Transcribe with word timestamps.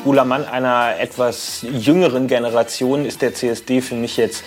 schwuler 0.00 0.24
Mann 0.24 0.46
einer 0.46 0.98
etwas 0.98 1.60
jüngeren 1.62 2.26
Generation 2.26 3.04
ist 3.04 3.20
der 3.20 3.34
CSD 3.34 3.82
für 3.82 3.96
mich 3.96 4.16
jetzt 4.16 4.44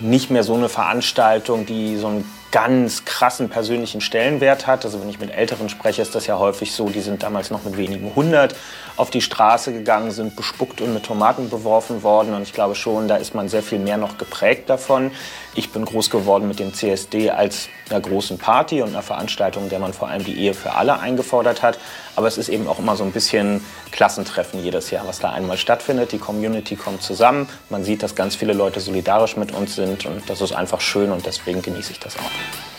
nicht 0.00 0.30
mehr 0.32 0.42
so 0.42 0.54
eine 0.54 0.68
Veranstaltung, 0.68 1.64
die 1.64 1.96
so 1.96 2.08
einen 2.08 2.24
ganz 2.50 3.04
krassen 3.04 3.48
persönlichen 3.48 4.00
Stellenwert 4.00 4.66
hat. 4.66 4.84
Also 4.84 5.00
wenn 5.00 5.08
ich 5.08 5.20
mit 5.20 5.30
Älteren 5.30 5.68
spreche, 5.68 6.02
ist 6.02 6.14
das 6.16 6.26
ja 6.26 6.38
häufig 6.38 6.72
so, 6.72 6.88
die 6.88 7.02
sind 7.02 7.22
damals 7.22 7.50
noch 7.50 7.62
mit 7.62 7.76
wenigen 7.76 8.16
hundert 8.16 8.56
auf 8.96 9.10
die 9.10 9.20
Straße 9.20 9.72
gegangen, 9.72 10.10
sind 10.10 10.34
bespuckt 10.34 10.80
und 10.80 10.92
mit 10.92 11.04
Tomaten 11.04 11.50
beworfen 11.50 12.02
worden. 12.02 12.34
Und 12.34 12.42
ich 12.42 12.52
glaube 12.52 12.74
schon, 12.74 13.06
da 13.06 13.16
ist 13.16 13.34
man 13.34 13.48
sehr 13.48 13.62
viel 13.62 13.78
mehr 13.78 13.98
noch 13.98 14.18
geprägt 14.18 14.68
davon. 14.68 15.12
Ich 15.54 15.70
bin 15.70 15.84
groß 15.84 16.10
geworden 16.10 16.48
mit 16.48 16.58
dem 16.58 16.74
CSD 16.74 17.30
als 17.30 17.68
einer 17.90 18.00
großen 18.00 18.38
Party 18.38 18.82
und 18.82 18.90
einer 18.90 19.02
Veranstaltung, 19.02 19.64
in 19.64 19.68
der 19.68 19.78
man 19.78 19.92
vor 19.92 20.08
allem 20.08 20.24
die 20.24 20.38
Ehe 20.38 20.54
für 20.54 20.72
alle 20.74 20.98
eingefordert 20.98 21.62
hat. 21.62 21.78
Aber 22.16 22.26
es 22.26 22.38
ist 22.38 22.48
eben 22.48 22.66
auch 22.68 22.78
immer 22.78 22.96
so 22.96 23.04
ein 23.04 23.12
bisschen 23.12 23.64
Klassentreffen 23.92 24.62
jedes 24.62 24.90
Jahr, 24.90 25.06
was 25.06 25.20
da 25.20 25.32
einmal 25.32 25.56
stattfindet. 25.56 26.12
Die 26.12 26.18
Community 26.18 26.76
kommt 26.76 27.02
zusammen. 27.02 27.48
Man 27.70 27.84
sieht, 27.84 28.02
dass 28.02 28.14
ganz 28.14 28.36
viele 28.36 28.52
Leute 28.52 28.80
solidarisch 28.80 29.36
mit 29.36 29.52
uns 29.52 29.74
sind 29.74 30.06
und 30.06 30.28
das 30.28 30.40
ist 30.40 30.52
einfach 30.52 30.80
schön 30.80 31.12
und 31.12 31.26
deswegen 31.26 31.62
genieße 31.62 31.92
ich 31.92 32.00
das 32.00 32.16
auch. 32.16 32.75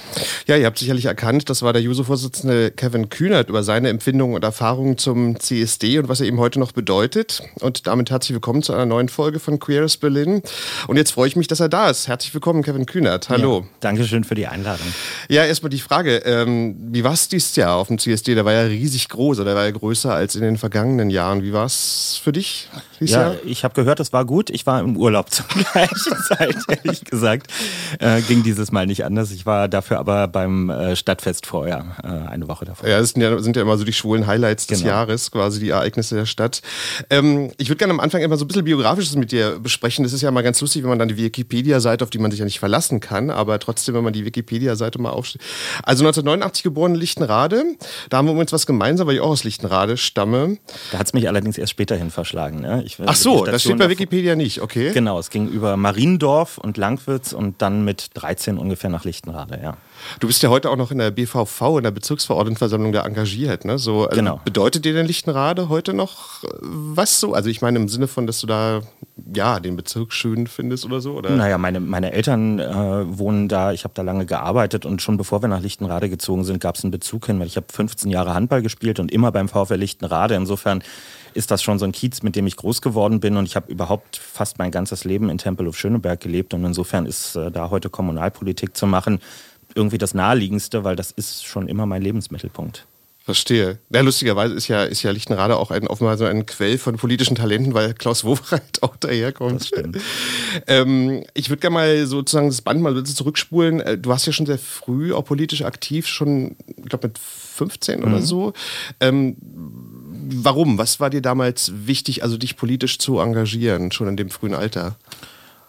Ja, 0.47 0.55
ihr 0.55 0.65
habt 0.65 0.79
sicherlich 0.79 1.05
erkannt, 1.05 1.49
das 1.49 1.61
war 1.61 1.73
der 1.73 1.81
Juso-Vorsitzende 1.81 2.71
Kevin 2.71 3.09
Kühnert 3.09 3.49
über 3.49 3.63
seine 3.63 3.89
Empfindungen 3.89 4.35
und 4.35 4.43
Erfahrungen 4.43 4.97
zum 4.97 5.39
CSD 5.39 5.99
und 5.99 6.09
was 6.09 6.21
er 6.21 6.27
eben 6.27 6.39
heute 6.39 6.59
noch 6.59 6.71
bedeutet. 6.71 7.43
Und 7.59 7.87
damit 7.87 8.11
herzlich 8.11 8.33
willkommen 8.33 8.63
zu 8.63 8.73
einer 8.73 8.85
neuen 8.85 9.09
Folge 9.09 9.39
von 9.39 9.59
Queers 9.59 9.97
Berlin. 9.97 10.41
Und 10.88 10.97
jetzt 10.97 11.11
freue 11.11 11.27
ich 11.27 11.35
mich, 11.35 11.47
dass 11.47 11.59
er 11.59 11.69
da 11.69 11.89
ist. 11.89 12.07
Herzlich 12.07 12.33
willkommen, 12.33 12.63
Kevin 12.63 12.85
Kühnert. 12.85 13.29
Hallo. 13.29 13.59
Ja, 13.59 13.67
Dankeschön 13.81 14.23
für 14.23 14.35
die 14.35 14.47
Einladung. 14.47 14.88
Ja, 15.27 15.43
erstmal 15.43 15.69
die 15.69 15.79
Frage, 15.79 16.17
ähm, 16.17 16.77
wie 16.91 17.03
war 17.03 17.13
es 17.13 17.27
dieses 17.27 17.55
Jahr 17.55 17.75
auf 17.75 17.88
dem 17.88 17.99
CSD? 17.99 18.35
Der 18.35 18.45
war 18.45 18.53
ja 18.53 18.61
riesig 18.61 19.09
groß, 19.09 19.39
oder 19.39 19.45
der 19.45 19.55
war 19.55 19.65
ja 19.65 19.71
größer 19.71 20.13
als 20.13 20.35
in 20.35 20.41
den 20.41 20.57
vergangenen 20.57 21.09
Jahren. 21.09 21.43
Wie 21.43 21.53
war 21.53 21.65
es 21.65 22.19
für 22.23 22.31
dich 22.31 22.69
dieses 22.99 23.15
ja, 23.15 23.21
Jahr? 23.33 23.35
Ich 23.45 23.63
habe 23.63 23.73
gehört, 23.73 23.99
es 23.99 24.13
war 24.13 24.25
gut. 24.25 24.49
Ich 24.49 24.65
war 24.65 24.79
im 24.79 24.95
Urlaub 24.95 25.29
zur 25.31 25.45
gleichen 25.47 26.15
Zeit, 26.27 26.55
ehrlich 26.69 27.03
gesagt. 27.03 27.51
Äh, 27.99 28.21
ging 28.21 28.43
dieses 28.43 28.71
Mal 28.71 28.88
nicht 28.88 29.03
anders. 29.03 29.31
Ich 29.31 29.45
war 29.45 29.67
dafür 29.67 29.99
aber 29.99 30.06
beim 30.08 30.69
äh, 30.69 30.95
Stadtfest 30.95 31.45
vorher, 31.45 31.86
äh, 32.03 32.30
eine 32.30 32.47
Woche 32.47 32.66
davor. 32.66 32.88
Ja, 32.88 33.00
das 33.00 33.11
sind 33.11 33.22
ja, 33.22 33.38
sind 33.39 33.55
ja 33.55 33.61
immer 33.61 33.77
so 33.77 33.83
die 33.83 33.94
schwulen 33.94 34.25
Highlights 34.25 34.67
des 34.67 34.80
genau. 34.80 34.91
Jahres, 34.91 35.31
quasi 35.31 35.59
die 35.59 35.69
Ereignisse 35.69 36.16
der 36.16 36.25
Stadt. 36.25 36.61
Ähm, 37.09 37.52
ich 37.58 37.69
würde 37.69 37.77
gerne 37.77 37.94
am 37.94 38.00
Anfang 38.00 38.22
immer 38.22 38.38
so 38.38 38.45
ein 38.45 38.47
bisschen 38.47 38.63
Biografisches 38.63 39.16
mit 39.16 39.31
dir 39.31 39.59
besprechen. 39.59 40.03
Das 40.03 40.13
ist 40.13 40.22
ja 40.22 40.31
mal 40.31 40.41
ganz 40.41 40.61
lustig, 40.61 40.83
wenn 40.83 40.89
man 40.89 41.00
dann 41.00 41.09
die 41.09 41.17
Wikipedia-Seite, 41.17 42.03
auf 42.03 42.09
die 42.09 42.19
man 42.19 42.31
sich 42.31 42.39
ja 42.39 42.45
nicht 42.45 42.59
verlassen 42.59 43.00
kann, 43.00 43.30
aber 43.30 43.59
trotzdem, 43.59 43.95
wenn 43.95 44.03
man 44.03 44.13
die 44.13 44.25
Wikipedia-Seite 44.25 45.00
mal 45.00 45.09
aufsteht. 45.09 45.41
Also 45.83 46.03
1989 46.03 46.63
geboren 46.63 46.94
in 46.94 47.00
Lichtenrade. 47.00 47.63
Da 48.09 48.17
haben 48.17 48.28
wir 48.28 48.31
übrigens 48.31 48.53
was 48.53 48.66
gemeinsam, 48.66 49.08
weil 49.08 49.16
ich 49.16 49.22
auch 49.22 49.30
aus 49.30 49.44
Lichtenrade 49.44 49.97
stamme. 49.97 50.58
Da 50.91 51.00
hat 51.00 51.08
es 51.08 51.13
mich 51.13 51.28
allerdings 51.28 51.58
erst 51.58 51.72
später 51.72 51.95
hin 51.95 52.11
verschlagen. 52.11 52.61
Ne? 52.61 52.83
Ich, 52.85 52.97
Ach 53.05 53.16
so, 53.16 53.45
das 53.45 53.63
steht 53.63 53.78
bei 53.78 53.89
Wikipedia 53.89 54.35
nicht, 54.35 54.61
okay. 54.61 54.91
Genau, 54.94 55.19
es 55.19 55.30
ging 55.30 55.47
über 55.47 55.78
Mariendorf 55.78 56.58
und 56.58 56.78
Langwitz 56.78 57.33
und 57.33 57.61
dann 57.61 57.83
mit 57.83 58.11
13 58.13 58.58
ungefähr 58.58 58.89
nach 58.89 59.03
Lichtenrade, 59.03 59.59
ja. 59.61 59.78
Du 60.19 60.28
bist 60.28 60.41
ja 60.44 60.50
heute 60.50 60.69
auch 60.69 60.75
noch 60.75 60.91
in 60.91 60.97
der 60.97 61.12
BVV, 61.12 61.78
in 61.78 61.84
der 61.84 61.91
Bezirksverordnetenversammlung 61.91 62.91
da 62.91 63.06
engagiert. 63.06 63.66
Ne? 63.66 63.78
So, 63.78 64.06
also 64.06 64.16
genau. 64.16 64.41
Bedeutet 64.46 64.85
dir 64.85 64.94
denn 64.94 65.06
Lichtenrade 65.06 65.69
heute 65.69 65.94
noch 65.94 66.44
äh, 66.44 66.47
was 66.62 67.19
so? 67.19 67.34
Also 67.34 67.50
ich 67.50 67.62
meine 67.62 67.80
im 67.80 67.90
Sinne 67.90 68.07
von, 68.07 68.28
dass 68.28 68.40
du 68.41 68.47
da 68.47 68.81
ja 69.34 69.59
den 69.59 69.75
Bezirk 69.75 70.13
schön 70.13 70.47
findest 70.47 70.86
oder 70.86 71.02
so? 71.02 71.13
Oder? 71.13 71.31
Naja, 71.31 71.57
meine, 71.57 71.80
meine 71.80 72.12
Eltern 72.12 72.59
äh, 72.59 73.18
wohnen 73.18 73.47
da, 73.47 73.72
ich 73.72 73.84
habe 73.84 73.94
da 73.94 74.02
lange 74.02 74.25
gearbeitet 74.25 74.86
und 74.86 75.02
schon 75.02 75.18
bevor 75.18 75.41
wir 75.41 75.50
nach 75.50 75.62
Lichtenrade 75.62 76.09
gezogen 76.09 76.44
sind, 76.44 76.59
gab 76.59 76.75
es 76.75 76.84
einen 76.84 76.91
Bezug 76.91 77.25
hin, 77.25 77.40
weil 77.40 77.47
ich 77.47 77.57
habe 77.57 77.68
15 77.72 78.09
Jahre 78.09 78.34
Handball 78.34 78.62
gespielt 78.62 79.00
und 79.00 79.12
immer 79.12 79.31
beim 79.31 79.50
VfL 79.50 79.75
Lichtenrade. 79.75 80.36
Insofern 80.36 80.84
ist 81.34 81.52
das 81.52 81.62
schon 81.62 81.78
so 81.78 81.86
ein 81.86 81.91
Kiez, 81.91 82.24
mit 82.24 82.36
dem 82.36 82.47
ich 82.47 82.56
groß 82.56 82.81
geworden 82.81 83.19
bin 83.19 83.38
und 83.38 83.46
ich 83.46 83.56
habe 83.56 83.72
überhaupt 83.72 84.18
fast 84.18 84.57
mein 84.59 84.72
ganzes 84.72 85.03
Leben 85.03 85.30
in 85.30 85.38
Tempelhof 85.38 85.78
Schöneberg 85.78 86.19
gelebt 86.19 86.53
und 86.53 86.63
insofern 86.66 87.06
ist 87.06 87.36
äh, 87.36 87.52
da 87.52 87.69
heute 87.69 87.90
Kommunalpolitik 87.90 88.75
zu 88.75 88.88
machen 88.88 89.19
irgendwie 89.77 89.97
das 89.97 90.13
Naheliegendste, 90.13 90.83
weil 90.83 90.95
das 90.95 91.11
ist 91.11 91.45
schon 91.45 91.67
immer 91.67 91.85
mein 91.85 92.01
Lebensmittelpunkt. 92.01 92.85
Verstehe. 93.27 93.79
Ja, 93.89 93.99
lustigerweise 93.99 94.53
ist 94.53 94.69
ja, 94.69 94.85
ist 94.85 95.03
ja 95.03 95.11
Lichtenrade 95.11 95.57
auch 95.57 95.69
ein, 95.69 95.85
offenbar 95.89 96.17
so 96.17 96.23
ein 96.23 96.45
Quell 96.45 96.77
von 96.77 96.95
politischen 96.95 97.35
Talenten, 97.35 97.73
weil 97.73 97.93
Klaus 97.93 98.23
Wowereit 98.23 98.61
auch 98.81 98.95
daherkommt. 98.95 99.59
Das 99.59 99.67
stimmt. 99.67 99.97
ähm, 100.67 101.25
ich 101.33 101.49
würde 101.49 101.59
gerne 101.59 101.73
mal 101.73 102.07
sozusagen 102.07 102.47
das 102.47 102.61
Band 102.61 102.81
mal 102.81 102.95
ein 102.95 103.01
bisschen 103.01 103.17
zurückspulen. 103.17 103.81
Äh, 103.81 103.97
du 103.97 104.09
warst 104.09 104.27
ja 104.27 104.31
schon 104.31 104.45
sehr 104.45 104.57
früh 104.57 105.13
auch 105.13 105.25
politisch 105.25 105.63
aktiv, 105.63 106.07
schon, 106.07 106.55
ich 106.77 106.85
glaube, 106.85 107.09
mit 107.09 107.17
15 107.19 107.99
mhm. 107.99 108.05
oder 108.05 108.21
so. 108.21 108.53
Ähm, 109.01 109.35
warum? 109.41 110.77
Was 110.77 111.01
war 111.01 111.09
dir 111.09 111.21
damals 111.21 111.73
wichtig, 111.75 112.23
also 112.23 112.38
dich 112.38 112.55
politisch 112.55 112.97
zu 112.97 113.19
engagieren, 113.19 113.91
schon 113.91 114.07
in 114.07 114.15
dem 114.15 114.29
frühen 114.29 114.53
Alter? 114.53 114.95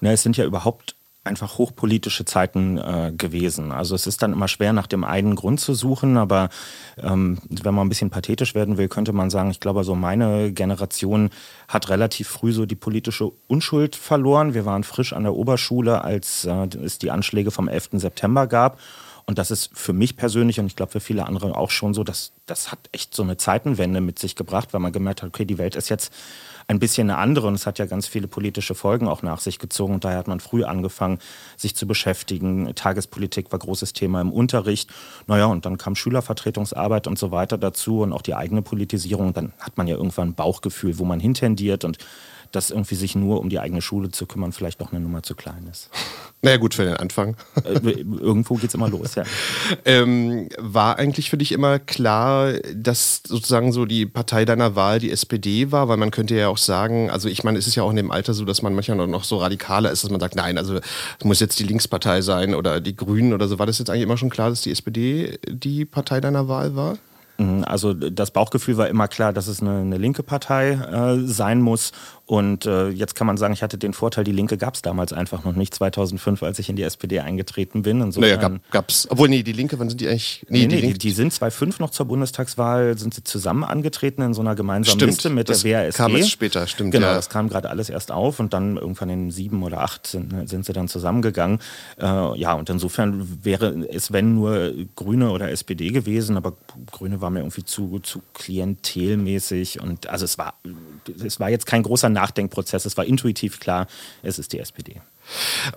Na, 0.00 0.12
es 0.12 0.22
sind 0.22 0.36
ja 0.36 0.44
überhaupt 0.44 0.94
einfach 1.28 1.58
hochpolitische 1.58 2.24
Zeiten 2.24 2.78
äh, 2.78 3.12
gewesen. 3.16 3.70
Also 3.70 3.94
es 3.94 4.06
ist 4.06 4.22
dann 4.22 4.32
immer 4.32 4.48
schwer, 4.48 4.72
nach 4.72 4.86
dem 4.86 5.04
einen 5.04 5.36
Grund 5.36 5.60
zu 5.60 5.74
suchen, 5.74 6.16
aber 6.16 6.48
ähm, 6.96 7.38
wenn 7.48 7.74
man 7.74 7.86
ein 7.86 7.88
bisschen 7.88 8.10
pathetisch 8.10 8.54
werden 8.54 8.76
will, 8.76 8.88
könnte 8.88 9.12
man 9.12 9.30
sagen, 9.30 9.50
ich 9.50 9.60
glaube, 9.60 9.84
so 9.84 9.94
meine 9.94 10.52
Generation 10.52 11.30
hat 11.68 11.88
relativ 11.90 12.28
früh 12.28 12.52
so 12.52 12.66
die 12.66 12.74
politische 12.74 13.30
Unschuld 13.46 13.94
verloren. 13.94 14.54
Wir 14.54 14.64
waren 14.64 14.84
frisch 14.84 15.12
an 15.12 15.22
der 15.22 15.34
Oberschule, 15.34 16.02
als 16.02 16.44
äh, 16.44 16.66
es 16.82 16.98
die 16.98 17.10
Anschläge 17.10 17.50
vom 17.50 17.68
11. 17.68 17.90
September 17.92 18.46
gab. 18.46 18.78
Und 19.28 19.36
das 19.36 19.50
ist 19.50 19.68
für 19.74 19.92
mich 19.92 20.16
persönlich 20.16 20.58
und 20.58 20.64
ich 20.64 20.74
glaube 20.74 20.90
für 20.90 21.00
viele 21.00 21.26
andere 21.26 21.54
auch 21.54 21.70
schon 21.70 21.92
so, 21.92 22.02
dass 22.02 22.32
das 22.46 22.72
hat 22.72 22.78
echt 22.92 23.14
so 23.14 23.22
eine 23.22 23.36
Zeitenwende 23.36 24.00
mit 24.00 24.18
sich 24.18 24.36
gebracht, 24.36 24.72
weil 24.72 24.80
man 24.80 24.90
gemerkt 24.90 25.20
hat, 25.20 25.28
okay, 25.28 25.44
die 25.44 25.58
Welt 25.58 25.76
ist 25.76 25.90
jetzt 25.90 26.14
ein 26.66 26.78
bisschen 26.78 27.10
eine 27.10 27.18
andere 27.18 27.46
und 27.46 27.52
es 27.52 27.66
hat 27.66 27.78
ja 27.78 27.84
ganz 27.84 28.06
viele 28.06 28.26
politische 28.26 28.74
Folgen 28.74 29.06
auch 29.06 29.20
nach 29.20 29.40
sich 29.40 29.58
gezogen 29.58 29.92
und 29.92 30.04
daher 30.06 30.16
hat 30.16 30.28
man 30.28 30.40
früh 30.40 30.64
angefangen, 30.64 31.18
sich 31.58 31.76
zu 31.76 31.86
beschäftigen. 31.86 32.74
Tagespolitik 32.74 33.52
war 33.52 33.58
großes 33.58 33.92
Thema 33.92 34.22
im 34.22 34.32
Unterricht. 34.32 34.90
Naja, 35.26 35.44
und 35.44 35.66
dann 35.66 35.76
kam 35.76 35.94
Schülervertretungsarbeit 35.94 37.06
und 37.06 37.18
so 37.18 37.30
weiter 37.30 37.58
dazu 37.58 38.00
und 38.00 38.14
auch 38.14 38.22
die 38.22 38.34
eigene 38.34 38.62
Politisierung. 38.62 39.34
Dann 39.34 39.52
hat 39.60 39.76
man 39.76 39.86
ja 39.86 39.96
irgendwann 39.96 40.28
ein 40.28 40.34
Bauchgefühl, 40.36 40.98
wo 40.98 41.04
man 41.04 41.20
hintendiert 41.20 41.84
und 41.84 41.98
dass 42.52 42.70
irgendwie 42.70 42.94
sich 42.94 43.14
nur 43.14 43.40
um 43.40 43.48
die 43.48 43.58
eigene 43.58 43.82
Schule 43.82 44.10
zu 44.10 44.26
kümmern 44.26 44.52
vielleicht 44.52 44.80
noch 44.80 44.92
eine 44.92 45.00
Nummer 45.00 45.22
zu 45.22 45.34
klein 45.34 45.68
ist. 45.70 45.90
Naja, 46.40 46.58
gut 46.58 46.72
für 46.72 46.84
den 46.84 46.94
Anfang. 46.94 47.34
Äh, 47.64 47.90
irgendwo 48.00 48.54
geht 48.54 48.68
es 48.68 48.74
immer 48.74 48.88
los, 48.88 49.16
ja. 49.16 49.24
Ähm, 49.84 50.48
war 50.56 50.96
eigentlich 50.96 51.30
für 51.30 51.36
dich 51.36 51.50
immer 51.50 51.80
klar, 51.80 52.52
dass 52.72 53.22
sozusagen 53.26 53.72
so 53.72 53.86
die 53.86 54.06
Partei 54.06 54.44
deiner 54.44 54.76
Wahl 54.76 55.00
die 55.00 55.10
SPD 55.10 55.72
war? 55.72 55.88
Weil 55.88 55.96
man 55.96 56.12
könnte 56.12 56.36
ja 56.36 56.46
auch 56.46 56.56
sagen, 56.56 57.10
also 57.10 57.28
ich 57.28 57.42
meine, 57.42 57.58
es 57.58 57.66
ist 57.66 57.74
ja 57.74 57.82
auch 57.82 57.90
in 57.90 57.96
dem 57.96 58.12
Alter 58.12 58.34
so, 58.34 58.44
dass 58.44 58.62
man 58.62 58.72
manchmal 58.72 59.04
noch 59.08 59.24
so 59.24 59.38
radikaler 59.38 59.90
ist, 59.90 60.04
dass 60.04 60.12
man 60.12 60.20
sagt, 60.20 60.36
nein, 60.36 60.58
also 60.58 60.76
es 60.76 61.24
muss 61.24 61.40
jetzt 61.40 61.58
die 61.58 61.64
Linkspartei 61.64 62.22
sein 62.22 62.54
oder 62.54 62.80
die 62.80 62.94
Grünen 62.94 63.32
oder 63.32 63.48
so. 63.48 63.58
War 63.58 63.66
das 63.66 63.80
jetzt 63.80 63.90
eigentlich 63.90 64.04
immer 64.04 64.16
schon 64.16 64.30
klar, 64.30 64.50
dass 64.50 64.62
die 64.62 64.70
SPD 64.70 65.40
die 65.48 65.84
Partei 65.86 66.20
deiner 66.20 66.46
Wahl 66.46 66.76
war? 66.76 66.98
Mhm, 67.38 67.64
also 67.64 67.94
das 67.94 68.32
Bauchgefühl 68.32 68.76
war 68.76 68.88
immer 68.88 69.08
klar, 69.08 69.32
dass 69.32 69.46
es 69.46 69.62
eine, 69.62 69.78
eine 69.78 69.96
linke 69.96 70.22
Partei 70.22 70.72
äh, 70.72 71.26
sein 71.26 71.60
muss. 71.60 71.92
Und 72.28 72.66
äh, 72.66 72.90
jetzt 72.90 73.14
kann 73.14 73.26
man 73.26 73.38
sagen, 73.38 73.54
ich 73.54 73.62
hatte 73.62 73.78
den 73.78 73.94
Vorteil, 73.94 74.22
die 74.22 74.32
Linke 74.32 74.58
gab 74.58 74.74
es 74.74 74.82
damals 74.82 75.14
einfach 75.14 75.44
noch 75.44 75.54
nicht, 75.54 75.74
2005, 75.74 76.42
als 76.42 76.58
ich 76.58 76.68
in 76.68 76.76
die 76.76 76.82
SPD 76.82 77.20
eingetreten 77.20 77.80
bin. 77.80 78.02
Insofern, 78.02 78.38
naja, 78.38 78.58
gab, 78.70 78.90
es. 78.90 79.10
Obwohl, 79.10 79.30
nee, 79.30 79.42
die 79.42 79.52
Linke, 79.52 79.78
wann 79.78 79.88
sind 79.88 80.02
die 80.02 80.08
eigentlich? 80.08 80.44
Nee, 80.50 80.66
nee, 80.66 80.82
die, 80.82 80.92
die, 80.92 80.98
die, 80.98 81.10
sind 81.12 81.32
2005 81.32 81.80
noch 81.80 81.88
zur 81.88 82.04
Bundestagswahl, 82.04 82.98
sind 82.98 83.14
sie 83.14 83.24
zusammen 83.24 83.64
angetreten 83.64 84.20
in 84.20 84.34
so 84.34 84.42
einer 84.42 84.54
gemeinsamen 84.54 84.98
stimmt, 84.98 85.12
Liste 85.12 85.30
mit 85.30 85.48
der 85.48 85.56
WASG. 85.56 85.96
kam 85.96 86.14
es 86.16 86.28
später, 86.28 86.66
stimmt. 86.66 86.92
Genau, 86.92 87.06
ja. 87.06 87.14
das 87.14 87.30
kam 87.30 87.48
gerade 87.48 87.70
alles 87.70 87.88
erst 87.88 88.12
auf 88.12 88.40
und 88.40 88.52
dann 88.52 88.76
irgendwann 88.76 89.08
in 89.08 89.30
sieben 89.30 89.62
oder 89.62 89.80
acht 89.80 90.06
sind, 90.06 90.50
sind 90.50 90.66
sie 90.66 90.74
dann 90.74 90.86
zusammengegangen. 90.86 91.60
Äh, 91.98 92.04
ja, 92.38 92.52
und 92.52 92.68
insofern 92.68 93.38
wäre 93.42 93.86
es, 93.88 94.12
wenn 94.12 94.34
nur 94.34 94.74
Grüne 94.96 95.30
oder 95.30 95.50
SPD 95.50 95.88
gewesen, 95.88 96.36
aber 96.36 96.58
Grüne 96.92 97.22
war 97.22 97.30
mir 97.30 97.38
irgendwie 97.38 97.64
zu, 97.64 98.00
zu 98.00 98.20
klientelmäßig 98.34 99.80
und 99.80 100.10
also 100.10 100.26
es 100.26 100.36
war, 100.36 100.52
es 101.24 101.40
war 101.40 101.48
jetzt 101.48 101.64
kein 101.64 101.82
großer 101.82 102.17
Nachdenkprozess. 102.18 102.84
Es 102.84 102.96
war 102.96 103.04
intuitiv 103.04 103.60
klar, 103.60 103.86
es 104.22 104.38
ist 104.38 104.52
die 104.52 104.58
SPD. 104.58 105.00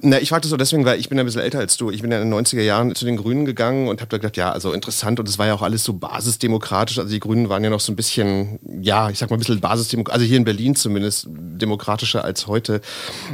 Na, 0.01 0.19
ich 0.19 0.29
frage 0.29 0.41
das 0.41 0.49
so 0.49 0.57
deswegen, 0.57 0.85
weil 0.85 0.99
ich 0.99 1.09
bin 1.09 1.19
ein 1.19 1.25
bisschen 1.25 1.41
älter 1.41 1.59
als 1.59 1.77
du. 1.77 1.91
Ich 1.91 2.01
bin 2.01 2.11
ja 2.11 2.21
in 2.21 2.29
den 2.29 2.39
90er 2.39 2.61
Jahren 2.61 2.95
zu 2.95 3.05
den 3.05 3.17
Grünen 3.17 3.45
gegangen 3.45 3.87
und 3.87 4.01
habe 4.01 4.09
da 4.09 4.17
gedacht, 4.17 4.37
ja, 4.37 4.51
also 4.51 4.71
interessant 4.73 5.19
und 5.19 5.27
es 5.27 5.37
war 5.37 5.47
ja 5.47 5.53
auch 5.53 5.61
alles 5.61 5.83
so 5.83 5.93
basisdemokratisch. 5.93 6.99
Also 6.99 7.11
die 7.11 7.19
Grünen 7.19 7.49
waren 7.49 7.63
ja 7.63 7.69
noch 7.69 7.79
so 7.79 7.91
ein 7.91 7.95
bisschen, 7.95 8.59
ja, 8.81 9.09
ich 9.09 9.19
sag 9.19 9.29
mal 9.29 9.37
ein 9.37 9.39
bisschen 9.39 9.59
basisdemokratisch, 9.59 10.13
also 10.13 10.25
hier 10.25 10.37
in 10.37 10.45
Berlin 10.45 10.75
zumindest 10.75 11.27
demokratischer 11.29 12.23
als 12.23 12.47
heute. 12.47 12.81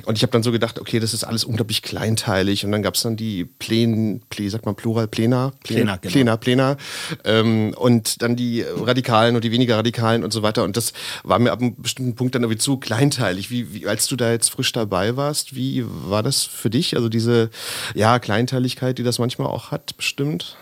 Und 0.05 0.17
ich 0.17 0.23
habe 0.23 0.31
dann 0.31 0.43
so 0.43 0.51
gedacht, 0.51 0.79
okay, 0.79 0.99
das 0.99 1.13
ist 1.13 1.23
alles 1.23 1.43
unglaublich 1.43 1.81
kleinteilig 1.81 2.65
und 2.65 2.71
dann 2.71 2.81
gab 2.81 2.95
es 2.95 3.03
dann 3.03 3.15
die 3.15 3.45
Plen, 3.45 4.21
Plen, 4.29 4.49
sagt 4.49 4.65
man 4.65 4.75
Plural, 4.75 5.07
Plena? 5.07 5.53
Plena, 5.63 5.97
genau. 5.97 6.11
Plena, 6.11 6.37
Plena. 6.37 6.77
Ähm, 7.23 7.73
und 7.77 8.21
dann 8.21 8.35
die 8.35 8.61
Radikalen 8.61 9.35
und 9.35 9.43
die 9.43 9.51
weniger 9.51 9.77
Radikalen 9.77 10.23
und 10.23 10.33
so 10.33 10.41
weiter. 10.41 10.63
Und 10.63 10.77
das 10.77 10.93
war 11.23 11.39
mir 11.39 11.51
ab 11.51 11.61
einem 11.61 11.75
bestimmten 11.81 12.15
Punkt 12.15 12.35
dann 12.35 12.43
irgendwie 12.43 12.59
zu 12.59 12.77
kleinteilig. 12.77 13.49
Wie, 13.49 13.73
wie 13.73 13.87
als 13.87 14.07
du 14.07 14.15
da 14.15 14.31
jetzt 14.31 14.49
frisch 14.49 14.71
dabei 14.71 15.15
warst, 15.15 15.55
wie 15.55 15.85
war 16.09 16.23
das 16.23 16.43
für 16.43 16.69
dich? 16.69 16.95
Also 16.95 17.09
diese 17.09 17.49
ja, 17.93 18.19
Kleinteiligkeit, 18.19 18.97
die 18.97 19.03
das 19.03 19.19
manchmal 19.19 19.47
auch 19.47 19.71
hat, 19.71 19.95
bestimmt? 19.97 20.57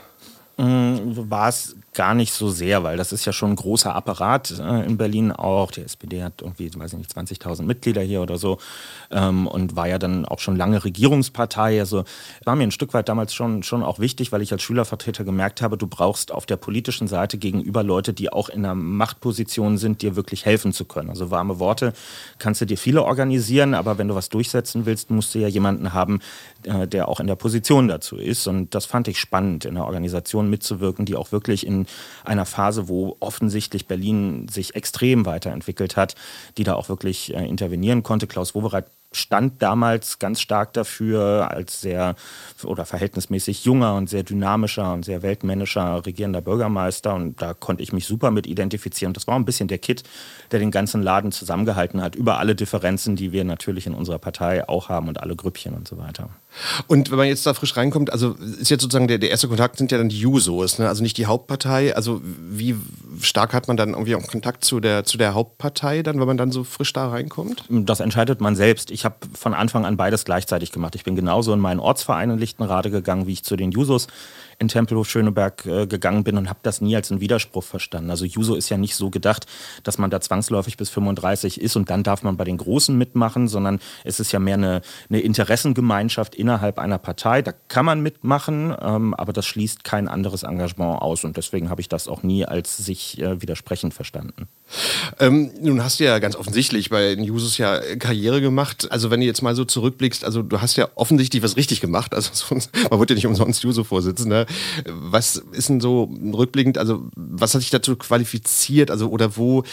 Mm, 0.57 1.30
war 1.30 1.50
es 1.50 1.75
gar 1.95 2.13
nicht 2.13 2.33
so 2.33 2.50
sehr, 2.50 2.83
weil 2.83 2.97
das 2.97 3.12
ist 3.12 3.25
ja 3.25 3.33
schon 3.33 3.51
ein 3.51 3.56
großer 3.56 3.95
Apparat 3.95 4.51
äh, 4.59 4.86
in 4.86 4.97
Berlin 4.97 5.31
auch. 5.31 5.71
Die 5.71 5.81
SPD 5.81 6.24
hat 6.24 6.42
irgendwie, 6.42 6.69
weiß 6.75 6.94
ich 6.94 7.00
nicht, 7.00 7.12
20.000 7.12 7.63
Mitglieder 7.63 8.01
hier 8.01 8.21
oder 8.21 8.38
so 8.38 8.59
ähm, 9.12 9.47
und 9.47 9.75
war 9.75 9.88
ja 9.88 9.97
dann 9.97 10.25
auch 10.25 10.39
schon 10.39 10.56
lange 10.57 10.83
Regierungspartei. 10.83 11.80
Also 11.80 12.03
war 12.44 12.56
mir 12.56 12.63
ein 12.63 12.71
Stück 12.71 12.94
weit 12.94 13.09
damals 13.09 13.33
schon, 13.33 13.63
schon 13.63 13.81
auch 13.81 14.00
wichtig, 14.00 14.31
weil 14.31 14.42
ich 14.42 14.51
als 14.51 14.62
Schülervertreter 14.62 15.24
gemerkt 15.24 15.62
habe, 15.62 15.77
du 15.77 15.88
brauchst 15.88 16.31
auf 16.31 16.45
der 16.45 16.57
politischen 16.57 17.07
Seite 17.07 17.38
gegenüber 17.38 17.81
Leute, 17.81 18.13
die 18.13 18.31
auch 18.31 18.50
in 18.50 18.65
einer 18.65 18.75
Machtposition 18.75 19.77
sind, 19.77 20.01
dir 20.01 20.15
wirklich 20.15 20.45
helfen 20.45 20.74
zu 20.74 20.86
können. 20.86 21.09
Also 21.09 21.31
warme 21.31 21.59
Worte 21.59 21.94
kannst 22.39 22.59
du 22.59 22.65
dir 22.65 22.77
viele 22.77 23.03
organisieren, 23.03 23.74
aber 23.74 23.98
wenn 23.98 24.09
du 24.09 24.15
was 24.15 24.30
durchsetzen 24.30 24.86
willst, 24.86 25.09
musst 25.12 25.33
du 25.33 25.39
ja 25.39 25.48
jemanden 25.48 25.94
haben, 25.94 26.19
äh, 26.63 26.88
der 26.88 27.07
auch 27.07 27.21
in 27.21 27.27
der 27.27 27.36
Position 27.36 27.88
dazu 27.88 28.18
ist. 28.18 28.48
Und 28.48 28.75
das 28.75 28.86
fand 28.86 29.07
ich 29.07 29.18
spannend, 29.18 29.63
in 29.63 29.75
der 29.75 29.86
Organisation 29.86 30.50
mitzuwirken, 30.50 31.06
die 31.06 31.15
auch 31.15 31.31
wirklich 31.31 31.65
in 31.65 31.84
einer 32.23 32.45
Phase, 32.45 32.87
wo 32.87 33.17
offensichtlich 33.19 33.87
Berlin 33.87 34.47
sich 34.47 34.75
extrem 34.75 35.25
weiterentwickelt 35.25 35.97
hat, 35.97 36.15
die 36.57 36.63
da 36.63 36.75
auch 36.75 36.89
wirklich 36.89 37.33
äh, 37.33 37.45
intervenieren 37.45 38.03
konnte. 38.03 38.27
Klaus 38.27 38.55
Wowereit 38.55 38.85
stand 39.15 39.61
damals 39.61 40.19
ganz 40.19 40.41
stark 40.41 40.73
dafür, 40.73 41.49
als 41.51 41.81
sehr 41.81 42.15
oder 42.63 42.85
verhältnismäßig 42.85 43.65
junger 43.65 43.95
und 43.95 44.09
sehr 44.09 44.23
dynamischer 44.23 44.93
und 44.93 45.05
sehr 45.05 45.21
weltmännischer 45.21 46.05
regierender 46.05 46.41
Bürgermeister. 46.41 47.15
Und 47.15 47.41
da 47.41 47.53
konnte 47.53 47.81
ich 47.81 47.93
mich 47.93 48.05
super 48.05 48.31
mit 48.31 48.47
identifizieren. 48.47 49.13
Das 49.13 49.27
war 49.27 49.35
ein 49.35 49.45
bisschen 49.45 49.67
der 49.67 49.77
Kit, 49.77 50.03
der 50.51 50.59
den 50.59 50.71
ganzen 50.71 51.01
Laden 51.01 51.31
zusammengehalten 51.31 52.01
hat, 52.01 52.15
über 52.15 52.38
alle 52.39 52.55
Differenzen, 52.55 53.15
die 53.15 53.31
wir 53.31 53.43
natürlich 53.43 53.88
in 53.88 53.93
unserer 53.93 54.19
Partei 54.19 54.67
auch 54.67 54.89
haben 54.89 55.07
und 55.07 55.21
alle 55.21 55.35
Grüppchen 55.35 55.73
und 55.73 55.88
so 55.88 55.97
weiter. 55.97 56.29
Und 56.87 57.11
wenn 57.11 57.17
man 57.17 57.27
jetzt 57.27 57.45
da 57.45 57.53
frisch 57.53 57.75
reinkommt, 57.75 58.11
also 58.11 58.35
ist 58.59 58.69
jetzt 58.69 58.81
sozusagen 58.81 59.07
der, 59.07 59.17
der 59.17 59.29
erste 59.29 59.47
Kontakt 59.47 59.77
sind 59.77 59.91
ja 59.91 59.97
dann 59.97 60.09
die 60.09 60.19
Jusos, 60.19 60.79
ne? 60.79 60.87
also 60.87 61.03
nicht 61.03 61.17
die 61.17 61.25
Hauptpartei. 61.25 61.95
Also 61.95 62.21
wie 62.23 62.75
stark 63.21 63.53
hat 63.53 63.67
man 63.67 63.77
dann 63.77 63.89
irgendwie 63.89 64.15
auch 64.15 64.25
Kontakt 64.27 64.63
zu 64.63 64.79
der, 64.79 65.03
zu 65.03 65.17
der 65.17 65.33
Hauptpartei 65.33 66.03
dann, 66.03 66.19
wenn 66.19 66.27
man 66.27 66.37
dann 66.37 66.51
so 66.51 66.63
frisch 66.63 66.93
da 66.93 67.09
reinkommt? 67.09 67.65
Das 67.69 67.99
entscheidet 67.99 68.41
man 68.41 68.55
selbst. 68.55 68.91
Ich 68.91 69.05
habe 69.05 69.15
von 69.33 69.53
Anfang 69.53 69.85
an 69.85 69.97
beides 69.97 70.25
gleichzeitig 70.25 70.71
gemacht. 70.71 70.95
Ich 70.95 71.03
bin 71.03 71.15
genauso 71.15 71.53
in 71.53 71.59
meinen 71.59 71.79
Ortsverein 71.79 72.29
in 72.29 72.37
Lichtenrade 72.37 72.91
gegangen, 72.91 73.27
wie 73.27 73.33
ich 73.33 73.43
zu 73.43 73.55
den 73.55 73.71
Jusos 73.71 74.07
in 74.59 74.67
Tempelhof 74.67 75.09
Schöneberg 75.09 75.65
äh, 75.65 75.87
gegangen 75.87 76.23
bin 76.23 76.37
und 76.37 76.49
habe 76.49 76.59
das 76.63 76.81
nie 76.81 76.95
als 76.95 77.11
einen 77.11 77.21
Widerspruch 77.21 77.63
verstanden. 77.63 78.09
Also 78.09 78.25
Juso 78.25 78.55
ist 78.55 78.69
ja 78.69 78.77
nicht 78.77 78.95
so 78.95 79.09
gedacht, 79.09 79.45
dass 79.83 79.97
man 79.97 80.09
da 80.09 80.21
zwangsläufig 80.21 80.77
bis 80.77 80.89
35 80.89 81.61
ist 81.61 81.75
und 81.75 81.89
dann 81.89 82.03
darf 82.03 82.23
man 82.23 82.37
bei 82.37 82.43
den 82.43 82.57
Großen 82.57 82.97
mitmachen, 82.97 83.47
sondern 83.47 83.79
es 84.03 84.19
ist 84.19 84.31
ja 84.31 84.39
mehr 84.39 84.55
eine, 84.55 84.81
eine 85.09 85.19
Interessengemeinschaft 85.19 86.35
innerhalb 86.35 86.79
einer 86.79 86.97
Partei. 86.97 87.41
Da 87.41 87.53
kann 87.67 87.85
man 87.85 88.01
mitmachen, 88.01 88.75
ähm, 88.81 89.13
aber 89.13 89.33
das 89.33 89.45
schließt 89.45 89.83
kein 89.83 90.07
anderes 90.07 90.43
Engagement 90.43 91.01
aus 91.01 91.23
und 91.23 91.37
deswegen 91.37 91.69
habe 91.69 91.81
ich 91.81 91.89
das 91.89 92.07
auch 92.07 92.23
nie 92.23 92.45
als 92.45 92.77
sich 92.77 93.21
äh, 93.21 93.41
widersprechend 93.41 93.93
verstanden. 93.93 94.47
Ähm, 95.19 95.51
nun 95.62 95.83
hast 95.83 96.00
du 96.00 96.04
ja 96.04 96.19
ganz 96.19 96.36
offensichtlich 96.36 96.89
bei 96.89 97.16
den 97.16 97.24
Jusos 97.24 97.57
ja 97.57 97.80
Karriere 97.98 98.42
gemacht. 98.42 98.92
Also 98.92 99.12
wenn 99.12 99.19
du 99.19 99.25
jetzt 99.25 99.42
mal 99.42 99.56
so 99.56 99.66
zurückblickst, 99.66 100.24
also 100.24 100.42
du 100.42 100.62
hast 100.62 100.75
ja 100.75 100.89
offensichtlich 100.95 101.44
was 101.44 101.56
richtig 101.56 101.81
gemacht. 101.81 102.13
Also 102.13 102.31
man 102.89 103.00
wird 103.00 103.10
ja 103.10 103.16
nicht 103.16 103.27
umsonst 103.27 103.63
Juso-Vorsitzender. 103.63 104.45
Was 104.86 105.38
ist 105.51 105.69
denn 105.69 105.81
so 105.81 106.10
rückblickend, 106.33 106.77
also 106.77 107.07
was 107.16 107.54
hat 107.54 107.62
dich 107.62 107.69
dazu 107.69 107.95
qualifiziert? 107.95 108.92
Also, 108.92 109.10
oder 109.10 109.38
wo 109.38 109.63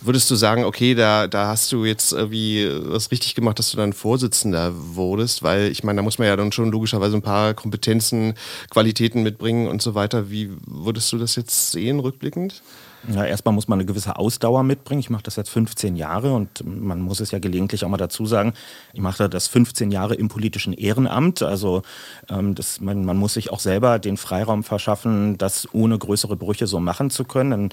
würdest 0.00 0.30
du 0.30 0.34
sagen, 0.34 0.64
okay, 0.64 0.94
da, 0.94 1.26
da 1.26 1.48
hast 1.48 1.72
du 1.72 1.84
jetzt 1.84 2.12
irgendwie 2.12 2.68
was 2.70 3.10
richtig 3.10 3.34
gemacht, 3.34 3.58
dass 3.58 3.70
du 3.70 3.76
dann 3.76 3.92
Vorsitzender 3.92 4.72
wurdest? 4.74 5.42
Weil 5.42 5.70
ich 5.70 5.84
meine, 5.84 5.98
da 5.98 6.02
muss 6.02 6.18
man 6.18 6.28
ja 6.28 6.36
dann 6.36 6.52
schon 6.52 6.70
logischerweise 6.70 7.16
ein 7.16 7.22
paar 7.22 7.54
Kompetenzen, 7.54 8.34
Qualitäten 8.70 9.22
mitbringen 9.22 9.68
und 9.68 9.82
so 9.82 9.94
weiter. 9.94 10.30
Wie 10.30 10.50
würdest 10.66 11.12
du 11.12 11.18
das 11.18 11.36
jetzt 11.36 11.72
sehen, 11.72 12.00
rückblickend? 12.00 12.62
Ja, 13.08 13.24
erstmal 13.24 13.52
muss 13.52 13.66
man 13.66 13.78
eine 13.78 13.86
gewisse 13.86 14.16
Ausdauer 14.16 14.62
mitbringen. 14.62 15.00
Ich 15.00 15.10
mache 15.10 15.24
das 15.24 15.36
jetzt 15.36 15.50
15 15.50 15.96
Jahre 15.96 16.34
und 16.34 16.64
man 16.64 17.00
muss 17.00 17.18
es 17.18 17.32
ja 17.32 17.40
gelegentlich 17.40 17.84
auch 17.84 17.88
mal 17.88 17.96
dazu 17.96 18.26
sagen, 18.26 18.52
ich 18.92 19.00
mache 19.00 19.28
das 19.28 19.48
15 19.48 19.90
Jahre 19.90 20.14
im 20.14 20.28
politischen 20.28 20.72
Ehrenamt. 20.72 21.42
Also 21.42 21.82
ähm, 22.28 22.54
das, 22.54 22.80
man, 22.80 23.04
man, 23.04 23.16
muss 23.16 23.34
sich 23.34 23.50
auch 23.50 23.58
selber 23.58 23.98
den 23.98 24.16
Freiraum 24.16 24.62
verschaffen, 24.62 25.36
das 25.36 25.68
ohne 25.72 25.98
größere 25.98 26.36
Brüche 26.36 26.66
so 26.66 26.78
machen 26.78 27.10
zu 27.10 27.24
können. 27.24 27.50
Denn, 27.50 27.68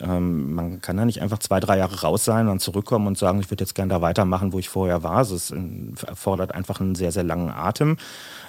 ähm, 0.00 0.54
man 0.54 0.80
kann 0.80 0.96
da 0.96 1.04
nicht 1.04 1.22
einfach 1.22 1.38
zwei, 1.38 1.60
drei 1.60 1.78
Jahre 1.78 2.00
raus 2.00 2.24
sein 2.24 2.48
und 2.48 2.60
zurückkommen 2.60 3.06
und 3.06 3.16
sagen, 3.18 3.40
ich 3.40 3.50
würde 3.50 3.62
jetzt 3.62 3.74
gerne 3.74 3.90
da 3.90 4.00
weitermachen, 4.00 4.52
wo 4.52 4.58
ich 4.58 4.68
vorher 4.68 5.02
war. 5.02 5.20
Es 5.20 5.52
erfordert 6.06 6.54
einfach 6.54 6.80
einen 6.80 6.96
sehr, 6.96 7.12
sehr 7.12 7.24
langen 7.24 7.50
Atem. 7.50 7.96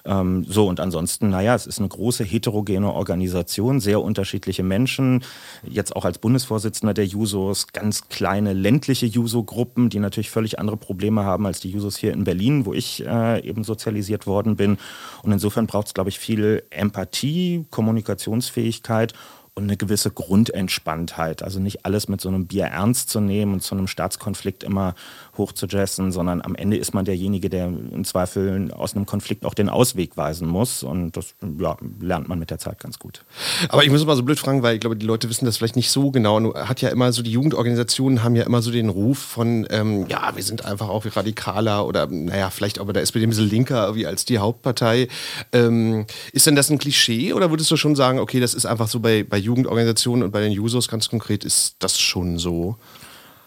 Ähm, 0.05 0.43
so, 0.47 0.67
und 0.67 0.79
ansonsten, 0.79 1.29
naja, 1.29 1.55
es 1.55 1.65
ist 1.65 1.79
eine 1.79 1.87
große 1.87 2.23
heterogene 2.23 2.91
Organisation, 2.91 3.79
sehr 3.79 4.01
unterschiedliche 4.01 4.63
Menschen. 4.63 5.23
Jetzt 5.63 5.95
auch 5.95 6.05
als 6.05 6.17
Bundesvorsitzender 6.17 6.93
der 6.93 7.05
Jusos 7.05 7.67
ganz 7.67 8.09
kleine 8.09 8.53
ländliche 8.53 9.05
Juso-Gruppen, 9.05 9.89
die 9.89 9.99
natürlich 9.99 10.29
völlig 10.29 10.59
andere 10.59 10.77
Probleme 10.77 11.23
haben 11.23 11.45
als 11.45 11.59
die 11.59 11.69
Jusos 11.69 11.97
hier 11.97 12.13
in 12.13 12.23
Berlin, 12.23 12.65
wo 12.65 12.73
ich 12.73 13.05
äh, 13.05 13.47
eben 13.47 13.63
sozialisiert 13.63 14.27
worden 14.27 14.55
bin. 14.55 14.77
Und 15.23 15.31
insofern 15.31 15.67
braucht 15.67 15.87
es, 15.87 15.93
glaube 15.93 16.09
ich, 16.09 16.19
viel 16.19 16.63
Empathie, 16.69 17.65
Kommunikationsfähigkeit 17.69 19.13
und 19.55 19.63
eine 19.63 19.77
gewisse 19.77 20.09
Grundentspanntheit. 20.09 21.43
Also 21.43 21.59
nicht 21.59 21.85
alles 21.85 22.07
mit 22.07 22.19
so 22.21 22.29
einem 22.29 22.47
Bier 22.47 22.65
ernst 22.65 23.09
zu 23.09 23.19
nehmen 23.19 23.53
und 23.53 23.61
zu 23.61 23.75
einem 23.75 23.87
Staatskonflikt 23.87 24.63
immer 24.63 24.95
hoch 25.37 25.51
zu 25.51 25.67
jessen, 25.67 26.11
sondern 26.11 26.41
am 26.41 26.55
Ende 26.55 26.77
ist 26.77 26.95
man 26.95 27.05
derjenige, 27.05 27.49
der 27.49 27.65
im 27.65 28.03
Zweifel 28.03 28.71
aus 28.71 28.95
einem 28.95 29.05
Konflikt 29.05 29.45
auch 29.45 29.53
den 29.53 29.69
Ausweg 29.69 30.17
weisen 30.17 30.47
muss. 30.47 30.81
Und 30.81 31.15
das 31.17 31.35
ja, 31.59 31.77
lernt 31.99 32.29
man 32.29 32.39
mit 32.39 32.49
der 32.49 32.57
Zeit 32.57 32.79
ganz 32.79 32.97
gut. 32.97 33.25
Aber 33.69 33.83
ich 33.83 33.91
muss 33.91 34.03
mal 34.05 34.15
so 34.15 34.23
blöd 34.23 34.39
fragen, 34.39 34.63
weil 34.63 34.75
ich 34.75 34.81
glaube, 34.81 34.95
die 34.95 35.05
Leute 35.05 35.29
wissen 35.29 35.45
das 35.45 35.57
vielleicht 35.57 35.75
nicht 35.75 35.91
so 35.91 36.09
genau. 36.09 36.39
Nur 36.39 36.67
hat 36.67 36.81
ja 36.81 36.89
immer 36.89 37.11
so, 37.13 37.21
die 37.21 37.31
Jugendorganisationen 37.31 38.23
haben 38.23 38.35
ja 38.35 38.43
immer 38.43 38.63
so 38.63 38.71
den 38.71 38.89
Ruf 38.89 39.19
von, 39.19 39.67
ähm, 39.69 40.07
ja, 40.07 40.35
wir 40.35 40.43
sind 40.43 40.65
einfach 40.65 40.89
auch 40.89 41.05
radikaler 41.15 41.85
oder 41.85 42.07
naja, 42.07 42.49
vielleicht 42.49 42.79
auch 42.79 42.85
bei 42.85 42.93
der 42.93 43.03
SPD 43.03 43.25
ein 43.25 43.29
bisschen 43.29 43.49
linker 43.49 43.93
wie 43.93 44.07
als 44.07 44.25
die 44.25 44.39
Hauptpartei. 44.39 45.09
Ähm, 45.51 46.07
ist 46.31 46.47
denn 46.47 46.55
das 46.55 46.71
ein 46.71 46.79
Klischee 46.79 47.33
oder 47.33 47.51
würdest 47.51 47.69
du 47.69 47.77
schon 47.77 47.95
sagen, 47.95 48.17
okay, 48.17 48.39
das 48.39 48.55
ist 48.55 48.65
einfach 48.65 48.87
so 48.87 48.99
bei, 48.99 49.23
bei 49.23 49.42
Jugendorganisationen 49.43 50.23
und 50.23 50.31
bei 50.31 50.41
den 50.41 50.51
Jusos 50.51 50.87
ganz 50.87 51.09
konkret 51.09 51.43
ist 51.43 51.75
das 51.79 51.99
schon 51.99 52.37
so? 52.37 52.77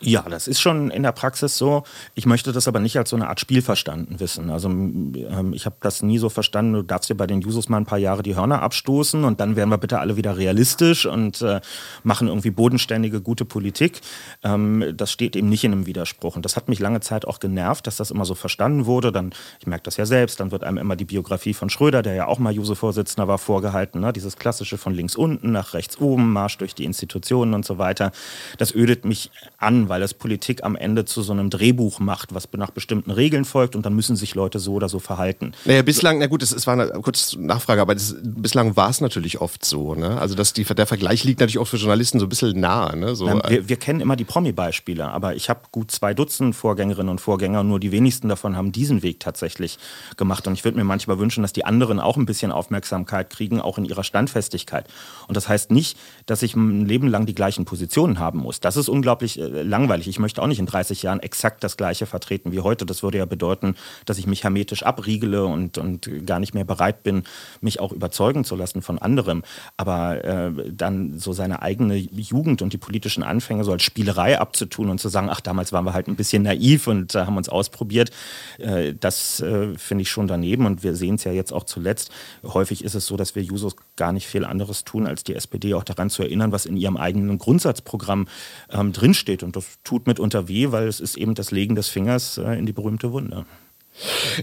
Ja, 0.01 0.23
das 0.29 0.47
ist 0.47 0.61
schon 0.61 0.91
in 0.91 1.03
der 1.03 1.13
Praxis 1.13 1.57
so. 1.57 1.83
Ich 2.15 2.27
möchte 2.27 2.53
das 2.53 2.69
aber 2.69 2.81
nicht 2.81 2.99
als 2.99 3.11
so 3.11 3.17
eine 3.17 3.29
Art 3.29 3.41
Spiel 3.41 3.63
verstanden 3.63 4.21
wissen. 4.21 4.51
Also 4.51 4.69
ähm, 4.69 5.53
ich 5.55 5.65
habe 5.65 5.77
das 5.81 6.03
nie 6.03 6.19
so 6.19 6.29
verstanden, 6.29 6.75
du 6.75 6.83
darfst 6.83 7.09
dir 7.09 7.15
bei 7.15 7.27
den 7.27 7.41
Jusos 7.41 7.71
mal 7.71 7.79
ein 7.79 7.87
paar 7.87 7.99
Jahre 7.99 8.23
die 8.23 8.37
Hörner 8.37 8.61
abstoßen 8.61 9.25
und 9.25 9.41
dann 9.41 9.57
werden 9.57 9.71
wir 9.71 9.79
bitte 9.79 9.99
alle 9.99 10.19
wieder 10.19 10.37
realistisch 10.37 11.07
und 11.07 11.41
äh, 11.41 11.63
machen 12.03 12.29
irgendwie 12.29 12.51
bodenständige, 12.51 13.23
gute 13.23 13.47
Politik. 13.47 14.03
Ähm, 14.45 14.93
das 14.95 15.13
steht 15.13 15.35
eben 15.35 15.49
nicht 15.49 15.65
in 15.65 15.73
einem 15.73 15.87
Widerspruch. 15.87 16.37
Und 16.37 16.45
das 16.45 16.57
hat 16.57 16.69
mich 16.69 16.79
lange 16.79 17.01
Zeit 17.01 17.27
auch 17.27 17.41
genervt, 17.41 17.87
dass 17.87 17.97
das 17.97 18.11
immer 18.11 18.27
so 18.27 18.35
verstanden 18.35 18.85
wurde. 18.85 19.13
Dann, 19.13 19.33
ich 19.61 19.67
merke 19.67 19.85
das 19.85 19.97
ja 19.97 20.05
selbst, 20.05 20.41
dann 20.41 20.51
wird 20.51 20.63
einem 20.63 20.77
immer 20.77 20.97
die 20.97 21.07
Biografie 21.07 21.55
von 21.55 21.71
Schröder, 21.71 22.03
der 22.03 22.15
ja 22.15 22.27
auch 22.27 22.39
mal 22.39 22.53
Juso-Vorsitzender 22.53 23.29
war, 23.29 23.39
vorgehalten. 23.39 24.01
Ne? 24.03 24.13
Dieses 24.13 24.37
klassische 24.37 24.77
von 24.77 24.93
links 24.93 25.17
unten 25.17 25.53
nach 25.53 25.73
rechts 25.73 25.99
oben, 25.99 26.35
Marsch 26.35 26.59
durch 26.59 26.75
die 26.75 26.85
Institutionen 26.85 27.55
und 27.55 27.65
so 27.65 27.79
weiter. 27.79 28.13
Das 28.59 28.75
ödet 28.75 29.07
mich 29.07 29.31
an, 29.57 29.87
weil 29.89 29.96
es 30.03 30.15
Politik 30.15 30.65
am 30.65 30.77
Ende 30.77 31.05
zu 31.05 31.23
so 31.23 31.33
einem 31.33 31.51
Drehbuch 31.51 32.01
macht, 32.01 32.35
was 32.35 32.49
nach 32.57 32.71
bestimmten 32.71 33.11
Regeln 33.11 33.45
folgt 33.45 33.77
und 33.77 33.85
dann 33.87 33.95
müssen 33.95 34.17
sich 34.17 34.35
Leute 34.35 34.59
so 34.59 34.75
oder 34.75 34.89
so 34.89 34.99
verhalten. 34.99 35.53
Naja, 35.65 35.83
bislang, 35.83 36.19
na 36.19 36.27
gut, 36.27 36.43
es 36.43 36.67
war 36.67 36.75
eine 36.75 36.89
kurze 37.01 37.41
Nachfrage, 37.41 37.81
aber 37.81 37.95
das, 37.95 38.17
bislang 38.23 38.77
war 38.77 38.91
es 38.91 39.01
natürlich 39.01 39.41
oft 39.41 39.65
so. 39.65 39.95
Ne? 39.95 40.21
Also 40.21 40.35
dass 40.35 40.53
die, 40.53 40.65
der 40.65 40.87
Vergleich 40.87 41.25
liegt 41.25 41.41
natürlich 41.41 41.59
auch 41.59 41.67
für 41.67 41.77
Journalisten 41.77 42.19
so 42.19 42.27
ein 42.27 42.29
bisschen 42.29 42.59
nahe. 42.59 42.97
Ne? 42.97 43.15
So, 43.15 43.27
Na, 43.27 43.49
wir, 43.49 43.69
wir, 43.69 43.77
kennen 43.77 44.01
immer 44.01 44.17
die 44.17 44.25
Promi-Beispiele, 44.25 45.09
aber 45.09 45.35
ich 45.35 45.49
habe 45.51 45.61
gut 45.73 45.91
zwei 45.91 46.15
Dutzend 46.15 46.55
Vorgängerinnen 46.55 47.11
und 47.11 47.21
Vorgänger, 47.21 47.63
nur 47.63 47.81
die 47.81 47.93
wenigsten 47.93 48.29
davon 48.29 48.57
haben 48.57 48.73
diesen 48.73 49.03
Weg 49.03 49.21
tatsächlich 49.21 49.79
gemacht. 50.17 50.47
Und 50.47 50.55
ich 50.55 50.65
würde 50.65 50.79
mir 50.79 50.85
manchmal 50.85 51.19
wünschen, 51.19 51.43
dass 51.43 51.53
die 51.53 51.65
anderen 51.65 52.01
auch 52.01 52.17
ein 52.17 52.27
bisschen 52.27 52.53
Aufmerksamkeit 52.53 53.31
kriegen, 53.31 53.61
auch 53.61 53.79
in 53.79 53.85
ihrer 53.85 54.05
Standfestigkeit. 54.05 54.87
Und 55.29 55.37
das 55.37 55.49
heißt 55.49 55.71
nicht, 55.71 55.99
dass 56.27 56.43
ich 56.43 56.55
ein 56.55 56.87
Leben 56.87 57.09
lang 57.09 57.27
die 57.27 57.35
gleichen 57.35 57.65
Positionen 57.65 58.19
haben 58.19 58.41
muss. 58.41 58.61
Das 58.61 58.77
ist 58.77 58.89
unglaublich 58.89 59.39
äh, 59.39 59.63
langweilig. 59.77 60.09
Ich 60.09 60.19
möchte 60.19 60.41
auch 60.41 60.47
nicht 60.47 60.59
in 60.59 60.65
30 60.65 61.03
Jahren 61.03 61.21
exakt 61.21 61.63
das 61.63 61.77
Gleiche 61.77 62.07
vertreten 62.07 62.51
wie 62.51 62.61
heute. 62.61 62.87
Das 62.87 63.03
würde 63.03 63.19
ja 63.19 63.27
bedeuten, 63.27 63.75
dass 64.07 64.17
ich 64.17 64.27
mich 64.27 64.43
hermetisch 64.43 64.83
abriegele 64.85 65.45
und, 65.45 65.77
und 65.77 66.09
gar 66.27 66.41
nicht 66.41 66.55
mehr 66.55 66.65
bereit 66.65 67.03
bin, 67.03 67.25
mich 67.61 67.79
auch 67.79 67.93
überzeugen 67.93 68.45
zu 68.45 68.57
lassen 68.57 68.81
von 68.81 68.99
anderem. 68.99 69.43
Aber 69.77 70.25
äh, 70.25 70.73
dann 70.73 71.19
so 71.19 71.35
seine 71.35 71.61
eigene 71.61 71.97
Jugend 71.97 72.63
und 72.63 72.73
die 72.73 72.79
politischen 72.79 73.23
Anfänge 73.23 73.65
so 73.65 73.73
als 73.73 73.83
Spielerei 73.83 74.41
abzutun 74.41 74.89
und 74.89 74.99
zu 74.99 75.11
sagen, 75.11 75.29
ach, 75.31 75.43
damals 75.43 75.73
waren 75.73 75.85
wir 75.85 75.93
halt 75.93 76.09
ein 76.09 76.17
bisschen 76.17 76.43
naiv 76.43 76.87
und 76.87 77.15
äh, 77.15 77.27
haben 77.27 77.37
uns 77.37 77.51
ausprobiert, 77.51 78.11
äh, 78.59 78.95
das 78.99 79.41
äh, 79.41 79.77
finde 79.77 80.03
ich 80.03 80.11
schon 80.11 80.27
daneben. 80.27 80.65
Und 80.65 80.85
wir 80.85 80.95
sehen 80.95 81.17
es 81.17 81.25
ja 81.25 81.33
jetzt 81.33 81.53
auch 81.53 81.65
zuletzt. 81.65 82.11
Häufig 82.45 82.83
ist 82.83 82.95
es 82.95 83.07
so, 83.07 83.19
dass 83.19 83.35
wir 83.35 83.43
Jusos 83.43 83.77
gar 83.97 84.13
nicht 84.13 84.27
viel 84.27 84.47
anderes 84.47 84.85
tun, 84.85 85.07
als 85.07 85.23
die 85.23 85.35
SPD 85.35 85.75
auch 85.75 85.85
daran 85.85 86.09
zu 86.09 86.23
erinnern, 86.23 86.51
was 86.51 86.65
in 86.65 86.79
ihrem 86.79 86.97
eigenen 86.97 87.37
Grundsatzprogramm 87.37 88.27
ähm, 88.71 88.93
drinsteht. 88.93 89.43
Und 89.43 89.55
das 89.57 89.66
tut 89.85 90.07
mitunter 90.07 90.49
weh, 90.49 90.73
weil 90.73 90.89
es 90.89 91.01
ist 91.01 91.17
eben 91.17 91.35
das 91.35 91.51
Legen 91.51 91.75
des 91.75 91.89
Fingers 91.89 92.39
äh, 92.39 92.59
in 92.59 92.67
die 92.67 92.73
berühmte 92.73 93.13
Wunde. 93.13 93.47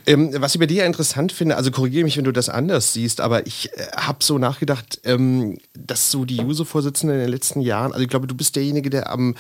Ähm, 0.08 0.32
was 0.38 0.56
ich 0.56 0.60
bei 0.60 0.66
dir 0.66 0.78
ja 0.78 0.86
interessant 0.86 1.32
finde, 1.32 1.58
also 1.58 1.70
korrigiere 1.70 2.04
mich, 2.04 2.18
wenn 2.18 2.24
du 2.24 2.32
das 2.32 2.50
anders 2.50 2.94
siehst, 2.94 3.22
aber 3.22 3.46
ich 3.46 3.72
äh, 3.74 3.86
habe 3.96 4.24
so 4.24 4.40
nachgedacht, 4.40 5.00
ähm, 5.04 5.58
dass 5.74 6.10
so 6.10 6.26
die 6.26 6.38
Juso-Vorsitzenden 6.38 7.18
in 7.18 7.24
den 7.26 7.32
letzten 7.32 7.62
Jahren, 7.62 7.92
also 7.92 8.04
ich 8.04 8.10
glaube, 8.10 8.28
du 8.28 8.36
bist 8.36 8.56
derjenige, 8.56 8.90
der 8.90 9.12
am 9.12 9.36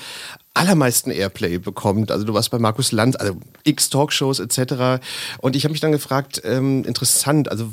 allermeisten 0.56 1.10
Airplay 1.10 1.58
bekommt. 1.58 2.12
Also 2.12 2.26
du 2.26 2.34
warst 2.34 2.52
bei 2.52 2.60
Markus 2.60 2.92
Lanz, 2.92 3.16
also 3.16 3.36
x 3.64 3.90
Talkshows 3.90 4.40
etc. 4.40 5.04
Und 5.40 5.56
ich 5.56 5.64
habe 5.64 5.72
mich 5.72 5.82
dann 5.82 5.92
gefragt, 5.92 6.42
ähm, 6.46 6.84
interessant, 6.86 7.50
also 7.50 7.70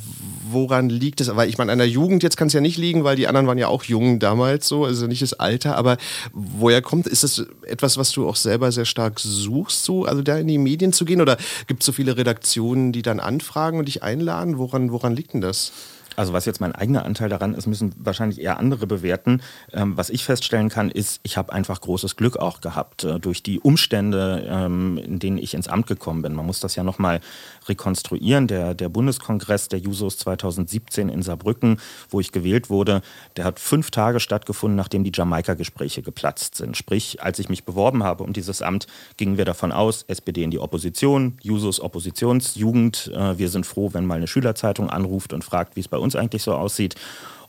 woran 0.51 0.89
liegt 0.89 1.21
es? 1.21 1.35
Weil 1.37 1.49
ich 1.49 1.59
meine, 1.59 1.73
an 1.73 1.79
der 1.79 1.89
Jugend 1.89 2.23
jetzt 2.23 2.37
kann 2.37 2.49
es 2.49 2.55
ja 2.55 2.61
nicht 2.61 2.79
liegen, 2.79 3.05
weil 3.05 3.17
die 3.17 3.29
anderen 3.29 3.47
waren 3.47 3.59
ja 3.59 3.69
auch 3.69 3.85
jung 3.85 4.19
damals 4.19 4.67
so, 4.67 4.85
also 4.87 5.07
nicht 5.07 5.21
das 5.21 5.35
Alter. 5.35 5.77
Aber 5.77 5.99
woher 6.33 6.81
kommt, 6.81 7.07
ist 7.07 7.23
das 7.23 7.45
etwas, 7.63 7.99
was 7.99 8.13
du 8.13 8.27
auch 8.27 8.37
selber 8.37 8.73
sehr 8.73 8.87
stark 8.87 9.21
suchst, 9.21 9.85
so, 9.85 10.07
also 10.07 10.23
da 10.23 10.39
in 10.39 10.49
die 10.49 10.59
Medien 10.59 10.93
zu 10.93 11.05
gehen? 11.05 11.21
Oder 11.21 11.37
gibt 11.67 11.83
es 11.83 11.87
so 11.87 11.93
viele 11.93 12.17
Redaktionen, 12.17 12.93
die 12.93 13.03
dann 13.03 13.21
anfragen 13.21 13.79
und 13.79 13.89
dich 13.89 14.03
einladen? 14.03 14.59
Woran, 14.59 14.91
woran 14.91 15.15
liegt 15.15 15.35
denn 15.35 15.43
das? 15.43 15.73
Also 16.21 16.35
was 16.35 16.45
jetzt 16.45 16.61
mein 16.61 16.73
eigener 16.73 17.07
Anteil 17.07 17.31
daran 17.31 17.55
ist, 17.55 17.67
müssen 17.67 17.95
wahrscheinlich 17.97 18.43
eher 18.43 18.59
andere 18.59 18.87
bewerten. 18.87 19.41
Ähm, 19.73 19.97
was 19.97 20.11
ich 20.11 20.23
feststellen 20.23 20.69
kann, 20.69 20.91
ist, 20.91 21.19
ich 21.23 21.39
habe 21.39 21.51
einfach 21.51 21.81
großes 21.81 22.15
Glück 22.15 22.37
auch 22.37 22.61
gehabt 22.61 23.05
äh, 23.05 23.19
durch 23.19 23.43
die 23.43 23.59
Umstände, 23.59 24.47
ähm, 24.47 24.99
in 24.99 25.19
denen 25.19 25.39
ich 25.39 25.55
ins 25.55 25.67
Amt 25.67 25.87
gekommen 25.87 26.21
bin. 26.21 26.35
Man 26.35 26.45
muss 26.45 26.61
das 26.61 26.77
ja 26.77 26.83
nochmal 26.83 27.23
rekonstruieren. 27.71 28.47
Der, 28.47 28.75
der 28.75 28.89
Bundeskongress 28.89 29.69
der 29.69 29.79
Jusos 29.79 30.19
2017 30.19 31.09
in 31.09 31.23
Saarbrücken, 31.23 31.81
wo 32.11 32.21
ich 32.21 32.33
gewählt 32.33 32.69
wurde, 32.69 33.01
der 33.37 33.45
hat 33.45 33.59
fünf 33.59 33.91
Tage 33.91 34.21
stattgefunden, 34.21 34.77
nachdem 34.77 35.05
die 35.05 35.13
Jamaika-Gespräche 35.15 36.03
geplatzt 36.03 36.57
sind. 36.57 36.77
Sprich, 36.77 37.23
als 37.23 37.39
ich 37.39 37.49
mich 37.49 37.65
beworben 37.65 38.05
habe 38.05 38.25
um 38.25 38.33
dieses 38.33 38.61
Amt, 38.61 38.87
gingen 39.17 39.39
wir 39.39 39.45
davon 39.45 39.73
aus, 39.73 40.05
SPD 40.09 40.43
in 40.43 40.51
die 40.51 40.59
Opposition, 40.59 41.39
Jusos 41.43 41.81
Oppositionsjugend. 41.81 43.13
Äh, 43.15 43.39
wir 43.39 43.49
sind 43.49 43.65
froh, 43.65 43.91
wenn 43.93 44.05
mal 44.05 44.17
eine 44.17 44.27
Schülerzeitung 44.27 44.91
anruft 44.91 45.33
und 45.33 45.45
fragt, 45.45 45.77
wie 45.77 45.81
es 45.81 45.89
bei 45.89 45.99
uns 45.99 46.17
eigentlich 46.17 46.43
so 46.43 46.53
aussieht. 46.53 46.97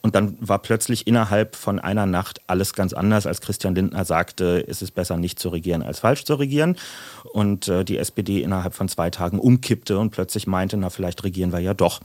Und 0.02 0.16
dann 0.16 0.36
war 0.40 0.60
plötzlich 0.60 1.06
innerhalb 1.06 1.56
von 1.56 1.80
einer 1.80 2.06
Nacht 2.06 2.42
alles 2.48 2.74
ganz 2.74 2.94
anders, 2.94 3.28
als 3.28 3.42
Christian 3.42 3.76
Lindner 3.76 4.04
sagte, 4.04 4.66
es 4.68 4.82
ist 4.82 4.92
besser 4.92 5.18
nicht 5.18 5.38
zu 5.38 5.50
regieren 5.50 5.84
als 5.84 6.00
falsch 6.00 6.26
zu 6.26 6.36
regieren. 6.36 6.76
Und 7.34 7.68
äh, 7.68 7.86
die 7.86 7.98
SPD 7.98 8.42
innerhalb 8.42 8.74
von 8.74 8.88
zwei 8.88 9.10
Tagen 9.10 9.40
umkippte 9.40 10.00
und 10.00 10.10
plötzlich 10.10 10.48
meinte, 10.48 10.78
na 10.78 10.90
vielleicht 10.90 11.24
regieren 11.24 11.52
wir 11.54 11.60
ja 11.60 11.74
doch. 11.74 12.02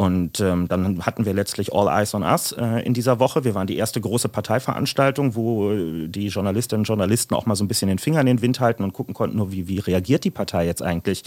Und 0.00 0.38
ähm, 0.38 0.68
dann 0.68 1.04
hatten 1.04 1.26
wir 1.26 1.34
letztlich 1.34 1.72
All 1.72 1.88
Eyes 1.88 2.14
on 2.14 2.22
Us 2.22 2.52
äh, 2.52 2.86
in 2.86 2.94
dieser 2.94 3.18
Woche. 3.18 3.42
Wir 3.42 3.56
waren 3.56 3.66
die 3.66 3.76
erste 3.76 4.00
große 4.00 4.28
Parteiveranstaltung, 4.28 5.34
wo 5.34 5.72
äh, 5.72 6.06
die 6.06 6.28
Journalistinnen 6.28 6.82
und 6.82 6.88
Journalisten 6.88 7.34
auch 7.34 7.46
mal 7.46 7.56
so 7.56 7.64
ein 7.64 7.68
bisschen 7.68 7.88
den 7.88 7.98
Finger 7.98 8.20
in 8.20 8.26
den 8.26 8.40
Wind 8.40 8.60
halten 8.60 8.84
und 8.84 8.92
gucken 8.92 9.12
konnten, 9.12 9.36
nur 9.36 9.50
wie, 9.50 9.66
wie 9.66 9.80
reagiert 9.80 10.22
die 10.22 10.30
Partei 10.30 10.66
jetzt 10.66 10.82
eigentlich 10.82 11.24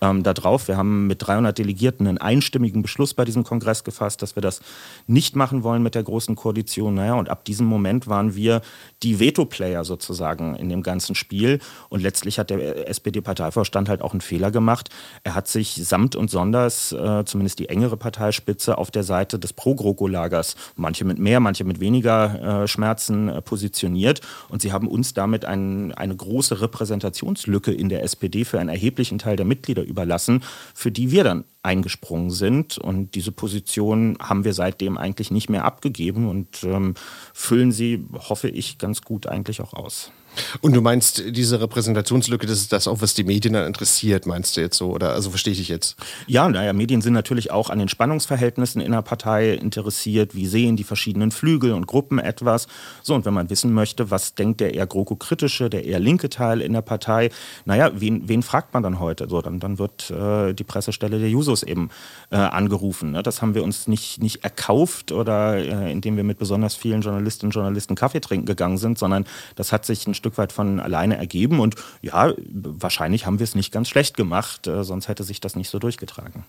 ähm, 0.00 0.22
darauf. 0.22 0.68
Wir 0.68 0.76
haben 0.76 1.06
mit 1.06 1.26
300 1.26 1.56
Delegierten 1.56 2.06
einen 2.06 2.18
einstimmigen 2.18 2.82
Beschluss 2.82 3.14
bei 3.14 3.24
diesem 3.24 3.44
Kongress 3.44 3.84
gefasst, 3.84 4.22
dass 4.22 4.36
wir 4.36 4.40
das 4.40 4.60
nicht 5.06 5.36
machen 5.36 5.62
wollen 5.62 5.82
mit 5.82 5.94
der 5.94 6.02
großen 6.02 6.36
Koalition. 6.36 6.94
Naja, 6.94 7.14
und 7.14 7.28
ab 7.28 7.44
diesem 7.44 7.66
Moment 7.66 8.06
waren 8.06 8.34
wir 8.34 8.62
die 9.02 9.18
Veto-Player 9.18 9.84
sozusagen 9.84 10.54
in 10.56 10.68
dem 10.68 10.82
ganzen 10.82 11.14
Spiel. 11.14 11.60
Und 11.88 12.02
letztlich 12.02 12.38
hat 12.38 12.50
der 12.50 12.88
SPD-Parteivorstand 12.88 13.88
halt 13.88 14.02
auch 14.02 14.12
einen 14.12 14.20
Fehler 14.20 14.50
gemacht. 14.50 14.90
Er 15.24 15.34
hat 15.34 15.48
sich 15.48 15.80
samt 15.84 16.16
und 16.16 16.30
sonders, 16.30 16.92
äh, 16.92 17.24
zumindest 17.24 17.58
die 17.58 17.68
engere 17.68 17.96
Parteispitze, 18.08 18.78
auf 18.78 18.90
der 18.90 19.02
Seite 19.02 19.38
des 19.38 19.52
Pro-GroKo-Lagers, 19.52 20.56
manche 20.76 21.04
mit 21.04 21.18
mehr, 21.18 21.40
manche 21.40 21.64
mit 21.64 21.78
weniger 21.78 22.62
äh, 22.62 22.66
Schmerzen, 22.66 23.28
äh, 23.28 23.42
positioniert. 23.42 24.22
Und 24.48 24.62
sie 24.62 24.72
haben 24.72 24.88
uns 24.88 25.12
damit 25.12 25.44
ein, 25.44 25.92
eine 25.92 26.16
große 26.16 26.62
Repräsentationslücke 26.62 27.70
in 27.70 27.90
der 27.90 28.02
SPD 28.02 28.46
für 28.46 28.58
einen 28.60 28.70
erheblichen 28.70 29.18
Teil 29.18 29.36
der 29.36 29.44
Mitglieder 29.44 29.82
überlassen, 29.82 30.42
für 30.74 30.90
die 30.90 31.10
wir 31.10 31.22
dann 31.22 31.44
eingesprungen 31.62 32.30
sind. 32.30 32.78
Und 32.78 33.14
diese 33.14 33.30
Position 33.30 34.16
haben 34.20 34.44
wir 34.44 34.54
seitdem 34.54 34.96
eigentlich 34.96 35.30
nicht 35.30 35.50
mehr 35.50 35.66
abgegeben 35.66 36.30
und 36.30 36.64
ähm, 36.64 36.94
füllen 37.34 37.72
sie, 37.72 38.06
hoffe 38.14 38.48
ich, 38.48 38.78
ganz 38.78 39.02
gut 39.02 39.26
eigentlich 39.26 39.60
auch 39.60 39.74
aus. 39.74 40.12
Und 40.60 40.74
du 40.74 40.80
meinst, 40.80 41.22
diese 41.28 41.60
Repräsentationslücke, 41.60 42.46
das 42.46 42.58
ist 42.58 42.72
das 42.72 42.88
auch, 42.88 43.00
was 43.00 43.14
die 43.14 43.24
Medien 43.24 43.54
dann 43.54 43.66
interessiert, 43.66 44.26
meinst 44.26 44.56
du 44.56 44.60
jetzt 44.60 44.76
so? 44.76 44.90
Oder 44.90 45.12
also 45.12 45.30
verstehe 45.30 45.52
ich 45.52 45.58
dich 45.58 45.68
jetzt? 45.68 45.96
Ja, 46.26 46.48
naja, 46.48 46.72
Medien 46.72 47.02
sind 47.02 47.12
natürlich 47.12 47.50
auch 47.50 47.70
an 47.70 47.78
den 47.78 47.88
Spannungsverhältnissen 47.88 48.80
in 48.80 48.92
der 48.92 49.02
Partei 49.02 49.52
interessiert. 49.52 50.34
Wie 50.34 50.46
sehen 50.46 50.76
die 50.76 50.84
verschiedenen 50.84 51.30
Flügel 51.30 51.72
und 51.72 51.86
Gruppen 51.86 52.18
etwas? 52.18 52.66
So, 53.02 53.14
und 53.14 53.24
wenn 53.24 53.34
man 53.34 53.50
wissen 53.50 53.72
möchte, 53.72 54.10
was 54.10 54.34
denkt 54.34 54.60
der 54.60 54.74
eher 54.74 54.86
GroKo-kritische, 54.86 55.68
der 55.68 55.84
eher 55.84 56.00
linke 56.00 56.30
Teil 56.30 56.60
in 56.60 56.72
der 56.72 56.82
Partei, 56.82 57.30
naja, 57.64 57.90
wen, 57.94 58.28
wen 58.28 58.42
fragt 58.42 58.72
man 58.74 58.82
dann 58.82 58.98
heute? 58.98 59.28
So, 59.28 59.42
dann, 59.42 59.60
dann 59.60 59.78
wird 59.78 60.10
äh, 60.10 60.54
die 60.54 60.64
Pressestelle 60.64 61.18
der 61.18 61.28
Jusos 61.28 61.62
eben 61.62 61.90
äh, 62.30 62.36
angerufen. 62.36 63.12
Ne? 63.12 63.22
Das 63.22 63.42
haben 63.42 63.54
wir 63.54 63.62
uns 63.62 63.86
nicht, 63.88 64.22
nicht 64.22 64.44
erkauft 64.44 65.12
oder 65.12 65.56
äh, 65.56 65.92
indem 65.92 66.16
wir 66.16 66.24
mit 66.24 66.38
besonders 66.38 66.74
vielen 66.74 67.02
Journalistinnen 67.02 67.48
und 67.48 67.54
Journalisten 67.54 67.94
Kaffee 67.94 68.20
trinken 68.20 68.46
gegangen 68.46 68.78
sind, 68.78 68.98
sondern 68.98 69.26
das 69.56 69.72
hat 69.72 69.84
sich 69.84 70.06
ein 70.06 70.14
Stück 70.14 70.27
weit 70.36 70.52
von 70.52 70.80
alleine 70.80 71.16
ergeben. 71.16 71.60
Und 71.60 71.76
ja, 72.02 72.34
wahrscheinlich 72.38 73.24
haben 73.24 73.38
wir 73.38 73.44
es 73.44 73.54
nicht 73.54 73.72
ganz 73.72 73.88
schlecht 73.88 74.16
gemacht, 74.16 74.66
äh, 74.66 74.84
sonst 74.84 75.08
hätte 75.08 75.24
sich 75.24 75.40
das 75.40 75.56
nicht 75.56 75.70
so 75.70 75.78
durchgetragen. 75.78 76.44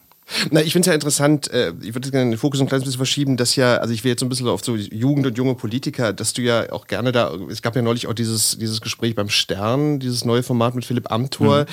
Na, 0.52 0.62
ich 0.62 0.74
finde 0.74 0.82
es 0.82 0.88
ja 0.88 0.94
interessant, 0.94 1.52
äh, 1.52 1.74
ich 1.82 1.94
würde 1.96 2.12
gerne 2.12 2.30
den 2.30 2.38
Fokus 2.38 2.62
ein 2.62 2.68
kleines 2.68 2.86
bisschen 2.86 2.98
verschieben, 2.98 3.38
dass 3.38 3.56
ja, 3.56 3.78
also 3.78 3.94
ich 3.94 4.04
will 4.04 4.10
jetzt 4.10 4.20
so 4.20 4.26
ein 4.26 4.30
bisschen 4.30 4.48
auf 4.48 4.64
so 4.64 4.76
Jugend 4.76 5.26
und 5.26 5.38
junge 5.38 5.56
Politiker, 5.56 6.14
dass 6.14 6.34
du 6.34 6.42
ja 6.42 6.72
auch 6.72 6.88
gerne 6.88 7.12
da, 7.12 7.34
es 7.50 7.62
gab 7.62 7.76
ja 7.76 7.82
neulich 7.82 8.08
auch 8.08 8.14
dieses, 8.14 8.58
dieses 8.58 8.82
Gespräch 8.82 9.16
beim 9.16 9.30
Stern, 9.30 10.00
dieses 10.00 10.26
neue 10.26 10.44
Format 10.44 10.76
mit 10.76 10.86
Philipp 10.86 11.12
Amthor. 11.12 11.62
Mhm. 11.62 11.66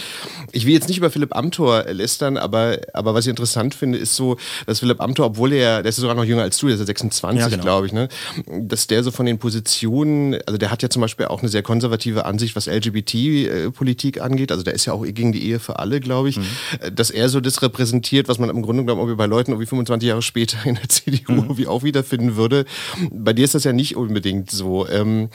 Ich 0.53 0.67
will 0.67 0.73
jetzt 0.73 0.89
nicht 0.89 0.99
über 0.99 1.11
Philipp 1.11 1.35
Amthor 1.35 1.85
lästern, 1.85 2.37
aber, 2.37 2.79
aber 2.93 3.15
was 3.15 3.27
ich 3.27 3.31
interessant 3.31 3.75
finde, 3.75 3.99
ist 3.99 4.17
so, 4.17 4.37
dass 4.67 4.81
Philipp 4.81 5.01
Amthor, 5.01 5.27
obwohl 5.27 5.53
er, 5.53 5.83
der 5.83 5.91
ist 5.91 5.97
sogar 5.97 6.15
noch 6.15 6.25
jünger 6.25 6.43
als 6.43 6.59
du, 6.59 6.67
der 6.67 6.75
ist 6.75 6.81
ja 6.81 6.87
26, 6.87 7.41
ja, 7.41 7.49
genau. 7.49 7.63
glaube 7.63 7.87
ich, 7.87 7.93
ne, 7.93 8.09
dass 8.47 8.87
der 8.87 9.03
so 9.03 9.11
von 9.11 9.27
den 9.27 9.39
Positionen, 9.39 10.39
also 10.47 10.59
der 10.59 10.71
hat 10.71 10.83
ja 10.83 10.91
zum 10.91 11.03
Beispiel 11.03 11.27
auch 11.27 11.41
eine 11.41 11.49
sehr 11.49 11.63
konservative 11.63 12.25
Ansicht, 12.25 12.57
was 12.57 12.67
LGBT-Politik 12.67 14.21
angeht, 14.21 14.51
also 14.51 14.63
der 14.63 14.75
ist 14.75 14.87
ja 14.87 14.93
auch 14.93 15.05
gegen 15.05 15.33
die 15.33 15.45
Ehe 15.47 15.59
für 15.59 15.79
alle, 15.79 16.01
glaube 16.01 16.29
ich, 16.29 16.39
mhm. 16.39 16.45
dass 16.95 17.11
er 17.11 17.29
so 17.29 17.41
das 17.41 17.63
repräsentiert, 17.63 18.29
was 18.29 18.39
man 18.39 18.46
man 18.47 18.57
im 18.57 18.63
Grunde 18.63 18.83
genommen 18.83 19.01
irgendwie 19.01 19.17
bei 19.17 19.27
Leuten 19.27 19.53
irgendwie 19.53 19.67
25 19.67 20.09
Jahre 20.09 20.23
später 20.23 20.59
in 20.65 20.77
der 20.77 20.89
CDU 20.89 21.33
mhm. 21.33 21.39
irgendwie 21.39 21.67
auch 21.67 21.83
wiederfinden 21.83 22.37
würde. 22.37 22.65
Bei 23.11 23.33
dir 23.33 23.45
ist 23.45 23.55
das 23.55 23.65
ja 23.65 23.73
nicht 23.73 23.97
unbedingt 23.97 24.51
so. 24.51 24.89
Ähm, 24.89 25.29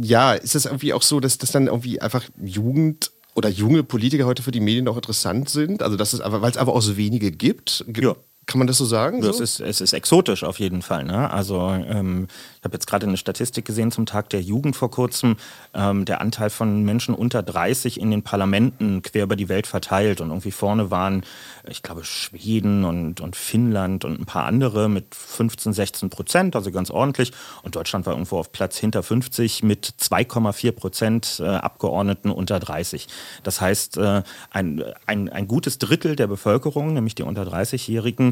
ja, 0.00 0.32
ist 0.32 0.54
das 0.54 0.66
irgendwie 0.66 0.92
auch 0.92 1.02
so, 1.02 1.20
dass 1.20 1.38
das 1.38 1.52
dann 1.52 1.66
irgendwie 1.66 2.00
einfach 2.00 2.24
Jugend 2.42 3.12
oder 3.34 3.48
junge 3.48 3.82
Politiker 3.82 4.26
heute 4.26 4.42
für 4.42 4.50
die 4.50 4.60
Medien 4.60 4.88
auch 4.88 4.96
interessant 4.96 5.48
sind? 5.48 5.82
Also, 5.82 5.96
dass 5.96 6.12
es 6.12 6.20
weil 6.20 6.50
es 6.50 6.56
einfach 6.56 6.74
auch 6.74 6.82
so 6.82 6.96
wenige 6.96 7.30
gibt. 7.30 7.84
Ja. 7.96 8.14
Kann 8.46 8.58
man 8.58 8.66
das 8.66 8.78
so 8.78 8.84
sagen? 8.84 9.22
So? 9.22 9.30
ist, 9.40 9.60
es 9.60 9.80
ist 9.80 9.92
exotisch 9.92 10.42
auf 10.42 10.58
jeden 10.58 10.82
Fall. 10.82 11.04
Ne? 11.04 11.30
Also 11.30 11.70
ähm, 11.70 12.26
ich 12.58 12.64
habe 12.64 12.74
jetzt 12.74 12.86
gerade 12.86 13.06
eine 13.06 13.16
Statistik 13.16 13.64
gesehen 13.64 13.92
zum 13.92 14.04
Tag 14.04 14.30
der 14.30 14.42
Jugend 14.42 14.74
vor 14.74 14.90
kurzem. 14.90 15.36
Ähm, 15.74 16.04
der 16.04 16.20
Anteil 16.20 16.50
von 16.50 16.82
Menschen 16.82 17.14
unter 17.14 17.42
30 17.44 18.00
in 18.00 18.10
den 18.10 18.22
Parlamenten 18.22 19.00
quer 19.02 19.24
über 19.24 19.36
die 19.36 19.48
Welt 19.48 19.68
verteilt. 19.68 20.20
Und 20.20 20.30
irgendwie 20.30 20.50
vorne 20.50 20.90
waren, 20.90 21.24
ich 21.68 21.82
glaube, 21.82 22.04
Schweden 22.04 22.84
und, 22.84 23.20
und 23.20 23.36
Finnland 23.36 24.04
und 24.04 24.20
ein 24.20 24.26
paar 24.26 24.44
andere 24.44 24.88
mit 24.88 25.14
15, 25.14 25.72
16 25.72 26.10
Prozent, 26.10 26.56
also 26.56 26.72
ganz 26.72 26.90
ordentlich. 26.90 27.30
Und 27.62 27.76
Deutschland 27.76 28.06
war 28.06 28.14
irgendwo 28.14 28.38
auf 28.38 28.50
Platz 28.50 28.76
hinter 28.76 29.04
50 29.04 29.62
mit 29.62 29.94
2,4 30.00 30.72
Prozent 30.72 31.40
äh, 31.40 31.46
Abgeordneten 31.46 32.30
unter 32.30 32.58
30. 32.58 33.06
Das 33.44 33.60
heißt, 33.60 33.98
äh, 33.98 34.22
ein, 34.50 34.82
ein, 35.06 35.28
ein 35.28 35.46
gutes 35.46 35.78
Drittel 35.78 36.16
der 36.16 36.26
Bevölkerung, 36.26 36.92
nämlich 36.92 37.14
die 37.14 37.22
unter 37.22 37.44
30-Jährigen, 37.44 38.31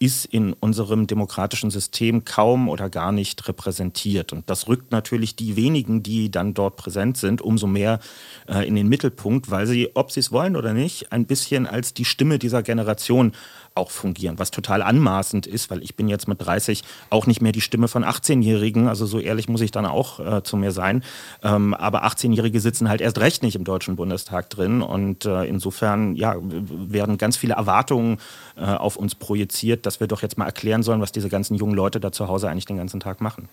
ist 0.00 0.24
in 0.24 0.54
unserem 0.54 1.06
demokratischen 1.06 1.70
System 1.70 2.24
kaum 2.24 2.70
oder 2.70 2.88
gar 2.88 3.12
nicht 3.12 3.46
repräsentiert. 3.46 4.32
Und 4.32 4.48
das 4.48 4.66
rückt 4.66 4.92
natürlich 4.92 5.36
die 5.36 5.56
wenigen, 5.56 6.02
die 6.02 6.30
dann 6.30 6.54
dort 6.54 6.76
präsent 6.76 7.18
sind, 7.18 7.42
umso 7.42 7.66
mehr 7.66 8.00
äh, 8.48 8.66
in 8.66 8.76
den 8.76 8.88
Mittelpunkt, 8.88 9.50
weil 9.50 9.66
sie, 9.66 9.90
ob 9.94 10.10
sie 10.10 10.20
es 10.20 10.32
wollen 10.32 10.56
oder 10.56 10.72
nicht, 10.72 11.12
ein 11.12 11.26
bisschen 11.26 11.66
als 11.66 11.92
die 11.92 12.06
Stimme 12.06 12.38
dieser 12.38 12.62
Generation 12.62 13.32
auch 13.74 13.90
fungieren, 13.90 14.38
was 14.38 14.50
total 14.50 14.82
anmaßend 14.82 15.46
ist, 15.46 15.70
weil 15.70 15.82
ich 15.82 15.94
bin 15.94 16.08
jetzt 16.08 16.26
mit 16.26 16.44
30 16.44 16.82
auch 17.08 17.26
nicht 17.26 17.40
mehr 17.40 17.52
die 17.52 17.60
Stimme 17.60 17.86
von 17.86 18.04
18-Jährigen, 18.04 18.88
also 18.88 19.06
so 19.06 19.20
ehrlich 19.20 19.48
muss 19.48 19.60
ich 19.60 19.70
dann 19.70 19.86
auch 19.86 20.18
äh, 20.18 20.42
zu 20.42 20.56
mir 20.56 20.72
sein. 20.72 21.04
Ähm, 21.42 21.74
aber 21.74 22.04
18-Jährige 22.04 22.60
sitzen 22.60 22.88
halt 22.88 23.00
erst 23.00 23.18
recht 23.20 23.42
nicht 23.42 23.54
im 23.54 23.64
Deutschen 23.64 23.96
Bundestag 23.96 24.50
drin 24.50 24.82
und 24.82 25.24
äh, 25.24 25.44
insofern 25.44 26.16
ja, 26.16 26.36
werden 26.40 27.16
ganz 27.16 27.36
viele 27.36 27.54
Erwartungen 27.54 28.18
äh, 28.56 28.64
auf 28.64 28.96
uns 28.96 29.14
projiziert, 29.14 29.86
dass 29.90 29.98
wir 29.98 30.06
doch 30.06 30.22
jetzt 30.22 30.38
mal 30.38 30.46
erklären 30.46 30.84
sollen, 30.84 31.00
was 31.00 31.10
diese 31.10 31.28
ganzen 31.28 31.56
jungen 31.56 31.74
Leute 31.74 31.98
da 31.98 32.12
zu 32.12 32.28
Hause 32.28 32.48
eigentlich 32.48 32.64
den 32.64 32.76
ganzen 32.76 33.00
Tag 33.00 33.20
machen. 33.20 33.48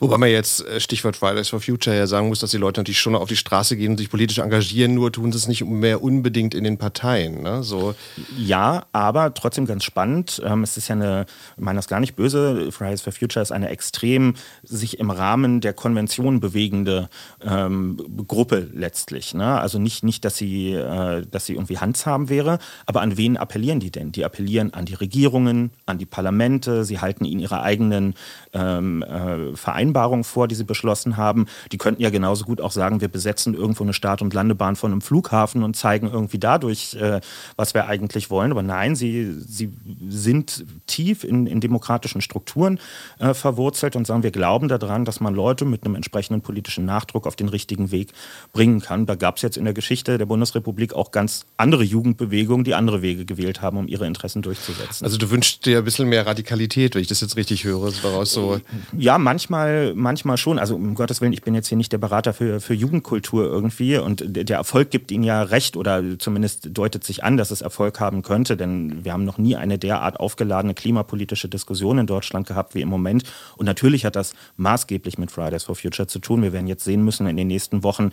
Wobei 0.00 0.18
man 0.18 0.28
jetzt, 0.28 0.66
äh, 0.66 0.80
Stichwort 0.80 1.16
Fridays 1.16 1.48
for 1.48 1.60
Future, 1.60 1.96
ja 1.96 2.06
sagen 2.06 2.28
muss, 2.28 2.40
dass 2.40 2.50
die 2.50 2.56
Leute 2.56 2.80
natürlich 2.80 2.98
schon 2.98 3.14
auf 3.14 3.28
die 3.28 3.36
Straße 3.36 3.76
gehen 3.76 3.92
und 3.92 3.98
sich 3.98 4.10
politisch 4.10 4.38
engagieren, 4.38 4.94
nur 4.94 5.12
tun 5.12 5.32
sie 5.32 5.38
es 5.38 5.48
nicht 5.48 5.64
mehr 5.64 6.02
unbedingt 6.02 6.54
in 6.54 6.64
den 6.64 6.78
Parteien. 6.78 7.42
Ne? 7.42 7.62
So. 7.62 7.94
Ja, 8.36 8.86
aber 8.92 9.34
trotzdem 9.34 9.66
ganz 9.66 9.84
spannend. 9.84 10.40
Ähm, 10.44 10.62
es 10.62 10.76
ist 10.76 10.88
ja 10.88 10.94
eine, 10.94 11.26
ich 11.56 11.62
meine 11.62 11.78
das 11.78 11.88
gar 11.88 12.00
nicht 12.00 12.16
böse, 12.16 12.72
Fridays 12.72 13.02
for 13.02 13.12
Future 13.12 13.42
ist 13.42 13.52
eine 13.52 13.68
extrem 13.68 14.34
sich 14.62 14.98
im 14.98 15.10
Rahmen 15.10 15.60
der 15.60 15.72
Konvention 15.72 16.40
bewegende 16.40 17.08
ähm, 17.42 17.98
Gruppe 18.26 18.68
letztlich. 18.72 19.34
Ne? 19.34 19.60
Also 19.60 19.78
nicht, 19.78 20.02
nicht 20.02 20.24
dass, 20.24 20.36
sie, 20.36 20.72
äh, 20.72 21.24
dass 21.30 21.46
sie 21.46 21.54
irgendwie 21.54 21.78
handzahm 21.78 22.28
wäre, 22.28 22.58
aber 22.86 23.02
an 23.02 23.16
wen 23.16 23.36
appellieren 23.36 23.80
die 23.80 23.90
denn? 23.90 24.12
Die 24.12 24.24
appellieren 24.24 24.74
an 24.74 24.84
die 24.84 24.94
Regierungen, 24.94 25.70
an 25.86 25.98
die 25.98 26.06
Parlamente, 26.06 26.84
sie 26.84 26.98
halten 27.00 27.24
ihnen 27.24 27.40
ihre 27.40 27.62
eigenen 27.62 28.14
ähm, 28.52 29.02
äh, 29.02 29.56
Vereinbarungen 29.60 30.24
vor, 30.24 30.48
die 30.48 30.54
sie 30.54 30.64
beschlossen 30.64 31.16
haben. 31.16 31.46
Die 31.72 31.78
könnten 31.78 32.02
ja 32.02 32.10
genauso 32.10 32.44
gut 32.44 32.60
auch 32.60 32.72
sagen, 32.72 33.00
wir 33.00 33.08
besetzen 33.08 33.54
irgendwo 33.54 33.84
eine 33.84 33.92
Start- 33.92 34.22
und 34.22 34.34
Landebahn 34.34 34.76
von 34.76 34.92
einem 34.92 35.00
Flughafen 35.00 35.62
und 35.62 35.76
zeigen 35.76 36.08
irgendwie 36.08 36.38
dadurch, 36.38 36.94
äh, 36.94 37.20
was 37.56 37.74
wir 37.74 37.86
eigentlich 37.86 38.30
wollen. 38.30 38.50
Aber 38.50 38.62
nein, 38.62 38.96
sie, 38.96 39.32
sie 39.46 39.72
sind 40.08 40.64
tief 40.86 41.24
in, 41.24 41.46
in 41.46 41.60
demokratischen 41.60 42.20
Strukturen 42.20 42.80
äh, 43.18 43.34
verwurzelt 43.34 43.96
und 43.96 44.06
sagen, 44.06 44.22
wir 44.22 44.30
glauben 44.30 44.68
daran, 44.68 45.04
dass 45.04 45.20
man 45.20 45.34
Leute 45.34 45.64
mit 45.64 45.84
einem 45.84 45.94
entsprechenden 45.94 46.40
politischen 46.40 46.84
Nachdruck 46.84 47.26
auf 47.26 47.36
den 47.36 47.48
richtigen 47.48 47.90
Weg 47.90 48.12
bringen 48.52 48.80
kann. 48.80 49.06
Da 49.06 49.14
gab 49.14 49.36
es 49.36 49.42
jetzt 49.42 49.56
in 49.56 49.64
der 49.64 49.74
Geschichte 49.74 50.18
der 50.18 50.26
Bundesrepublik 50.26 50.94
auch 50.94 51.10
ganz 51.10 51.44
andere 51.56 51.84
Jugendbewegungen, 51.84 52.64
die 52.64 52.74
andere 52.74 53.02
Wege 53.02 53.24
gewählt 53.24 53.60
haben, 53.60 53.76
um 53.76 53.88
ihre 53.88 54.06
Interessen 54.06 54.42
durchzusetzen. 54.42 55.04
Also 55.04 55.18
du 55.18 55.30
wünschst 55.30 55.66
dir 55.66 55.78
ein 55.78 55.84
bisschen 55.84 56.08
mehr 56.08 56.26
Radikalität, 56.26 56.94
wenn 56.94 57.02
ich 57.02 57.08
das 57.08 57.20
jetzt 57.20 57.36
richtig 57.36 57.64
höre, 57.64 57.92
daraus 58.02 58.32
so. 58.32 58.60
Ja, 58.96 59.18
manchmal 59.18 59.49
manchmal, 59.50 59.94
manchmal 59.94 60.36
schon. 60.36 60.58
Also 60.58 60.76
um 60.76 60.94
Gottes 60.94 61.20
Willen, 61.20 61.32
ich 61.32 61.42
bin 61.42 61.54
jetzt 61.54 61.68
hier 61.68 61.76
nicht 61.76 61.92
der 61.92 61.98
Berater 61.98 62.32
für, 62.32 62.60
für 62.60 62.74
Jugendkultur 62.74 63.44
irgendwie 63.44 63.98
und 63.98 64.22
der 64.24 64.56
Erfolg 64.56 64.90
gibt 64.90 65.10
Ihnen 65.10 65.24
ja 65.24 65.42
recht 65.42 65.76
oder 65.76 66.02
zumindest 66.18 66.68
deutet 66.72 67.04
sich 67.04 67.24
an, 67.24 67.36
dass 67.36 67.50
es 67.50 67.60
Erfolg 67.60 68.00
haben 68.00 68.22
könnte, 68.22 68.56
denn 68.56 69.04
wir 69.04 69.12
haben 69.12 69.24
noch 69.24 69.38
nie 69.38 69.56
eine 69.56 69.78
derart 69.78 70.20
aufgeladene 70.20 70.74
klimapolitische 70.74 71.48
Diskussion 71.48 71.98
in 71.98 72.06
Deutschland 72.06 72.46
gehabt 72.46 72.74
wie 72.74 72.80
im 72.80 72.88
Moment. 72.88 73.24
Und 73.56 73.66
natürlich 73.66 74.04
hat 74.04 74.16
das 74.16 74.34
maßgeblich 74.56 75.18
mit 75.18 75.30
Fridays 75.30 75.64
for 75.64 75.74
Future 75.74 76.06
zu 76.06 76.20
tun. 76.20 76.42
Wir 76.42 76.52
werden 76.52 76.68
jetzt 76.68 76.84
sehen 76.84 77.04
müssen 77.04 77.26
in 77.26 77.36
den 77.36 77.48
nächsten 77.48 77.82
Wochen, 77.82 78.12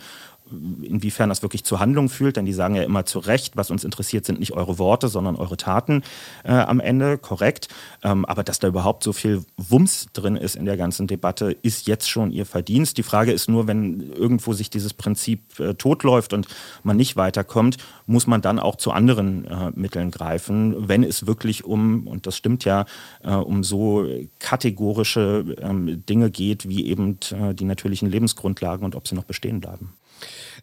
inwiefern 0.82 1.28
das 1.28 1.42
wirklich 1.42 1.64
zur 1.64 1.80
Handlung 1.80 2.08
fühlt, 2.08 2.36
denn 2.36 2.46
die 2.46 2.52
sagen 2.52 2.74
ja 2.74 2.82
immer 2.82 3.04
zu 3.04 3.18
Recht, 3.18 3.56
was 3.56 3.70
uns 3.70 3.84
interessiert, 3.84 4.24
sind 4.24 4.40
nicht 4.40 4.52
eure 4.52 4.78
Worte, 4.78 5.08
sondern 5.08 5.36
eure 5.36 5.56
Taten 5.56 6.02
äh, 6.44 6.52
am 6.52 6.80
Ende, 6.80 7.18
korrekt. 7.18 7.68
Ähm, 8.02 8.24
aber 8.24 8.44
dass 8.44 8.58
da 8.58 8.68
überhaupt 8.68 9.02
so 9.02 9.12
viel 9.12 9.44
Wumms 9.56 10.08
drin 10.12 10.36
ist 10.36 10.56
in 10.56 10.64
der 10.64 10.76
ganzen 10.76 11.06
Debatte, 11.06 11.56
ist 11.62 11.86
jetzt 11.86 12.08
schon 12.08 12.30
ihr 12.30 12.46
Verdienst. 12.46 12.98
Die 12.98 13.02
Frage 13.02 13.32
ist 13.32 13.48
nur, 13.48 13.66
wenn 13.66 14.12
irgendwo 14.12 14.52
sich 14.52 14.70
dieses 14.70 14.94
Prinzip 14.94 15.58
äh, 15.60 15.74
totläuft 15.74 16.32
und 16.32 16.48
man 16.82 16.96
nicht 16.96 17.16
weiterkommt, 17.16 17.76
muss 18.06 18.26
man 18.26 18.40
dann 18.40 18.58
auch 18.58 18.76
zu 18.76 18.92
anderen 18.92 19.44
äh, 19.44 19.70
Mitteln 19.74 20.10
greifen, 20.10 20.88
wenn 20.88 21.02
es 21.02 21.26
wirklich 21.26 21.64
um, 21.64 22.06
und 22.06 22.26
das 22.26 22.36
stimmt 22.36 22.64
ja, 22.64 22.86
äh, 23.22 23.32
um 23.32 23.64
so 23.64 24.06
kategorische 24.38 25.56
ähm, 25.60 26.04
Dinge 26.06 26.30
geht, 26.30 26.68
wie 26.68 26.86
eben 26.86 27.18
äh, 27.30 27.54
die 27.54 27.64
natürlichen 27.64 28.10
Lebensgrundlagen 28.10 28.84
und 28.84 28.94
ob 28.94 29.08
sie 29.08 29.14
noch 29.14 29.24
bestehen 29.24 29.60
bleiben. 29.60 29.92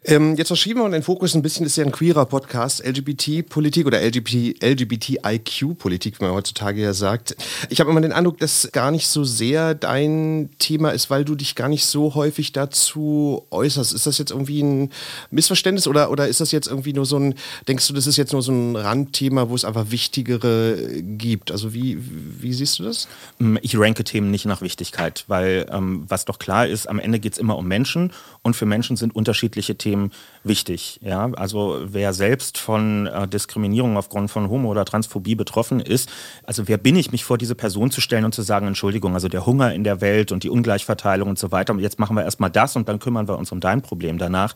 Ähm, 0.08 0.36
jetzt 0.36 0.48
verschieben 0.48 0.80
wir 0.80 0.88
den 0.88 1.02
Fokus 1.02 1.34
ein 1.34 1.42
bisschen, 1.42 1.64
das 1.64 1.72
ist 1.72 1.78
ja 1.78 1.84
ein 1.84 1.90
queerer 1.90 2.26
Podcast, 2.26 2.84
LGBT-Politik 2.86 3.86
oder 3.86 4.00
LGBT, 4.00 4.62
LGBTIQ-Politik, 4.62 6.20
wie 6.20 6.24
man 6.24 6.32
heutzutage 6.32 6.80
ja 6.80 6.92
sagt. 6.92 7.36
Ich 7.70 7.80
habe 7.80 7.90
immer 7.90 8.00
den 8.00 8.12
Eindruck, 8.12 8.38
dass 8.38 8.70
gar 8.70 8.92
nicht 8.92 9.08
so 9.08 9.24
sehr 9.24 9.74
dein 9.74 10.50
Thema 10.60 10.90
ist, 10.90 11.10
weil 11.10 11.24
du 11.24 11.34
dich 11.34 11.56
gar 11.56 11.68
nicht 11.68 11.86
so 11.86 12.14
häufig 12.14 12.52
dazu 12.52 13.46
äußerst. 13.50 13.94
Ist 13.94 14.06
das 14.06 14.18
jetzt 14.18 14.30
irgendwie 14.30 14.62
ein 14.62 14.92
Missverständnis 15.32 15.88
oder, 15.88 16.10
oder 16.12 16.28
ist 16.28 16.40
das 16.40 16.52
jetzt 16.52 16.68
irgendwie 16.68 16.92
nur 16.92 17.06
so 17.06 17.18
ein, 17.18 17.34
denkst 17.66 17.88
du, 17.88 17.94
das 17.94 18.06
ist 18.06 18.16
jetzt 18.16 18.32
nur 18.32 18.42
so 18.42 18.52
ein 18.52 18.76
Randthema, 18.76 19.48
wo 19.48 19.56
es 19.56 19.64
einfach 19.64 19.90
wichtigere 19.90 21.02
gibt? 21.02 21.50
Also 21.50 21.74
wie, 21.74 21.98
wie 22.00 22.52
siehst 22.52 22.78
du 22.78 22.84
das? 22.84 23.08
Mm, 23.38 23.56
ich 23.60 23.76
ranke 23.76 24.04
Themen 24.04 24.30
nicht 24.30 24.44
nach 24.44 24.60
Wichtigkeit, 24.60 25.24
weil 25.26 25.66
ähm, 25.72 26.04
was 26.06 26.26
doch 26.26 26.38
klar 26.38 26.68
ist, 26.68 26.88
am 26.88 27.00
Ende 27.00 27.18
geht 27.18 27.32
es 27.32 27.38
immer 27.38 27.58
um 27.58 27.66
Menschen 27.66 28.12
und 28.42 28.54
für 28.54 28.66
Menschen 28.66 28.96
sind 28.96 29.16
unterschiedliche 29.16 29.45
Themen 29.50 29.96
extrem 29.96 30.10
wichtig. 30.44 31.00
Ja? 31.02 31.30
Also 31.34 31.80
wer 31.84 32.12
selbst 32.12 32.58
von 32.58 33.06
äh, 33.06 33.26
Diskriminierung 33.26 33.96
aufgrund 33.96 34.30
von 34.30 34.48
Homo- 34.48 34.70
oder 34.70 34.84
Transphobie 34.84 35.34
betroffen 35.34 35.80
ist, 35.80 36.08
also 36.44 36.68
wer 36.68 36.78
bin 36.78 36.96
ich, 36.96 37.10
mich 37.10 37.24
vor 37.24 37.36
diese 37.36 37.54
Person 37.54 37.90
zu 37.90 38.00
stellen 38.00 38.24
und 38.24 38.34
zu 38.34 38.42
sagen, 38.42 38.68
Entschuldigung, 38.68 39.14
also 39.14 39.28
der 39.28 39.44
Hunger 39.44 39.74
in 39.74 39.82
der 39.82 40.00
Welt 40.00 40.30
und 40.30 40.44
die 40.44 40.50
Ungleichverteilung 40.50 41.28
und 41.30 41.38
so 41.38 41.50
weiter, 41.50 41.72
und 41.72 41.80
jetzt 41.80 41.98
machen 41.98 42.16
wir 42.16 42.22
erstmal 42.22 42.50
das 42.50 42.76
und 42.76 42.88
dann 42.88 43.00
kümmern 43.00 43.26
wir 43.26 43.36
uns 43.38 43.50
um 43.50 43.60
dein 43.60 43.82
Problem 43.82 44.18
danach. 44.18 44.54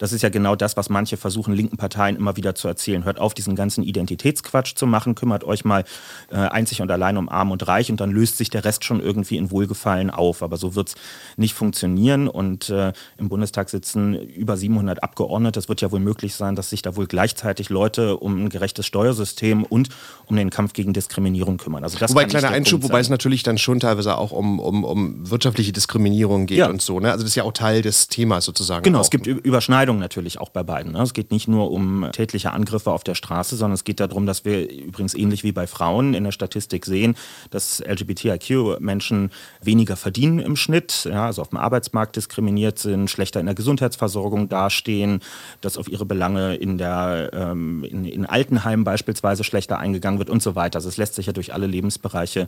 Das 0.00 0.12
ist 0.12 0.22
ja 0.22 0.30
genau 0.30 0.56
das, 0.56 0.78
was 0.78 0.88
manche 0.88 1.18
versuchen, 1.18 1.52
linken 1.52 1.76
Parteien 1.76 2.16
immer 2.16 2.36
wieder 2.36 2.54
zu 2.54 2.66
erzählen. 2.66 3.04
Hört 3.04 3.20
auf, 3.20 3.34
diesen 3.34 3.54
ganzen 3.54 3.84
Identitätsquatsch 3.84 4.74
zu 4.74 4.86
machen, 4.86 5.14
kümmert 5.14 5.44
euch 5.44 5.66
mal 5.66 5.84
äh, 6.30 6.36
einzig 6.36 6.80
und 6.80 6.90
allein 6.90 7.18
um 7.18 7.28
Arm 7.28 7.50
und 7.50 7.68
Reich 7.68 7.90
und 7.90 8.00
dann 8.00 8.10
löst 8.10 8.38
sich 8.38 8.48
der 8.48 8.64
Rest 8.64 8.84
schon 8.84 9.00
irgendwie 9.00 9.36
in 9.36 9.50
Wohlgefallen 9.50 10.08
auf. 10.08 10.42
Aber 10.42 10.56
so 10.56 10.74
wird 10.74 10.88
es 10.88 10.94
nicht 11.36 11.52
funktionieren 11.52 12.28
und 12.28 12.70
äh, 12.70 12.94
im 13.18 13.28
Bundestag 13.28 13.68
sitzen 13.68 14.14
über 14.14 14.56
700 14.56 15.02
Abgeordnete. 15.02 15.60
Es 15.60 15.68
wird 15.68 15.82
ja 15.82 15.92
wohl 15.92 16.00
möglich 16.00 16.34
sein, 16.34 16.56
dass 16.56 16.70
sich 16.70 16.80
da 16.80 16.96
wohl 16.96 17.06
gleichzeitig 17.06 17.68
Leute 17.68 18.16
um 18.16 18.44
ein 18.44 18.48
gerechtes 18.48 18.86
Steuersystem 18.86 19.64
und 19.64 19.90
um 20.24 20.36
den 20.36 20.48
Kampf 20.48 20.72
gegen 20.72 20.94
Diskriminierung 20.94 21.58
kümmern. 21.58 21.84
Also 21.84 21.98
das 21.98 22.12
wobei, 22.12 22.24
kleiner 22.24 22.48
Einschub, 22.48 22.82
wobei 22.82 23.00
es 23.00 23.10
natürlich 23.10 23.42
dann 23.42 23.58
schon 23.58 23.80
teilweise 23.80 24.16
auch 24.16 24.32
um, 24.32 24.60
um, 24.60 24.82
um 24.82 25.30
wirtschaftliche 25.30 25.72
Diskriminierung 25.72 26.46
geht 26.46 26.56
ja. 26.56 26.70
und 26.70 26.80
so. 26.80 27.00
Ne? 27.00 27.12
Also 27.12 27.22
das 27.22 27.32
ist 27.32 27.36
ja 27.36 27.44
auch 27.44 27.52
Teil 27.52 27.82
des 27.82 28.08
Themas 28.08 28.46
sozusagen. 28.46 28.82
Genau, 28.82 29.00
auch. 29.00 29.04
es 29.04 29.10
gibt 29.10 29.26
Überschneidungen 29.26 29.89
Kleidung 29.90 29.98
natürlich 29.98 30.40
auch 30.40 30.50
bei 30.50 30.62
beiden. 30.62 30.92
Ne? 30.92 31.02
Es 31.02 31.14
geht 31.14 31.32
nicht 31.32 31.48
nur 31.48 31.72
um 31.72 32.06
tätliche 32.12 32.52
Angriffe 32.52 32.92
auf 32.92 33.02
der 33.02 33.16
Straße, 33.16 33.56
sondern 33.56 33.74
es 33.74 33.82
geht 33.82 33.98
darum, 33.98 34.24
dass 34.24 34.44
wir 34.44 34.70
übrigens 34.70 35.14
ähnlich 35.14 35.42
wie 35.42 35.50
bei 35.50 35.66
Frauen 35.66 36.14
in 36.14 36.22
der 36.22 36.30
Statistik 36.30 36.86
sehen, 36.86 37.16
dass 37.50 37.80
LGBTIQ-Menschen 37.80 39.30
weniger 39.60 39.96
verdienen 39.96 40.38
im 40.38 40.54
Schnitt, 40.54 41.08
ja, 41.10 41.26
also 41.26 41.42
auf 41.42 41.48
dem 41.48 41.58
Arbeitsmarkt 41.58 42.14
diskriminiert 42.14 42.78
sind, 42.78 43.10
schlechter 43.10 43.40
in 43.40 43.46
der 43.46 43.56
Gesundheitsversorgung 43.56 44.48
dastehen, 44.48 45.20
dass 45.60 45.76
auf 45.76 45.88
ihre 45.88 46.06
Belange 46.06 46.54
in, 46.54 46.78
der, 46.78 47.30
ähm, 47.32 47.82
in, 47.82 48.04
in 48.04 48.26
Altenheimen 48.26 48.84
beispielsweise 48.84 49.42
schlechter 49.42 49.78
eingegangen 49.78 50.18
wird 50.20 50.30
und 50.30 50.42
so 50.42 50.54
weiter. 50.54 50.76
Also 50.76 50.88
es 50.88 50.98
lässt 50.98 51.16
sich 51.16 51.26
ja 51.26 51.32
durch 51.32 51.52
alle 51.52 51.66
Lebensbereiche 51.66 52.46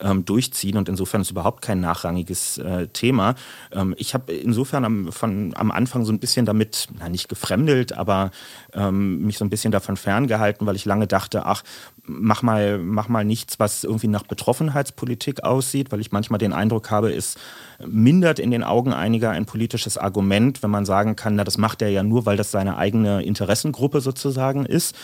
ähm, 0.00 0.24
durchziehen 0.24 0.76
und 0.76 0.88
insofern 0.88 1.22
ist 1.22 1.32
überhaupt 1.32 1.62
kein 1.62 1.80
nachrangiges 1.80 2.58
äh, 2.58 2.86
Thema. 2.88 3.34
Ähm, 3.72 3.94
ich 3.98 4.14
habe 4.14 4.32
insofern 4.32 4.84
am, 4.84 5.10
von, 5.10 5.54
am 5.56 5.72
Anfang 5.72 6.04
so 6.04 6.12
ein 6.12 6.20
bisschen 6.20 6.46
damit 6.46 6.83
na, 6.98 7.08
nicht 7.08 7.28
gefremdelt, 7.28 7.92
aber 7.92 8.30
ähm, 8.72 9.22
mich 9.22 9.38
so 9.38 9.44
ein 9.44 9.50
bisschen 9.50 9.72
davon 9.72 9.96
ferngehalten, 9.96 10.66
weil 10.66 10.76
ich 10.76 10.84
lange 10.84 11.06
dachte, 11.06 11.46
ach, 11.46 11.62
mach 12.06 12.42
mal, 12.42 12.78
mach 12.78 13.08
mal 13.08 13.24
nichts, 13.24 13.58
was 13.58 13.84
irgendwie 13.84 14.08
nach 14.08 14.24
Betroffenheitspolitik 14.24 15.44
aussieht, 15.44 15.92
weil 15.92 16.00
ich 16.00 16.12
manchmal 16.12 16.38
den 16.38 16.52
Eindruck 16.52 16.90
habe, 16.90 17.12
es 17.12 17.36
mindert 17.84 18.38
in 18.38 18.50
den 18.50 18.62
Augen 18.62 18.92
einiger 18.92 19.30
ein 19.30 19.46
politisches 19.46 19.98
Argument, 19.98 20.62
wenn 20.62 20.70
man 20.70 20.84
sagen 20.84 21.16
kann, 21.16 21.34
na, 21.36 21.44
das 21.44 21.58
macht 21.58 21.82
er 21.82 21.88
ja 21.88 22.02
nur, 22.02 22.26
weil 22.26 22.36
das 22.36 22.50
seine 22.50 22.76
eigene 22.76 23.22
Interessengruppe 23.22 24.00
sozusagen 24.00 24.64
ist. 24.66 24.94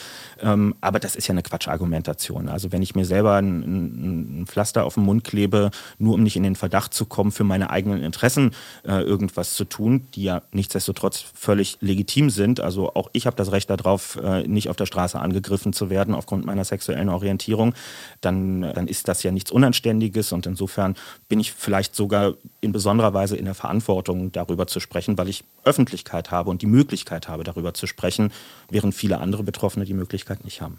Ähm, 0.40 0.74
aber 0.80 0.98
das 1.00 1.16
ist 1.16 1.26
ja 1.26 1.32
eine 1.32 1.42
Quatschargumentation. 1.42 2.48
Also 2.48 2.72
wenn 2.72 2.82
ich 2.82 2.94
mir 2.94 3.04
selber 3.04 3.36
ein, 3.36 4.42
ein, 4.42 4.46
Pflaster 4.46 4.84
auf 4.84 4.94
den 4.94 5.04
Mund 5.04 5.24
klebe, 5.24 5.70
nur 5.98 6.14
um 6.14 6.22
nicht 6.22 6.36
in 6.36 6.42
den 6.42 6.56
Verdacht 6.56 6.94
zu 6.94 7.06
kommen, 7.06 7.32
für 7.32 7.44
meine 7.44 7.70
eigenen 7.70 8.02
Interessen 8.02 8.52
äh, 8.86 9.02
irgendwas 9.02 9.54
zu 9.54 9.64
tun, 9.64 10.06
die 10.14 10.24
ja 10.24 10.42
nichtsdestotrotz 10.52 11.24
völlig 11.34 11.78
legitim 11.80 12.30
sind. 12.30 12.60
Also 12.60 12.94
auch 12.94 13.10
ich 13.12 13.26
habe 13.26 13.36
das 13.36 13.52
Recht 13.52 13.70
darauf, 13.70 14.16
äh, 14.22 14.46
nicht 14.46 14.68
auf 14.68 14.76
der 14.76 14.86
Straße 14.86 15.18
angegriffen 15.18 15.72
zu 15.72 15.90
werden 15.90 16.14
aufgrund 16.14 16.44
meiner 16.44 16.64
sexuellen 16.64 16.89
Orientierung. 17.09 17.74
Dann, 18.20 18.62
dann 18.62 18.88
ist 18.88 19.09
das 19.09 19.22
ja 19.22 19.31
nichts 19.31 19.50
Unanständiges 19.50 20.33
und 20.33 20.46
insofern 20.46 20.96
bin 21.29 21.40
ich 21.40 21.53
vielleicht 21.53 21.94
sogar 21.94 22.35
in 22.61 22.72
besonderer 22.72 23.14
Weise 23.14 23.37
in 23.37 23.44
der 23.44 23.55
Verantwortung, 23.55 24.33
darüber 24.33 24.66
zu 24.66 24.81
sprechen, 24.81 25.16
weil 25.18 25.29
ich 25.29 25.44
Öffentlichkeit 25.64 26.31
habe 26.31 26.50
und 26.50 26.62
die 26.62 26.66
Möglichkeit 26.66 27.29
habe, 27.29 27.44
darüber 27.44 27.74
zu 27.74 27.87
sprechen, 27.87 28.33
während 28.70 28.94
viele 28.94 29.18
andere 29.18 29.42
Betroffene 29.42 29.85
die 29.85 29.94
Möglichkeit 29.94 30.44
nicht 30.44 30.61
haben. 30.61 30.79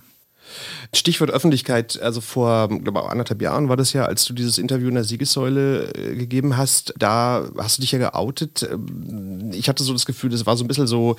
Stichwort 0.93 1.31
Öffentlichkeit, 1.31 2.01
also 2.01 2.21
vor, 2.21 2.67
glaube 2.67 2.99
ich, 2.99 3.05
anderthalb 3.05 3.41
Jahren 3.41 3.69
war 3.69 3.77
das 3.77 3.93
ja, 3.93 4.05
als 4.05 4.25
du 4.25 4.33
dieses 4.33 4.57
Interview 4.57 4.89
in 4.89 4.95
der 4.95 5.03
Siegessäule 5.03 5.93
äh, 5.93 6.15
gegeben 6.15 6.57
hast, 6.57 6.93
da 6.97 7.49
hast 7.57 7.77
du 7.77 7.81
dich 7.81 7.91
ja 7.91 7.99
geoutet. 7.99 8.67
Ähm, 8.69 9.51
ich 9.53 9.69
hatte 9.69 9.83
so 9.83 9.93
das 9.93 10.05
Gefühl, 10.05 10.29
das 10.29 10.45
war 10.45 10.57
so 10.57 10.63
ein 10.63 10.67
bisschen 10.67 10.87
so, 10.87 11.15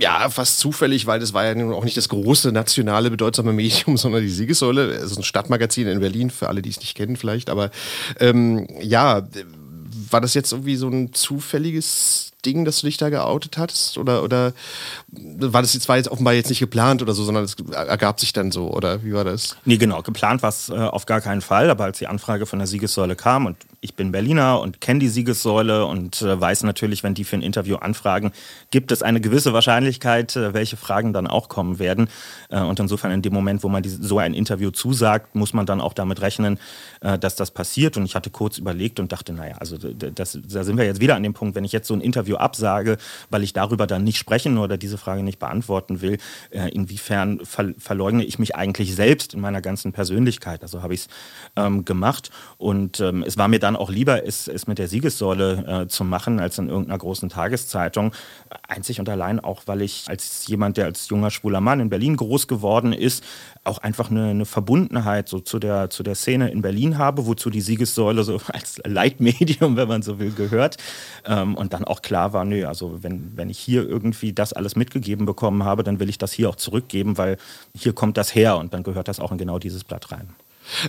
ja, 0.00 0.28
fast 0.30 0.58
zufällig, 0.58 1.06
weil 1.06 1.20
das 1.20 1.34
war 1.34 1.44
ja 1.44 1.54
nun 1.54 1.72
auch 1.72 1.84
nicht 1.84 1.96
das 1.96 2.08
große 2.08 2.52
nationale 2.52 3.10
bedeutsame 3.10 3.52
Medium, 3.52 3.96
sondern 3.98 4.22
die 4.22 4.28
Siegessäule, 4.28 4.92
Es 4.92 5.12
ist 5.12 5.18
ein 5.18 5.24
Stadtmagazin 5.24 5.86
in 5.86 6.00
Berlin, 6.00 6.30
für 6.30 6.48
alle, 6.48 6.62
die 6.62 6.70
es 6.70 6.80
nicht 6.80 6.96
kennen 6.96 7.16
vielleicht, 7.16 7.50
aber 7.50 7.70
ähm, 8.20 8.66
ja, 8.80 9.26
war 10.10 10.20
das 10.20 10.34
jetzt 10.34 10.52
irgendwie 10.52 10.76
so 10.76 10.88
ein 10.88 11.12
zufälliges 11.12 12.33
Ding, 12.44 12.64
dass 12.64 12.80
du 12.80 12.86
dich 12.86 12.96
da 12.96 13.08
geoutet 13.08 13.58
hattest? 13.58 13.98
Oder, 13.98 14.22
oder 14.22 14.52
war 15.10 15.62
das 15.62 15.74
jetzt, 15.74 15.88
war 15.88 15.96
jetzt 15.96 16.08
offenbar 16.08 16.34
jetzt 16.34 16.48
nicht 16.48 16.60
geplant 16.60 17.02
oder 17.02 17.12
so, 17.12 17.24
sondern 17.24 17.44
es 17.44 17.56
ergab 17.72 18.20
sich 18.20 18.32
dann 18.32 18.52
so? 18.52 18.70
Oder 18.70 19.02
wie 19.04 19.12
war 19.12 19.24
das? 19.24 19.56
Nee, 19.64 19.76
genau. 19.76 20.02
Geplant 20.02 20.42
war 20.42 20.50
es 20.50 20.68
äh, 20.68 20.74
auf 20.74 21.06
gar 21.06 21.20
keinen 21.20 21.40
Fall. 21.40 21.70
Aber 21.70 21.84
als 21.84 21.98
die 21.98 22.06
Anfrage 22.06 22.46
von 22.46 22.58
der 22.58 22.66
Siegessäule 22.66 23.16
kam 23.16 23.46
und 23.46 23.56
ich 23.84 23.94
bin 23.94 24.12
Berliner 24.12 24.60
und 24.60 24.80
kenne 24.80 25.00
die 25.00 25.08
Siegessäule 25.08 25.84
und 25.84 26.22
äh, 26.22 26.40
weiß 26.40 26.62
natürlich, 26.62 27.02
wenn 27.02 27.12
die 27.12 27.24
für 27.24 27.36
ein 27.36 27.42
Interview 27.42 27.76
anfragen, 27.76 28.32
gibt 28.70 28.90
es 28.92 29.02
eine 29.02 29.20
gewisse 29.20 29.52
Wahrscheinlichkeit, 29.52 30.36
äh, 30.36 30.54
welche 30.54 30.78
Fragen 30.78 31.12
dann 31.12 31.26
auch 31.26 31.50
kommen 31.50 31.78
werden. 31.78 32.08
Äh, 32.48 32.60
und 32.60 32.80
insofern 32.80 33.10
in 33.10 33.20
dem 33.20 33.34
Moment, 33.34 33.62
wo 33.62 33.68
man 33.68 33.82
die, 33.82 33.90
so 33.90 34.18
ein 34.18 34.32
Interview 34.32 34.70
zusagt, 34.70 35.34
muss 35.34 35.52
man 35.52 35.66
dann 35.66 35.82
auch 35.82 35.92
damit 35.92 36.22
rechnen, 36.22 36.58
äh, 37.02 37.18
dass 37.18 37.36
das 37.36 37.50
passiert. 37.50 37.98
Und 37.98 38.06
ich 38.06 38.14
hatte 38.14 38.30
kurz 38.30 38.56
überlegt 38.56 39.00
und 39.00 39.12
dachte, 39.12 39.34
naja, 39.34 39.56
also 39.58 39.76
das, 39.76 40.38
da 40.42 40.64
sind 40.64 40.78
wir 40.78 40.86
jetzt 40.86 41.00
wieder 41.00 41.16
an 41.16 41.22
dem 41.22 41.34
Punkt, 41.34 41.54
wenn 41.54 41.64
ich 41.64 41.72
jetzt 41.72 41.86
so 41.86 41.92
ein 41.92 42.00
Interview 42.00 42.33
Interview 42.34 42.36
absage, 42.36 42.98
weil 43.30 43.42
ich 43.42 43.52
darüber 43.52 43.86
dann 43.86 44.04
nicht 44.04 44.18
sprechen 44.18 44.58
oder 44.58 44.76
diese 44.76 44.98
Frage 44.98 45.22
nicht 45.22 45.38
beantworten 45.38 46.00
will, 46.00 46.18
äh, 46.50 46.68
inwiefern 46.70 47.40
ver 47.44 47.74
verleugne 47.78 48.24
ich 48.24 48.38
mich 48.38 48.54
eigentlich 48.54 48.94
selbst 48.94 49.34
in 49.34 49.40
meiner 49.40 49.60
ganzen 49.60 49.92
Persönlichkeit. 49.92 50.62
Also 50.62 50.82
habe 50.82 50.94
ich 50.94 51.00
es 51.00 51.08
ähm, 51.56 51.84
gemacht 51.84 52.30
und 52.58 53.00
ähm, 53.00 53.24
es 53.26 53.36
war 53.36 53.48
mir 53.48 53.58
dann 53.58 53.76
auch 53.76 53.90
lieber, 53.90 54.26
es, 54.26 54.48
es 54.48 54.66
mit 54.66 54.78
der 54.78 54.88
Siegessäule 54.88 55.82
äh, 55.82 55.88
zu 55.88 56.04
machen, 56.04 56.40
als 56.40 56.58
in 56.58 56.68
irgendeiner 56.68 56.98
großen 56.98 57.28
Tageszeitung. 57.28 58.12
Einzig 58.68 59.00
und 59.00 59.08
allein 59.08 59.40
auch, 59.40 59.62
weil 59.66 59.82
ich 59.82 60.04
als 60.08 60.46
jemand, 60.46 60.76
der 60.76 60.86
als 60.86 61.08
junger 61.08 61.30
schwuler 61.30 61.60
Mann 61.60 61.80
in 61.80 61.88
Berlin 61.88 62.16
groß 62.16 62.46
geworden 62.48 62.92
ist, 62.92 63.24
auch 63.64 63.78
einfach 63.78 64.10
eine, 64.10 64.28
eine 64.28 64.44
Verbundenheit 64.44 65.28
so 65.28 65.40
zu 65.40 65.58
der, 65.58 65.90
zu 65.90 66.02
der 66.02 66.14
Szene 66.14 66.50
in 66.50 66.62
Berlin 66.62 66.98
habe, 66.98 67.26
wozu 67.26 67.50
die 67.50 67.62
Siegessäule 67.62 68.22
so 68.22 68.40
als 68.52 68.80
Leitmedium, 68.84 69.76
wenn 69.76 69.88
man 69.88 70.02
so 70.02 70.18
will, 70.18 70.32
gehört. 70.32 70.76
Ähm, 71.24 71.54
und 71.54 71.72
dann 71.72 71.84
auch 71.84 72.02
klar 72.02 72.32
war, 72.32 72.44
nö, 72.44 72.66
also 72.66 73.02
wenn, 73.02 73.36
wenn 73.36 73.50
ich 73.50 73.58
hier 73.58 73.88
irgendwie 73.88 74.32
das 74.32 74.52
alles 74.52 74.76
mitgegeben 74.76 75.26
bekommen 75.26 75.64
habe, 75.64 75.82
dann 75.82 75.98
will 75.98 76.08
ich 76.08 76.18
das 76.18 76.32
hier 76.32 76.48
auch 76.48 76.56
zurückgeben, 76.56 77.18
weil 77.18 77.38
hier 77.74 77.94
kommt 77.94 78.16
das 78.16 78.34
her 78.34 78.58
und 78.58 78.74
dann 78.74 78.82
gehört 78.82 79.08
das 79.08 79.18
auch 79.18 79.32
in 79.32 79.38
genau 79.38 79.58
dieses 79.58 79.84
Blatt 79.84 80.12
rein. 80.12 80.28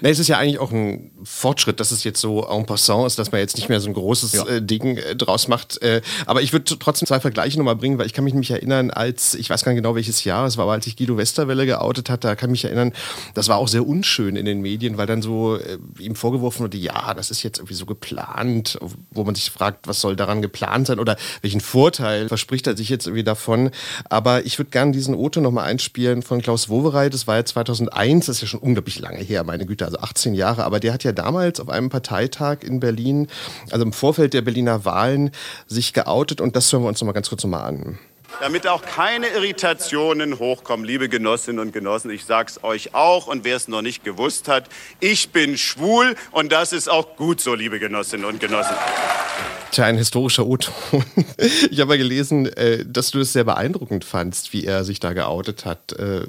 Na, 0.02 0.10
es 0.10 0.20
ist 0.20 0.28
ja 0.28 0.38
eigentlich 0.38 0.60
auch 0.60 0.72
ein 0.72 1.12
Fortschritt, 1.24 1.80
dass 1.80 1.92
es 1.92 2.04
jetzt 2.04 2.22
so 2.22 2.46
en 2.46 2.66
passant 2.66 3.08
ist, 3.08 3.20
dass 3.20 3.32
man 3.32 3.42
jetzt 3.42 3.58
nicht 3.58 3.70
mehr 3.70 3.80
so 3.80 3.90
ein 3.90 3.94
großes 3.94 4.34
ja. 4.34 4.46
äh, 4.46 4.62
Ding 4.62 4.98
äh, 4.98 5.16
draus 5.16 5.48
macht. 5.48 5.82
Äh, 5.82 6.02
aber 6.26 6.42
ich 6.42 6.54
würde 6.54 6.78
trotzdem 6.78 7.08
zwei 7.08 7.20
Vergleiche 7.20 7.58
nochmal 7.58 7.76
bringen, 7.76 7.98
weil 7.98 8.06
ich 8.06 8.14
kann 8.14 8.24
mich 8.24 8.34
nämlich 8.34 8.52
erinnern, 8.52 8.92
als, 8.92 9.34
ich 9.36 9.50
weiß 9.50 9.64
gar 9.64 9.72
nicht 9.72 9.82
genau 9.82 9.96
welches 9.96 10.24
Jahr, 10.24 10.46
es 10.46 10.58
war 10.58 10.64
aber 10.64 10.74
als 10.74 10.88
ich 10.88 10.96
Guido 10.96 11.18
Westerwelle 11.18 11.66
geoutet 11.66 12.10
hatte, 12.10 12.28
da 12.28 12.36
kann 12.36 12.50
ich 12.50 12.64
mich 12.64 12.66
erinnern, 12.66 12.94
das 13.34 13.48
war 13.48 13.58
auch 13.58 13.68
sehr 13.68 13.86
unschön 13.86 14.36
in 14.36 14.46
den 14.46 14.62
Medien, 14.62 14.98
weil 14.98 15.08
dann 15.08 15.22
so 15.22 15.58
äh, 15.58 15.78
ihm 16.00 16.16
vorgeworfen 16.16 16.64
wurde, 16.64 16.78
ja, 16.78 17.14
das 17.14 17.32
ist 17.32 17.44
jetzt 17.44 17.60
irgendwie 17.60 17.76
so 17.76 17.86
geplant, 17.86 18.78
wo 19.12 19.24
man 19.24 19.36
sich 19.36 19.52
fragt, 19.52 19.88
was 19.88 20.02
soll 20.02 20.16
daran 20.16 20.42
geplant 20.42 20.88
sein 20.88 21.00
oder 21.00 21.18
welchen 21.42 21.62
Vorteil 21.62 22.28
verspricht 22.28 22.68
er 22.68 22.78
sich 22.78 22.90
jetzt 22.90 23.08
irgendwie 23.08 23.24
davon. 23.24 23.72
Aber 24.10 24.46
ich 24.46 24.58
würde 24.58 24.72
gerne 24.72 24.92
diesen 24.92 25.16
Oto 25.16 25.42
nochmal 25.42 25.66
einspielen 25.66 26.22
von 26.22 26.42
Klaus 26.42 26.70
Wowereit, 26.70 27.14
das 27.14 27.28
war 27.28 27.38
ja 27.38 27.46
2001, 27.46 28.26
das 28.26 28.38
ist 28.38 28.42
ja 28.42 28.48
schon 28.48 28.60
unglaublich 28.60 29.00
lange 29.00 29.20
her, 29.20 29.44
meine 29.44 29.65
meine 29.66 29.68
Güte, 29.68 29.86
also 29.86 29.98
18 29.98 30.34
Jahre, 30.34 30.64
aber 30.64 30.80
der 30.80 30.94
hat 30.94 31.04
ja 31.04 31.12
damals 31.12 31.60
auf 31.60 31.70
einem 31.70 31.90
Parteitag 31.90 32.60
in 32.62 32.80
Berlin, 32.80 33.28
also 33.72 33.84
im 33.84 33.94
Vorfeld 33.94 34.34
der 34.34 34.42
Berliner 34.42 34.86
Wahlen, 34.86 35.32
sich 35.68 35.94
geoutet 35.94 36.40
und 36.42 36.56
das 36.56 36.72
hören 36.72 36.84
wir 36.84 36.90
uns 36.90 37.02
noch 37.02 37.08
mal 37.08 37.14
ganz 37.14 37.30
kurz 37.30 37.44
noch 37.44 37.50
mal 37.50 37.64
an. 37.64 38.00
Damit 38.42 38.68
auch 38.68 38.82
keine 38.82 39.28
Irritationen 39.28 40.40
hochkommen, 40.40 40.86
liebe 40.86 41.08
Genossinnen 41.10 41.60
und 41.60 41.72
Genossen, 41.72 42.12
ich 42.12 42.26
sage 42.26 42.52
es 42.52 42.64
euch 42.64 42.94
auch 42.94 43.28
und 43.28 43.46
wer 43.46 43.56
es 43.56 43.68
noch 43.68 43.82
nicht 43.82 44.04
gewusst 44.04 44.48
hat, 44.48 44.68
ich 45.00 45.30
bin 45.30 45.58
schwul 45.58 46.16
und 46.32 46.52
das 46.52 46.74
ist 46.74 46.90
auch 46.90 47.16
gut 47.16 47.40
so, 47.40 47.54
liebe 47.54 47.80
Genossinnen 47.80 48.26
und 48.26 48.40
Genossen. 48.40 48.76
Tja, 49.72 49.86
ein 49.86 49.98
historischer 49.98 50.46
O-Ton. 50.46 50.74
Ich 51.70 51.82
habe 51.82 51.96
ja 51.96 51.98
gelesen, 51.98 52.46
äh, 52.46 52.86
dass 52.86 53.12
du 53.12 53.20
es 53.20 53.34
sehr 53.34 53.44
beeindruckend 53.44 54.06
fandst, 54.06 54.54
wie 54.54 54.64
er 54.64 54.86
sich 54.86 55.00
da 55.00 55.14
geoutet 55.14 55.66
hat. 55.66 55.92
Äh, 55.94 56.22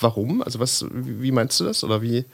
warum? 0.00 0.42
Also 0.42 0.58
was, 0.58 0.84
wie 0.90 1.30
meinst 1.30 1.60
du 1.60 1.64
das? 1.64 1.84
Oder 1.84 2.02
wie? 2.02 2.24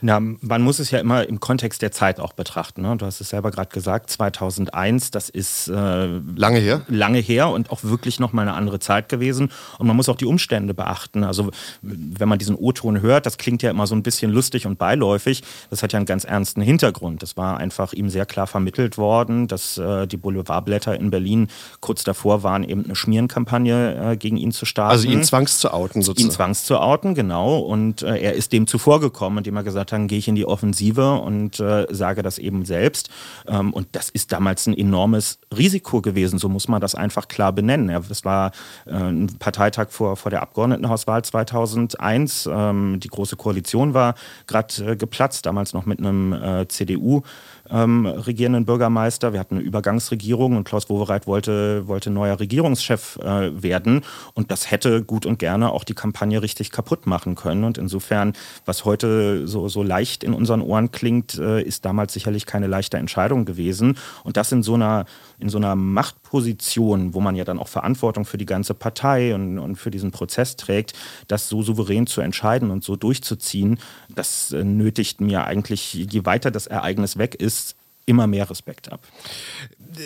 Na, 0.00 0.20
man 0.20 0.62
muss 0.62 0.78
es 0.78 0.90
ja 0.90 0.98
immer 1.00 1.28
im 1.28 1.40
Kontext 1.40 1.82
der 1.82 1.92
Zeit 1.92 2.20
auch 2.20 2.32
betrachten. 2.32 2.82
Ne? 2.82 2.96
Du 2.96 3.06
hast 3.06 3.20
es 3.20 3.30
selber 3.30 3.50
gerade 3.50 3.70
gesagt, 3.70 4.10
2001, 4.10 5.10
das 5.10 5.28
ist 5.28 5.68
äh, 5.68 6.06
lange 6.36 6.58
her. 6.58 6.82
Lange 6.88 7.18
her 7.18 7.48
und 7.48 7.70
auch 7.70 7.82
wirklich 7.82 8.20
noch 8.20 8.32
mal 8.32 8.42
eine 8.42 8.54
andere 8.54 8.78
Zeit 8.78 9.08
gewesen. 9.08 9.50
Und 9.78 9.86
man 9.86 9.96
muss 9.96 10.08
auch 10.08 10.16
die 10.16 10.26
Umstände 10.26 10.74
beachten. 10.74 11.24
Also 11.24 11.50
wenn 11.82 12.28
man 12.28 12.38
diesen 12.38 12.54
O-Ton 12.56 13.00
hört, 13.00 13.26
das 13.26 13.38
klingt 13.38 13.62
ja 13.62 13.70
immer 13.70 13.86
so 13.86 13.94
ein 13.94 14.02
bisschen 14.02 14.30
lustig 14.30 14.66
und 14.66 14.78
beiläufig. 14.78 15.42
Das 15.70 15.82
hat 15.82 15.92
ja 15.92 15.98
einen 15.98 16.06
ganz 16.06 16.24
ernsten 16.24 16.60
Hintergrund. 16.60 17.22
Das 17.22 17.36
war 17.36 17.58
einfach 17.58 17.92
ihm 17.92 18.08
sehr 18.08 18.26
klar 18.26 18.46
vermittelt 18.46 18.98
worden, 18.98 19.48
dass 19.48 19.78
äh, 19.78 20.06
die 20.06 20.16
Boulevardblätter 20.16 20.98
in 20.98 21.10
Berlin 21.10 21.48
kurz 21.80 22.04
davor 22.04 22.42
waren, 22.42 22.64
eben 22.64 22.84
eine 22.84 22.94
Schmierenkampagne 22.94 24.12
äh, 24.12 24.16
gegen 24.16 24.36
ihn 24.36 24.52
zu 24.52 24.64
starten. 24.64 24.92
Also 24.92 25.08
ihn 25.08 25.24
zwangs 25.24 25.58
zu 25.58 25.72
outen 25.72 26.02
sozusagen. 26.02 26.30
Ihn 26.30 26.34
zwangs 26.34 26.64
zu 26.64 26.78
outen, 26.78 27.14
genau. 27.14 27.58
Und 27.58 28.02
äh, 28.02 28.16
er 28.18 28.34
ist 28.34 28.52
dem 28.52 28.66
zuvorgekommen, 28.66 29.38
indem 29.38 29.56
er 29.56 29.64
gesagt 29.64 29.87
haben, 29.92 30.08
gehe 30.08 30.18
ich 30.18 30.28
in 30.28 30.34
die 30.34 30.46
Offensive 30.46 31.14
und 31.14 31.60
äh, 31.60 31.86
sage 31.90 32.22
das 32.22 32.38
eben 32.38 32.64
selbst. 32.64 33.10
Ähm, 33.46 33.72
und 33.72 33.88
das 33.92 34.10
ist 34.10 34.32
damals 34.32 34.66
ein 34.66 34.76
enormes 34.76 35.38
Risiko 35.56 36.00
gewesen, 36.00 36.38
so 36.38 36.48
muss 36.48 36.68
man 36.68 36.80
das 36.80 36.94
einfach 36.94 37.28
klar 37.28 37.52
benennen. 37.52 37.90
Ja, 37.90 38.00
das 38.00 38.24
war 38.24 38.52
äh, 38.86 38.92
ein 38.92 39.38
Parteitag 39.38 39.90
vor, 39.90 40.16
vor 40.16 40.30
der 40.30 40.42
Abgeordnetenhauswahl 40.42 41.24
2001. 41.24 42.48
Ähm, 42.50 43.00
die 43.00 43.08
Große 43.08 43.36
Koalition 43.36 43.94
war 43.94 44.14
gerade 44.46 44.92
äh, 44.92 44.96
geplatzt, 44.96 45.46
damals 45.46 45.72
noch 45.72 45.86
mit 45.86 45.98
einem 45.98 46.32
äh, 46.32 46.68
CDU 46.68 47.22
ähm, 47.70 48.06
regierenden 48.06 48.64
Bürgermeister. 48.64 49.32
Wir 49.32 49.40
hatten 49.40 49.56
eine 49.56 49.64
Übergangsregierung 49.64 50.56
und 50.56 50.64
Klaus 50.64 50.88
Wowereit 50.88 51.26
wollte, 51.26 51.86
wollte 51.86 52.10
neuer 52.10 52.40
Regierungschef 52.40 53.18
äh, 53.22 53.62
werden. 53.62 54.02
Und 54.34 54.50
das 54.50 54.70
hätte 54.70 55.02
gut 55.02 55.26
und 55.26 55.38
gerne 55.38 55.72
auch 55.72 55.84
die 55.84 55.94
Kampagne 55.94 56.42
richtig 56.42 56.70
kaputt 56.70 57.06
machen 57.06 57.34
können. 57.34 57.64
Und 57.64 57.78
insofern, 57.78 58.32
was 58.64 58.84
heute 58.84 59.46
so, 59.46 59.68
so 59.68 59.82
leicht 59.82 60.24
in 60.24 60.34
unseren 60.34 60.60
Ohren 60.60 60.90
klingt, 60.90 61.38
äh, 61.38 61.62
ist 61.62 61.84
damals 61.84 62.12
sicherlich 62.12 62.46
keine 62.46 62.66
leichte 62.66 62.96
Entscheidung 62.96 63.44
gewesen. 63.44 63.98
Und 64.24 64.36
das 64.36 64.52
in 64.52 64.62
so 64.62 64.74
einer, 64.74 65.06
in 65.38 65.48
so 65.48 65.58
einer 65.58 65.76
Machtposition, 65.76 67.14
wo 67.14 67.20
man 67.20 67.36
ja 67.36 67.44
dann 67.44 67.58
auch 67.58 67.68
Verantwortung 67.68 68.24
für 68.24 68.38
die 68.38 68.46
ganze 68.46 68.74
Partei 68.74 69.34
und, 69.34 69.58
und 69.58 69.76
für 69.76 69.90
diesen 69.90 70.10
Prozess 70.10 70.56
trägt, 70.56 70.94
das 71.28 71.48
so 71.48 71.62
souverän 71.62 72.06
zu 72.06 72.20
entscheiden 72.20 72.70
und 72.70 72.84
so 72.84 72.96
durchzuziehen, 72.96 73.78
das 74.14 74.52
äh, 74.52 74.64
nötigt 74.64 75.20
mir 75.20 75.44
eigentlich, 75.44 75.94
je 75.94 76.24
weiter 76.24 76.50
das 76.50 76.66
Ereignis 76.66 77.18
weg 77.18 77.34
ist, 77.34 77.77
immer 78.08 78.26
mehr 78.26 78.48
Respekt 78.48 78.90
ab. 78.90 79.06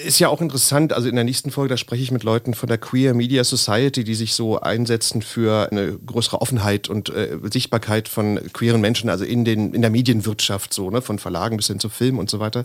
Ist 0.04 0.18
ja 0.18 0.28
auch 0.28 0.40
interessant, 0.40 0.92
also 0.92 1.08
in 1.08 1.14
der 1.14 1.24
nächsten 1.24 1.52
Folge, 1.52 1.70
da 1.70 1.76
spreche 1.76 2.02
ich 2.02 2.10
mit 2.10 2.24
Leuten 2.24 2.54
von 2.54 2.68
der 2.68 2.78
Queer 2.78 3.14
Media 3.14 3.44
Society, 3.44 4.02
die 4.02 4.14
sich 4.16 4.34
so 4.34 4.60
einsetzen 4.60 5.22
für 5.22 5.70
eine 5.70 5.98
größere 5.98 6.40
Offenheit 6.40 6.88
und 6.88 7.10
äh, 7.10 7.38
Sichtbarkeit 7.52 8.08
von 8.08 8.40
queeren 8.52 8.80
Menschen, 8.80 9.08
also 9.08 9.24
in, 9.24 9.44
den, 9.44 9.72
in 9.72 9.82
der 9.82 9.90
Medienwirtschaft, 9.90 10.74
so, 10.74 10.90
ne, 10.90 11.00
von 11.00 11.20
Verlagen 11.20 11.56
bis 11.56 11.68
hin 11.68 11.78
zu 11.78 11.88
Film 11.88 12.18
und 12.18 12.28
so 12.28 12.40
weiter. 12.40 12.64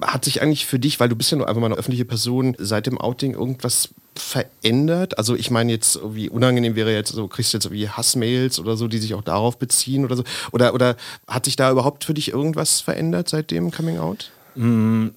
Hat 0.00 0.24
sich 0.24 0.40
eigentlich 0.40 0.64
für 0.64 0.78
dich, 0.78 0.98
weil 0.98 1.10
du 1.10 1.16
bist 1.16 1.30
ja 1.30 1.36
nur 1.36 1.48
einfach 1.48 1.60
mal 1.60 1.66
eine 1.66 1.76
öffentliche 1.76 2.06
Person, 2.06 2.56
seit 2.58 2.86
dem 2.86 2.98
Outing 2.98 3.34
irgendwas 3.34 3.90
verändert? 4.16 5.18
Also 5.18 5.34
ich 5.34 5.50
meine 5.50 5.72
jetzt, 5.72 6.00
wie 6.14 6.30
unangenehm 6.30 6.76
wäre 6.76 6.94
jetzt, 6.94 7.12
so 7.12 7.28
kriegst 7.28 7.52
du 7.52 7.58
jetzt 7.58 7.66
irgendwie 7.66 7.90
Hassmails 7.90 8.58
oder 8.58 8.76
so, 8.76 8.88
die 8.88 8.98
sich 8.98 9.12
auch 9.12 9.22
darauf 9.22 9.58
beziehen 9.58 10.04
oder 10.06 10.16
so? 10.16 10.24
Oder, 10.52 10.72
oder 10.72 10.96
hat 11.26 11.44
sich 11.44 11.56
da 11.56 11.70
überhaupt 11.70 12.04
für 12.04 12.14
dich 12.14 12.30
irgendwas 12.30 12.80
verändert 12.80 13.28
seit 13.28 13.50
dem 13.50 13.70
Coming 13.70 13.98
Out? 13.98 14.30
Mm, 14.54 15.08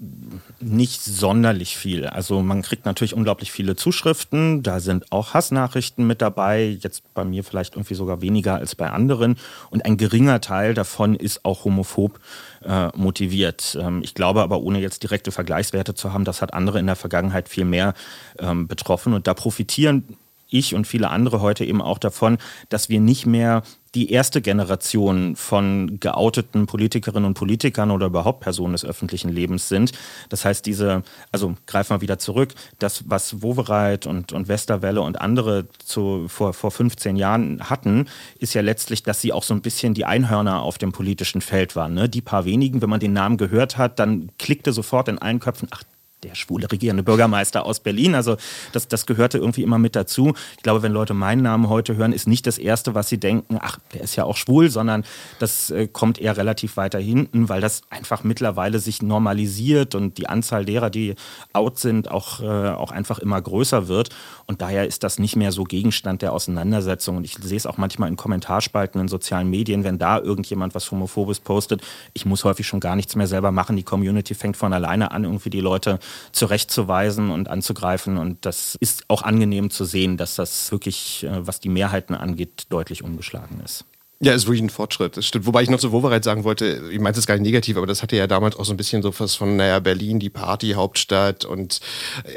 nicht 0.61 1.03
sonderlich 1.03 1.75
viel. 1.77 2.07
Also 2.07 2.41
man 2.41 2.61
kriegt 2.61 2.85
natürlich 2.85 3.13
unglaublich 3.13 3.51
viele 3.51 3.75
Zuschriften, 3.75 4.63
da 4.63 4.79
sind 4.79 5.11
auch 5.11 5.33
Hassnachrichten 5.33 6.07
mit 6.07 6.21
dabei, 6.21 6.77
jetzt 6.79 7.13
bei 7.13 7.25
mir 7.25 7.43
vielleicht 7.43 7.75
irgendwie 7.75 7.95
sogar 7.95 8.21
weniger 8.21 8.55
als 8.55 8.75
bei 8.75 8.89
anderen 8.89 9.37
und 9.69 9.83
ein 9.83 9.97
geringer 9.97 10.39
Teil 10.39 10.73
davon 10.73 11.15
ist 11.15 11.43
auch 11.43 11.65
homophob 11.65 12.19
äh, 12.63 12.87
motiviert. 12.95 13.77
Ähm, 13.79 14.01
ich 14.03 14.13
glaube 14.13 14.41
aber, 14.41 14.61
ohne 14.61 14.79
jetzt 14.79 15.03
direkte 15.03 15.31
Vergleichswerte 15.31 15.95
zu 15.95 16.13
haben, 16.13 16.23
das 16.23 16.41
hat 16.41 16.53
andere 16.53 16.79
in 16.79 16.87
der 16.87 16.95
Vergangenheit 16.95 17.49
viel 17.49 17.65
mehr 17.65 17.93
ähm, 18.39 18.67
betroffen 18.67 19.13
und 19.13 19.27
da 19.27 19.33
profitieren 19.33 20.17
ich 20.57 20.75
und 20.75 20.87
viele 20.87 21.09
andere 21.09 21.41
heute 21.41 21.65
eben 21.65 21.81
auch 21.81 21.97
davon, 21.97 22.37
dass 22.69 22.89
wir 22.89 22.99
nicht 22.99 23.25
mehr 23.25 23.63
die 23.95 24.11
erste 24.11 24.41
Generation 24.41 25.37
von 25.37 25.99
geouteten 26.01 26.65
Politikerinnen 26.65 27.25
und 27.25 27.33
Politikern 27.33 27.91
oder 27.91 28.07
überhaupt 28.07 28.41
Personen 28.41 28.73
des 28.73 28.83
öffentlichen 28.83 29.29
Lebens 29.29 29.69
sind. 29.69 29.93
Das 30.27 30.43
heißt, 30.43 30.65
diese, 30.65 31.03
also 31.31 31.55
greifen 31.65 31.95
wir 31.95 32.01
wieder 32.01 32.19
zurück, 32.19 32.53
das, 32.77 33.05
was 33.09 33.41
Wovereit 33.41 34.05
und, 34.05 34.33
und 34.33 34.49
Westerwelle 34.49 35.01
und 35.01 35.21
andere 35.21 35.67
zu, 35.79 36.25
vor, 36.27 36.53
vor 36.53 36.71
15 36.71 37.15
Jahren 37.15 37.69
hatten, 37.69 38.07
ist 38.37 38.53
ja 38.53 38.61
letztlich, 38.61 39.01
dass 39.01 39.21
sie 39.21 39.31
auch 39.31 39.43
so 39.43 39.53
ein 39.53 39.61
bisschen 39.61 39.93
die 39.93 40.05
Einhörner 40.05 40.61
auf 40.61 40.77
dem 40.77 40.91
politischen 40.91 41.39
Feld 41.39 41.77
waren. 41.77 41.93
Ne? 41.93 42.09
Die 42.09 42.21
paar 42.21 42.43
wenigen, 42.43 42.81
wenn 42.81 42.89
man 42.89 42.99
den 42.99 43.13
Namen 43.13 43.37
gehört 43.37 43.77
hat, 43.77 43.99
dann 43.99 44.29
klickte 44.37 44.73
sofort 44.73 45.07
in 45.07 45.19
allen 45.19 45.39
Köpfen, 45.39 45.69
ach, 45.71 45.83
der 46.25 46.35
schwule 46.35 46.71
regierende 46.71 47.03
Bürgermeister 47.03 47.65
aus 47.65 47.79
Berlin. 47.79 48.15
Also 48.15 48.37
das, 48.71 48.87
das 48.87 49.05
gehörte 49.05 49.37
irgendwie 49.37 49.63
immer 49.63 49.77
mit 49.77 49.95
dazu. 49.95 50.33
Ich 50.57 50.63
glaube, 50.63 50.81
wenn 50.81 50.91
Leute 50.91 51.13
meinen 51.13 51.43
Namen 51.43 51.69
heute 51.69 51.95
hören, 51.95 52.13
ist 52.13 52.27
nicht 52.27 52.47
das 52.47 52.57
Erste, 52.57 52.95
was 52.95 53.09
sie 53.09 53.19
denken, 53.19 53.57
ach, 53.61 53.77
der 53.93 54.01
ist 54.01 54.15
ja 54.15 54.23
auch 54.23 54.35
schwul, 54.35 54.69
sondern 54.69 55.03
das 55.39 55.69
äh, 55.69 55.87
kommt 55.87 56.19
eher 56.19 56.35
relativ 56.35 56.77
weiter 56.77 56.99
hinten, 56.99 57.47
weil 57.49 57.61
das 57.61 57.81
einfach 57.89 58.23
mittlerweile 58.23 58.79
sich 58.79 59.01
normalisiert 59.01 59.95
und 59.95 60.17
die 60.17 60.27
Anzahl 60.27 60.65
derer, 60.65 60.89
die 60.89 61.15
out 61.53 61.79
sind, 61.79 62.09
auch, 62.09 62.41
äh, 62.41 62.45
auch 62.45 62.91
einfach 62.91 63.19
immer 63.19 63.41
größer 63.41 63.87
wird. 63.87 64.09
Und 64.47 64.61
daher 64.61 64.87
ist 64.87 65.03
das 65.03 65.19
nicht 65.19 65.35
mehr 65.35 65.51
so 65.51 65.63
Gegenstand 65.63 66.21
der 66.21 66.33
Auseinandersetzung. 66.33 67.17
Und 67.17 67.23
ich 67.25 67.35
sehe 67.41 67.57
es 67.57 67.65
auch 67.65 67.77
manchmal 67.77 68.09
in 68.09 68.15
Kommentarspalten 68.15 68.99
in 69.01 69.07
sozialen 69.07 69.49
Medien, 69.49 69.83
wenn 69.83 69.97
da 69.97 70.19
irgendjemand 70.19 70.75
was 70.75 70.89
Homophobes 70.91 71.39
postet. 71.39 71.81
Ich 72.13 72.25
muss 72.25 72.43
häufig 72.43 72.67
schon 72.67 72.79
gar 72.79 72.95
nichts 72.95 73.15
mehr 73.15 73.27
selber 73.27 73.51
machen. 73.51 73.75
Die 73.75 73.83
Community 73.83 74.33
fängt 74.33 74.57
von 74.57 74.73
alleine 74.73 75.11
an, 75.11 75.23
irgendwie 75.23 75.49
die 75.49 75.61
Leute 75.61 75.99
zurechtzuweisen 76.31 77.31
und 77.31 77.49
anzugreifen. 77.49 78.17
Und 78.17 78.45
das 78.45 78.75
ist 78.79 79.05
auch 79.09 79.23
angenehm 79.23 79.69
zu 79.69 79.85
sehen, 79.85 80.17
dass 80.17 80.35
das 80.35 80.71
wirklich, 80.71 81.23
äh, 81.23 81.47
was 81.47 81.59
die 81.59 81.69
Mehrheiten 81.69 82.15
angeht, 82.15 82.67
deutlich 82.69 83.03
umgeschlagen 83.03 83.61
ist. 83.63 83.85
Ja, 84.21 84.31
ist 84.31 84.45
wirklich 84.45 84.61
ein 84.61 84.69
Fortschritt. 84.69 85.17
Das 85.17 85.25
stimmt. 85.25 85.45
Wobei 85.45 85.61
ich 85.61 85.69
noch 85.69 85.79
zu 85.79 85.91
Wovereit 85.91 86.23
sagen 86.23 86.45
wollte, 86.45 86.83
ich 86.89 86.99
meinte 87.01 87.19
es 87.19 87.27
gar 87.27 87.35
nicht 87.35 87.43
negativ, 87.43 87.75
aber 87.75 87.85
das 87.85 88.01
hatte 88.01 88.15
ja 88.15 88.27
damals 88.27 88.55
auch 88.55 88.63
so 88.63 88.73
ein 88.73 88.77
bisschen 88.77 89.01
so 89.01 89.13
was 89.19 89.35
von, 89.35 89.57
naja, 89.57 89.79
Berlin, 89.79 90.19
die 90.19 90.29
Partyhauptstadt 90.29 91.43
und 91.43 91.81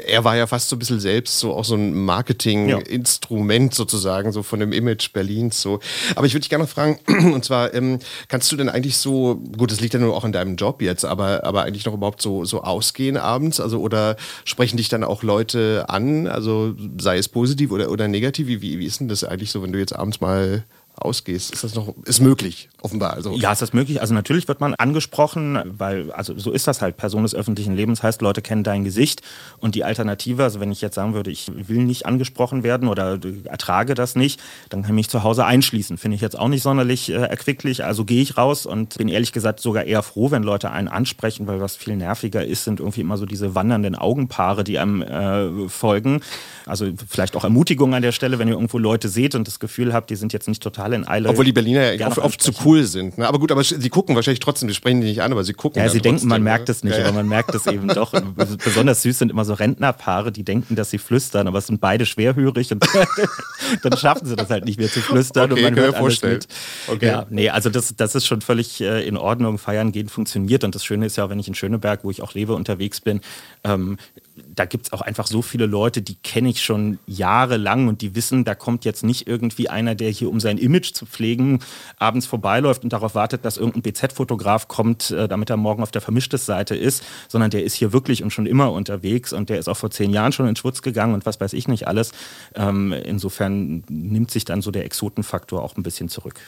er 0.05 0.25
war 0.25 0.35
ja 0.35 0.45
fast 0.45 0.67
so 0.67 0.75
ein 0.75 0.79
bisschen 0.79 0.99
selbst 0.99 1.39
so 1.39 1.53
auch 1.53 1.63
so 1.63 1.75
ein 1.75 1.93
Marketinginstrument 1.93 3.73
sozusagen, 3.73 4.33
so 4.33 4.43
von 4.43 4.59
dem 4.59 4.73
Image 4.73 5.13
Berlins 5.13 5.61
so. 5.61 5.79
Aber 6.17 6.27
ich 6.27 6.33
würde 6.33 6.41
dich 6.41 6.49
gerne 6.49 6.65
noch 6.65 6.69
fragen, 6.69 6.99
und 7.33 7.45
zwar, 7.45 7.73
ähm, 7.73 7.99
kannst 8.27 8.51
du 8.51 8.57
denn 8.57 8.67
eigentlich 8.67 8.97
so, 8.97 9.35
gut, 9.57 9.71
das 9.71 9.79
liegt 9.79 9.93
ja 9.93 10.01
nur 10.01 10.17
auch 10.17 10.25
in 10.25 10.33
deinem 10.33 10.57
Job 10.57 10.81
jetzt, 10.81 11.05
aber, 11.05 11.45
aber 11.45 11.63
eigentlich 11.63 11.85
noch 11.85 11.93
überhaupt 11.93 12.21
so, 12.21 12.43
so 12.43 12.61
ausgehen 12.61 13.15
abends? 13.15 13.61
Also, 13.61 13.79
oder 13.79 14.17
sprechen 14.43 14.75
dich 14.75 14.89
dann 14.89 15.05
auch 15.05 15.23
Leute 15.23 15.85
an? 15.87 16.27
Also, 16.27 16.75
sei 16.99 17.17
es 17.17 17.29
positiv 17.29 17.71
oder, 17.71 17.89
oder 17.89 18.09
negativ? 18.09 18.47
Wie, 18.47 18.61
wie, 18.61 18.79
wie 18.79 18.85
ist 18.85 18.99
denn 18.99 19.07
das 19.07 19.23
eigentlich 19.23 19.51
so, 19.51 19.63
wenn 19.63 19.71
du 19.71 19.79
jetzt 19.79 19.95
abends 19.95 20.19
mal 20.19 20.65
ausgehst. 20.99 21.53
Ist 21.53 21.63
das 21.63 21.75
noch, 21.75 21.93
ist 22.05 22.19
möglich, 22.19 22.69
offenbar. 22.81 23.13
Also. 23.13 23.33
Ja, 23.35 23.51
ist 23.51 23.61
das 23.61 23.73
möglich. 23.73 24.01
Also 24.01 24.13
natürlich 24.13 24.47
wird 24.47 24.59
man 24.59 24.75
angesprochen, 24.75 25.59
weil, 25.65 26.11
also 26.11 26.37
so 26.37 26.51
ist 26.51 26.67
das 26.67 26.81
halt. 26.81 26.97
Person 26.97 27.23
des 27.23 27.33
öffentlichen 27.33 27.75
Lebens 27.75 28.03
heißt, 28.03 28.21
Leute 28.21 28.41
kennen 28.41 28.63
dein 28.63 28.83
Gesicht. 28.83 29.21
Und 29.59 29.75
die 29.75 29.83
Alternative, 29.83 30.43
also 30.43 30.59
wenn 30.59 30.71
ich 30.71 30.81
jetzt 30.81 30.95
sagen 30.95 31.13
würde, 31.13 31.31
ich 31.31 31.51
will 31.55 31.83
nicht 31.83 32.05
angesprochen 32.05 32.63
werden 32.63 32.87
oder 32.87 33.19
ertrage 33.45 33.93
das 33.93 34.15
nicht, 34.15 34.41
dann 34.69 34.81
kann 34.81 34.91
ich 34.91 34.95
mich 34.95 35.09
zu 35.09 35.23
Hause 35.23 35.45
einschließen. 35.45 35.97
Finde 35.97 36.15
ich 36.15 36.21
jetzt 36.21 36.37
auch 36.37 36.47
nicht 36.47 36.63
sonderlich 36.63 37.09
äh, 37.09 37.15
erquicklich. 37.15 37.83
Also 37.83 38.05
gehe 38.05 38.21
ich 38.21 38.37
raus 38.37 38.65
und 38.65 38.97
bin 38.97 39.07
ehrlich 39.07 39.31
gesagt 39.31 39.59
sogar 39.59 39.85
eher 39.85 40.03
froh, 40.03 40.31
wenn 40.31 40.43
Leute 40.43 40.71
einen 40.71 40.87
ansprechen, 40.87 41.47
weil 41.47 41.61
was 41.61 41.75
viel 41.75 41.95
nerviger 41.95 42.45
ist, 42.45 42.63
sind 42.63 42.79
irgendwie 42.79 43.01
immer 43.01 43.17
so 43.17 43.25
diese 43.25 43.55
wandernden 43.55 43.95
Augenpaare, 43.95 44.63
die 44.63 44.79
einem 44.79 45.01
äh, 45.01 45.69
folgen. 45.69 46.21
Also 46.65 46.87
vielleicht 47.07 47.35
auch 47.35 47.43
Ermutigung 47.43 47.93
an 47.95 48.01
der 48.01 48.11
Stelle, 48.11 48.39
wenn 48.39 48.47
ihr 48.47 48.53
irgendwo 48.53 48.77
Leute 48.77 49.09
seht 49.09 49.35
und 49.35 49.47
das 49.47 49.59
Gefühl 49.59 49.93
habt, 49.93 50.09
die 50.09 50.15
sind 50.15 50.33
jetzt 50.33 50.47
nicht 50.47 50.61
total 50.61 50.88
in 50.93 51.07
Eile. 51.07 51.29
Obwohl 51.29 51.45
die 51.45 51.53
Berliner 51.53 51.93
ja 51.93 52.07
oft, 52.07 52.17
oft, 52.17 52.41
zu 52.41 52.51
cool 52.65 52.83
sind. 52.83 53.17
Ne? 53.17 53.27
Aber 53.27 53.39
gut, 53.39 53.51
aber 53.51 53.63
sie 53.63 53.89
gucken 53.89 54.15
wahrscheinlich 54.15 54.39
trotzdem, 54.39 54.67
die 54.67 54.73
sprechen 54.73 55.01
die 55.01 55.07
nicht 55.07 55.21
an, 55.21 55.31
aber 55.31 55.43
sie 55.43 55.53
gucken. 55.53 55.81
Ja, 55.81 55.89
sie 55.89 56.01
denken, 56.01 56.27
man 56.27 56.43
merkt 56.43 56.67
ne? 56.67 56.71
es 56.71 56.83
nicht, 56.83 56.93
ja, 56.93 57.01
ja. 57.01 57.05
aber 57.07 57.17
man 57.17 57.27
merkt 57.27 57.53
es 57.55 57.67
eben 57.67 57.87
doch. 57.87 58.11
besonders 58.63 59.01
süß 59.01 59.19
sind 59.19 59.31
immer 59.31 59.45
so 59.45 59.53
Rentnerpaare, 59.53 60.31
die 60.31 60.43
denken, 60.43 60.75
dass 60.75 60.89
sie 60.89 60.97
flüstern, 60.97 61.47
aber 61.47 61.59
es 61.59 61.67
sind 61.67 61.81
beide 61.81 62.05
schwerhörig 62.05 62.71
und 62.71 62.85
dann 63.83 63.97
schaffen 63.97 64.27
sie 64.27 64.35
das 64.35 64.49
halt 64.49 64.65
nicht 64.65 64.79
mehr 64.79 64.89
zu 64.89 65.01
flüstern 65.01 65.51
okay, 65.51 65.65
und 65.65 65.75
man 65.75 65.83
hört 65.83 65.95
alles 65.95 66.21
mit. 66.21 66.47
Okay. 66.87 67.07
Ja, 67.07 67.25
nee, 67.29 67.49
also 67.49 67.69
das, 67.69 67.95
das 67.95 68.15
ist 68.15 68.25
schon 68.25 68.41
völlig 68.41 68.81
äh, 68.81 69.07
in 69.07 69.17
Ordnung. 69.17 69.57
Feiern 69.57 69.91
gehen 69.91 70.09
funktioniert 70.09 70.63
und 70.63 70.75
das 70.75 70.83
Schöne 70.83 71.05
ist 71.05 71.17
ja, 71.17 71.29
wenn 71.29 71.39
ich 71.39 71.47
in 71.47 71.55
Schöneberg, 71.55 72.03
wo 72.03 72.11
ich 72.11 72.21
auch 72.21 72.33
lebe, 72.33 72.53
unterwegs 72.53 73.01
bin, 73.01 73.21
ähm, 73.63 73.97
da 74.47 74.65
gibt 74.65 74.87
es 74.87 74.93
auch 74.93 75.01
einfach 75.01 75.27
so 75.27 75.41
viele 75.41 75.65
Leute, 75.65 76.01
die 76.01 76.15
kenne 76.15 76.49
ich 76.49 76.61
schon 76.61 76.99
jahrelang 77.05 77.87
und 77.87 78.01
die 78.01 78.15
wissen, 78.15 78.45
da 78.45 78.55
kommt 78.55 78.85
jetzt 78.85 79.03
nicht 79.03 79.27
irgendwie 79.27 79.69
einer, 79.69 79.95
der 79.95 80.09
hier, 80.09 80.29
um 80.29 80.39
sein 80.39 80.57
Image 80.57 80.93
zu 80.93 81.05
pflegen, 81.05 81.59
abends 81.97 82.25
vorbeiläuft 82.25 82.83
und 82.83 82.93
darauf 82.93 83.15
wartet, 83.15 83.45
dass 83.45 83.57
irgendein 83.57 83.81
BZ-Fotograf 83.83 84.67
kommt, 84.67 85.11
äh, 85.11 85.27
damit 85.27 85.49
er 85.49 85.57
morgen 85.57 85.83
auf 85.83 85.91
der 85.91 86.01
Vermischtes-Seite 86.01 86.75
ist, 86.75 87.03
sondern 87.27 87.51
der 87.51 87.63
ist 87.63 87.75
hier 87.75 87.93
wirklich 87.93 88.23
und 88.23 88.31
schon 88.31 88.45
immer 88.45 88.71
unterwegs 88.71 89.33
und 89.33 89.49
der 89.49 89.59
ist 89.59 89.67
auch 89.67 89.77
vor 89.77 89.91
zehn 89.91 90.11
Jahren 90.11 90.31
schon 90.31 90.47
in 90.47 90.55
Schwutz 90.55 90.81
gegangen 90.81 91.13
und 91.13 91.25
was 91.25 91.39
weiß 91.39 91.53
ich 91.53 91.67
nicht 91.67 91.87
alles. 91.87 92.11
Ähm, 92.55 92.93
insofern 92.93 93.83
nimmt 93.89 94.31
sich 94.31 94.45
dann 94.45 94.61
so 94.61 94.71
der 94.71 94.85
Exotenfaktor 94.85 95.63
auch 95.63 95.77
ein 95.77 95.83
bisschen 95.83 96.09
zurück. 96.09 96.39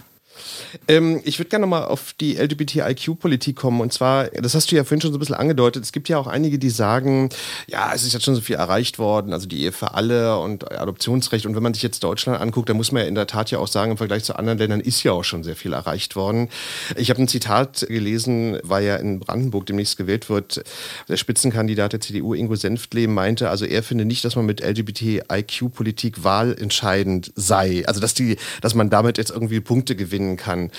Ähm, 0.88 1.22
ich 1.24 1.40
würde 1.40 1.50
gerne 1.50 1.66
nochmal 1.66 1.86
auf 1.86 2.14
die 2.20 2.36
LGBTIQ-Politik 2.38 3.56
kommen. 3.56 3.82
Und 3.82 3.94
zwar, 3.94 4.26
das 4.28 4.56
hast 4.56 4.72
du 4.72 4.76
ja 4.76 4.84
vorhin 4.84 5.02
schon 5.02 5.12
so 5.12 5.18
ein 5.18 5.20
bisschen 5.20 5.36
angedeutet, 5.36 5.84
es 5.84 5.92
gibt 5.92 6.10
ja 6.10 6.18
auch 6.18 6.28
einige, 6.28 6.60
die 6.60 6.70
sagen, 6.70 7.30
ja, 7.68 7.92
es 7.94 8.04
ist 8.04 8.14
jetzt 8.14 8.24
schon 8.24 8.36
so 8.36 8.42
viel 8.42 8.56
erreicht 8.56 9.00
worden, 9.00 9.34
also 9.34 9.48
die 9.48 9.62
Ehe 9.62 9.72
für 9.72 9.94
alle 9.94 10.38
und 10.40 10.72
Adoptionsrecht. 10.72 11.46
Und 11.46 11.56
wenn 11.56 11.64
man 11.64 11.74
sich 11.74 11.84
jetzt 11.84 12.04
Deutschland 12.04 12.40
anguckt, 12.40 12.70
dann 12.70 12.78
muss 12.78 12.92
man 12.92 13.04
ja 13.04 13.08
in 13.08 13.16
der 13.16 13.28
Tat 13.28 13.52
ja 13.52 13.60
auch 13.60 13.68
sagen, 13.68 13.92
im 13.92 13.98
Vergleich 13.98 14.24
zu 14.24 14.36
anderen 14.36 14.58
Ländern 14.58 14.80
ist 14.80 15.04
ja 15.04 15.12
auch 15.12 15.24
schon 15.24 15.44
sehr 15.44 15.56
viel 15.56 15.74
erreicht 15.74 16.16
worden. 16.16 16.50
Ich 16.96 17.10
habe 17.10 17.22
ein 17.22 17.28
Zitat 17.28 17.86
gelesen, 17.88 18.58
weil 18.64 18.86
ja 18.86 18.96
in 18.96 19.20
Brandenburg 19.20 19.66
demnächst 19.66 19.98
gewählt 19.98 20.30
wird, 20.30 20.64
der 21.08 21.18
Spitzenkandidat 21.18 21.94
der 21.94 22.02
CDU, 22.02 22.34
Ingo 22.34 22.56
Senftle, 22.56 23.08
meinte, 23.08 23.50
also 23.50 23.66
er 23.66 23.84
finde 23.84 24.06
nicht, 24.06 24.24
dass 24.26 24.36
man 24.36 24.46
mit 24.46 24.62
LGBTIQ-Politik 24.62 26.24
wahlentscheidend 26.24 27.32
sei. 27.36 27.84
Also 27.88 28.00
dass, 28.00 28.14
die, 28.14 28.38
dass 28.62 28.76
man 28.76 28.90
damit 28.90 29.18
jetzt 29.18 29.32
irgendwie 29.32 29.60
Punkte 29.60 29.96
gewinnen 29.96 30.21
gewinnen 30.22 30.38
kann. 30.38 30.72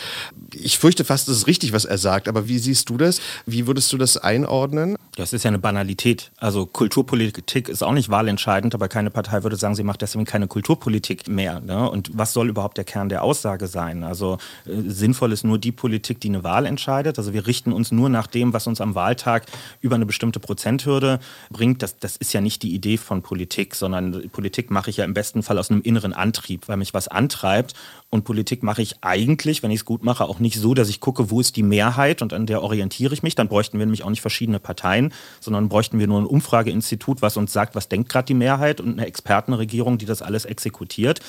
Ich 0.54 0.78
fürchte 0.78 1.04
fast, 1.04 1.28
das 1.28 1.36
ist 1.36 1.46
richtig, 1.46 1.72
was 1.72 1.84
er 1.84 1.98
sagt, 1.98 2.28
aber 2.28 2.48
wie 2.48 2.58
siehst 2.58 2.88
du 2.90 2.96
das? 2.96 3.20
Wie 3.46 3.66
würdest 3.66 3.92
du 3.92 3.98
das 3.98 4.16
einordnen? 4.16 4.96
Das 5.16 5.32
ist 5.32 5.44
ja 5.44 5.48
eine 5.48 5.58
Banalität. 5.58 6.30
Also 6.38 6.66
Kulturpolitik 6.66 7.68
ist 7.68 7.82
auch 7.82 7.92
nicht 7.92 8.08
wahlentscheidend, 8.08 8.74
aber 8.74 8.88
keine 8.88 9.10
Partei 9.10 9.42
würde 9.42 9.56
sagen, 9.56 9.74
sie 9.74 9.82
macht 9.82 10.02
deswegen 10.02 10.24
keine 10.24 10.46
Kulturpolitik 10.46 11.28
mehr. 11.28 11.60
Ne? 11.60 11.88
Und 11.90 12.10
was 12.14 12.32
soll 12.32 12.48
überhaupt 12.48 12.76
der 12.76 12.84
Kern 12.84 13.08
der 13.08 13.22
Aussage 13.22 13.66
sein? 13.66 14.04
Also 14.04 14.38
äh, 14.66 14.70
sinnvoll 14.86 15.32
ist 15.32 15.44
nur 15.44 15.58
die 15.58 15.72
Politik, 15.72 16.20
die 16.20 16.28
eine 16.28 16.44
Wahl 16.44 16.66
entscheidet. 16.66 17.18
Also 17.18 17.32
wir 17.32 17.46
richten 17.46 17.72
uns 17.72 17.92
nur 17.92 18.08
nach 18.08 18.26
dem, 18.26 18.52
was 18.52 18.66
uns 18.66 18.80
am 18.80 18.94
Wahltag 18.94 19.46
über 19.80 19.96
eine 19.96 20.06
bestimmte 20.06 20.40
Prozenthürde 20.40 21.20
bringt. 21.50 21.82
Das, 21.82 21.98
das 21.98 22.16
ist 22.16 22.32
ja 22.32 22.40
nicht 22.40 22.62
die 22.62 22.74
Idee 22.74 22.96
von 22.96 23.22
Politik, 23.22 23.74
sondern 23.74 24.30
Politik 24.30 24.70
mache 24.70 24.90
ich 24.90 24.98
ja 24.98 25.04
im 25.04 25.14
besten 25.14 25.42
Fall 25.42 25.58
aus 25.58 25.70
einem 25.70 25.82
inneren 25.82 26.12
Antrieb, 26.12 26.68
weil 26.68 26.76
mich 26.76 26.94
was 26.94 27.08
antreibt. 27.08 27.74
Und 28.14 28.24
Politik 28.24 28.62
mache 28.62 28.82
ich 28.82 28.96
eigentlich, 29.00 29.62
wenn 29.62 29.70
ich 29.70 29.80
es 29.80 29.84
gut 29.86 30.04
mache, 30.04 30.26
auch 30.26 30.38
nicht 30.38 30.58
so, 30.58 30.74
dass 30.74 30.90
ich 30.90 31.00
gucke, 31.00 31.30
wo 31.30 31.40
ist 31.40 31.56
die 31.56 31.62
Mehrheit 31.62 32.20
und 32.20 32.34
an 32.34 32.44
der 32.44 32.62
orientiere 32.62 33.14
ich 33.14 33.22
mich. 33.22 33.36
Dann 33.36 33.48
bräuchten 33.48 33.78
wir 33.78 33.86
nämlich 33.86 34.04
auch 34.04 34.10
nicht 34.10 34.20
verschiedene 34.20 34.58
Parteien, 34.58 35.14
sondern 35.40 35.70
bräuchten 35.70 35.98
wir 35.98 36.06
nur 36.06 36.20
ein 36.20 36.26
Umfrageinstitut, 36.26 37.22
was 37.22 37.38
uns 37.38 37.54
sagt, 37.54 37.74
was 37.74 37.88
denkt 37.88 38.10
gerade 38.10 38.26
die 38.26 38.34
Mehrheit 38.34 38.82
und 38.82 38.98
eine 38.98 39.06
Expertenregierung, 39.06 39.96
die 39.96 40.04
das 40.04 40.20
alles 40.20 40.44
exekutiert 40.44 41.20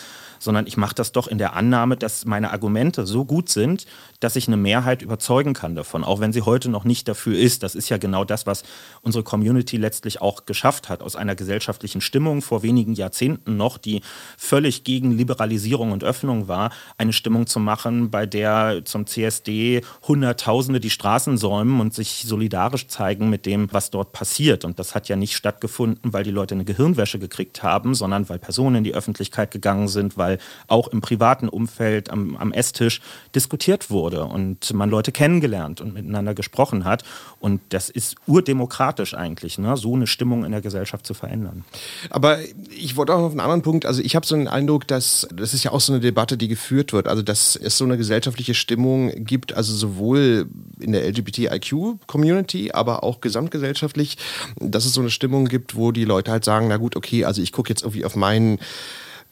sondern 0.43 0.67
ich 0.67 0.77
mache 0.77 0.95
das 0.95 1.11
doch 1.11 1.27
in 1.27 1.37
der 1.37 1.53
Annahme, 1.55 1.97
dass 1.97 2.25
meine 2.25 2.51
Argumente 2.51 3.05
so 3.05 3.25
gut 3.25 3.49
sind, 3.49 3.85
dass 4.19 4.35
ich 4.35 4.47
eine 4.47 4.57
Mehrheit 4.57 5.01
überzeugen 5.01 5.53
kann 5.53 5.75
davon, 5.75 6.03
auch 6.03 6.19
wenn 6.19 6.33
sie 6.33 6.41
heute 6.41 6.69
noch 6.69 6.83
nicht 6.83 7.07
dafür 7.07 7.37
ist. 7.37 7.63
Das 7.63 7.75
ist 7.75 7.89
ja 7.89 7.97
genau 7.97 8.23
das, 8.23 8.45
was 8.45 8.63
unsere 9.01 9.23
Community 9.23 9.77
letztlich 9.77 10.21
auch 10.21 10.45
geschafft 10.45 10.89
hat, 10.89 11.01
aus 11.01 11.15
einer 11.15 11.35
gesellschaftlichen 11.35 12.01
Stimmung 12.01 12.41
vor 12.41 12.63
wenigen 12.63 12.93
Jahrzehnten 12.93 13.57
noch, 13.57 13.77
die 13.77 14.01
völlig 14.37 14.83
gegen 14.83 15.11
Liberalisierung 15.11 15.91
und 15.91 16.03
Öffnung 16.03 16.47
war, 16.47 16.71
eine 16.97 17.13
Stimmung 17.13 17.47
zu 17.47 17.59
machen, 17.59 18.11
bei 18.11 18.25
der 18.25 18.81
zum 18.85 19.05
CSD 19.05 19.81
Hunderttausende 20.07 20.79
die 20.79 20.89
Straßen 20.89 21.37
säumen 21.37 21.79
und 21.79 21.93
sich 21.93 22.23
solidarisch 22.25 22.87
zeigen 22.87 23.29
mit 23.29 23.45
dem, 23.45 23.71
was 23.71 23.89
dort 23.89 24.11
passiert. 24.11 24.65
Und 24.65 24.79
das 24.79 24.95
hat 24.95 25.07
ja 25.07 25.15
nicht 25.15 25.35
stattgefunden, 25.35 26.13
weil 26.13 26.23
die 26.23 26.31
Leute 26.31 26.55
eine 26.55 26.65
Gehirnwäsche 26.65 27.19
gekriegt 27.19 27.63
haben, 27.63 27.95
sondern 27.95 28.29
weil 28.29 28.39
Personen 28.39 28.77
in 28.77 28.83
die 28.83 28.93
Öffentlichkeit 28.93 29.51
gegangen 29.51 29.87
sind, 29.87 30.17
weil 30.17 30.32
auch 30.67 30.87
im 30.87 31.01
privaten 31.01 31.49
Umfeld 31.49 32.09
am, 32.09 32.35
am 32.37 32.51
Esstisch 32.51 33.01
diskutiert 33.35 33.89
wurde 33.89 34.25
und 34.25 34.73
man 34.73 34.89
Leute 34.89 35.11
kennengelernt 35.11 35.81
und 35.81 35.93
miteinander 35.93 36.33
gesprochen 36.33 36.85
hat. 36.85 37.03
Und 37.39 37.61
das 37.69 37.89
ist 37.89 38.15
urdemokratisch 38.27 39.13
eigentlich, 39.13 39.57
ne? 39.57 39.75
so 39.77 39.95
eine 39.95 40.07
Stimmung 40.07 40.45
in 40.45 40.51
der 40.51 40.61
Gesellschaft 40.61 41.05
zu 41.05 41.13
verändern. 41.13 41.65
Aber 42.09 42.37
ich 42.69 42.95
wollte 42.95 43.13
auch 43.13 43.19
noch 43.19 43.25
auf 43.25 43.31
einen 43.31 43.41
anderen 43.41 43.61
Punkt, 43.61 43.85
also 43.85 44.01
ich 44.01 44.15
habe 44.15 44.25
so 44.25 44.35
einen 44.35 44.47
Eindruck, 44.47 44.87
dass 44.87 45.27
das 45.33 45.53
ist 45.53 45.63
ja 45.63 45.71
auch 45.71 45.81
so 45.81 45.93
eine 45.93 45.99
Debatte, 45.99 46.37
die 46.37 46.47
geführt 46.47 46.93
wird, 46.93 47.07
also 47.07 47.21
dass 47.21 47.55
es 47.55 47.77
so 47.77 47.85
eine 47.85 47.97
gesellschaftliche 47.97 48.53
Stimmung 48.53 49.11
gibt, 49.25 49.53
also 49.53 49.73
sowohl 49.73 50.47
in 50.79 50.91
der 50.91 51.05
LGBTIQ-Community, 51.07 52.71
aber 52.71 53.03
auch 53.03 53.21
gesamtgesellschaftlich, 53.21 54.17
dass 54.59 54.85
es 54.85 54.93
so 54.93 55.01
eine 55.01 55.09
Stimmung 55.09 55.45
gibt, 55.45 55.75
wo 55.75 55.91
die 55.91 56.05
Leute 56.05 56.31
halt 56.31 56.45
sagen, 56.45 56.67
na 56.67 56.77
gut, 56.77 56.95
okay, 56.95 57.25
also 57.25 57.41
ich 57.41 57.51
gucke 57.51 57.69
jetzt 57.69 57.83
irgendwie 57.83 58.05
auf 58.05 58.15
meinen 58.15 58.59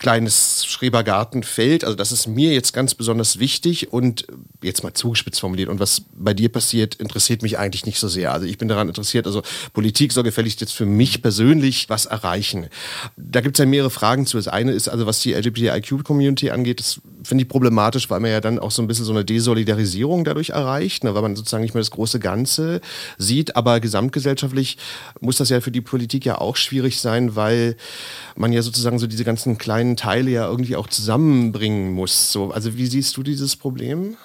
kleines 0.02 0.66
Schrebergartenfeld. 0.66 1.84
Also 1.84 1.96
das 1.96 2.12
ist 2.12 2.26
mir 2.26 2.54
jetzt 2.54 2.74
ganz 2.74 2.96
besonders 2.96 3.38
wichtig 3.38 3.94
und 3.94 4.26
jetzt 4.64 4.84
mal 4.84 4.94
zugespitzt 4.96 5.40
formuliert. 5.40 5.70
Und 5.70 5.80
was 5.80 6.02
bei 6.16 6.34
dir 6.34 6.50
passiert, 6.50 6.96
interessiert 6.96 7.44
mich 7.44 7.60
eigentlich 7.60 7.86
nicht 7.86 8.00
so 8.00 8.08
sehr. 8.08 8.34
Also 8.34 8.48
ich 8.48 8.58
bin 8.58 8.68
daran 8.68 8.88
interessiert, 8.88 9.28
also 9.28 9.44
Politik 9.74 10.12
soll 10.12 10.24
gefälligst 10.24 10.60
jetzt 10.60 10.74
für 10.74 10.88
mich 10.88 11.22
persönlich 11.22 11.88
was 11.88 12.08
erreichen. 12.08 12.68
Da 13.16 13.42
gibt 13.42 13.58
es 13.58 13.60
ja 13.60 13.68
mehrere 13.68 13.92
Fragen 13.92 14.26
zu. 14.26 14.38
Das 14.38 14.48
eine 14.48 14.72
ist 14.72 14.90
also, 14.90 15.06
was 15.06 15.20
die 15.20 15.34
LGBTIQ-Community 15.34 16.50
angeht, 16.50 16.80
das 16.80 17.00
finde 17.24 17.44
ich 17.44 17.50
problematisch, 17.50 18.10
weil 18.10 18.20
man 18.20 18.32
ja 18.32 18.42
dann 18.42 18.60
auch 18.60 18.72
so 18.72 18.82
ein 18.82 18.88
bisschen 18.88 19.06
so 19.06 19.12
eine 19.12 19.26
Desolidarisierung 19.26 20.24
dadurch 20.24 20.50
erreicht, 20.50 21.04
ne, 21.04 21.14
weil 21.14 21.22
man 21.22 21.36
sozusagen 21.36 21.64
nicht 21.64 21.74
mehr 21.74 21.82
das 21.82 21.92
große 21.92 22.20
Ganze 22.20 22.82
sieht. 23.18 23.56
Aber 23.56 23.80
gesamtgesellschaftlich 23.80 24.78
muss 25.20 25.38
das 25.38 25.50
ja 25.50 25.62
für 25.62 25.72
die 25.72 25.82
Politik 25.82 26.26
ja 26.26 26.40
auch 26.40 26.56
schwierig 26.56 27.00
sein, 27.00 27.36
weil 27.36 27.76
man 28.36 28.54
ja 28.54 28.62
sozusagen 28.62 29.00
so 29.00 29.08
diese 29.08 29.24
ganzen 29.24 29.58
kleinen 29.58 29.98
Teile 29.98 30.32
ja 30.32 30.48
irgendwie 30.48 30.76
auch 30.76 30.88
zusammenbringen 30.88 31.94
muss. 31.94 32.32
So, 32.32 32.52
also 32.52 32.76
wie 32.78 32.88
siehst 32.88 33.16
du 33.18 33.24
dieses 33.24 33.56
Problem? 33.56 34.18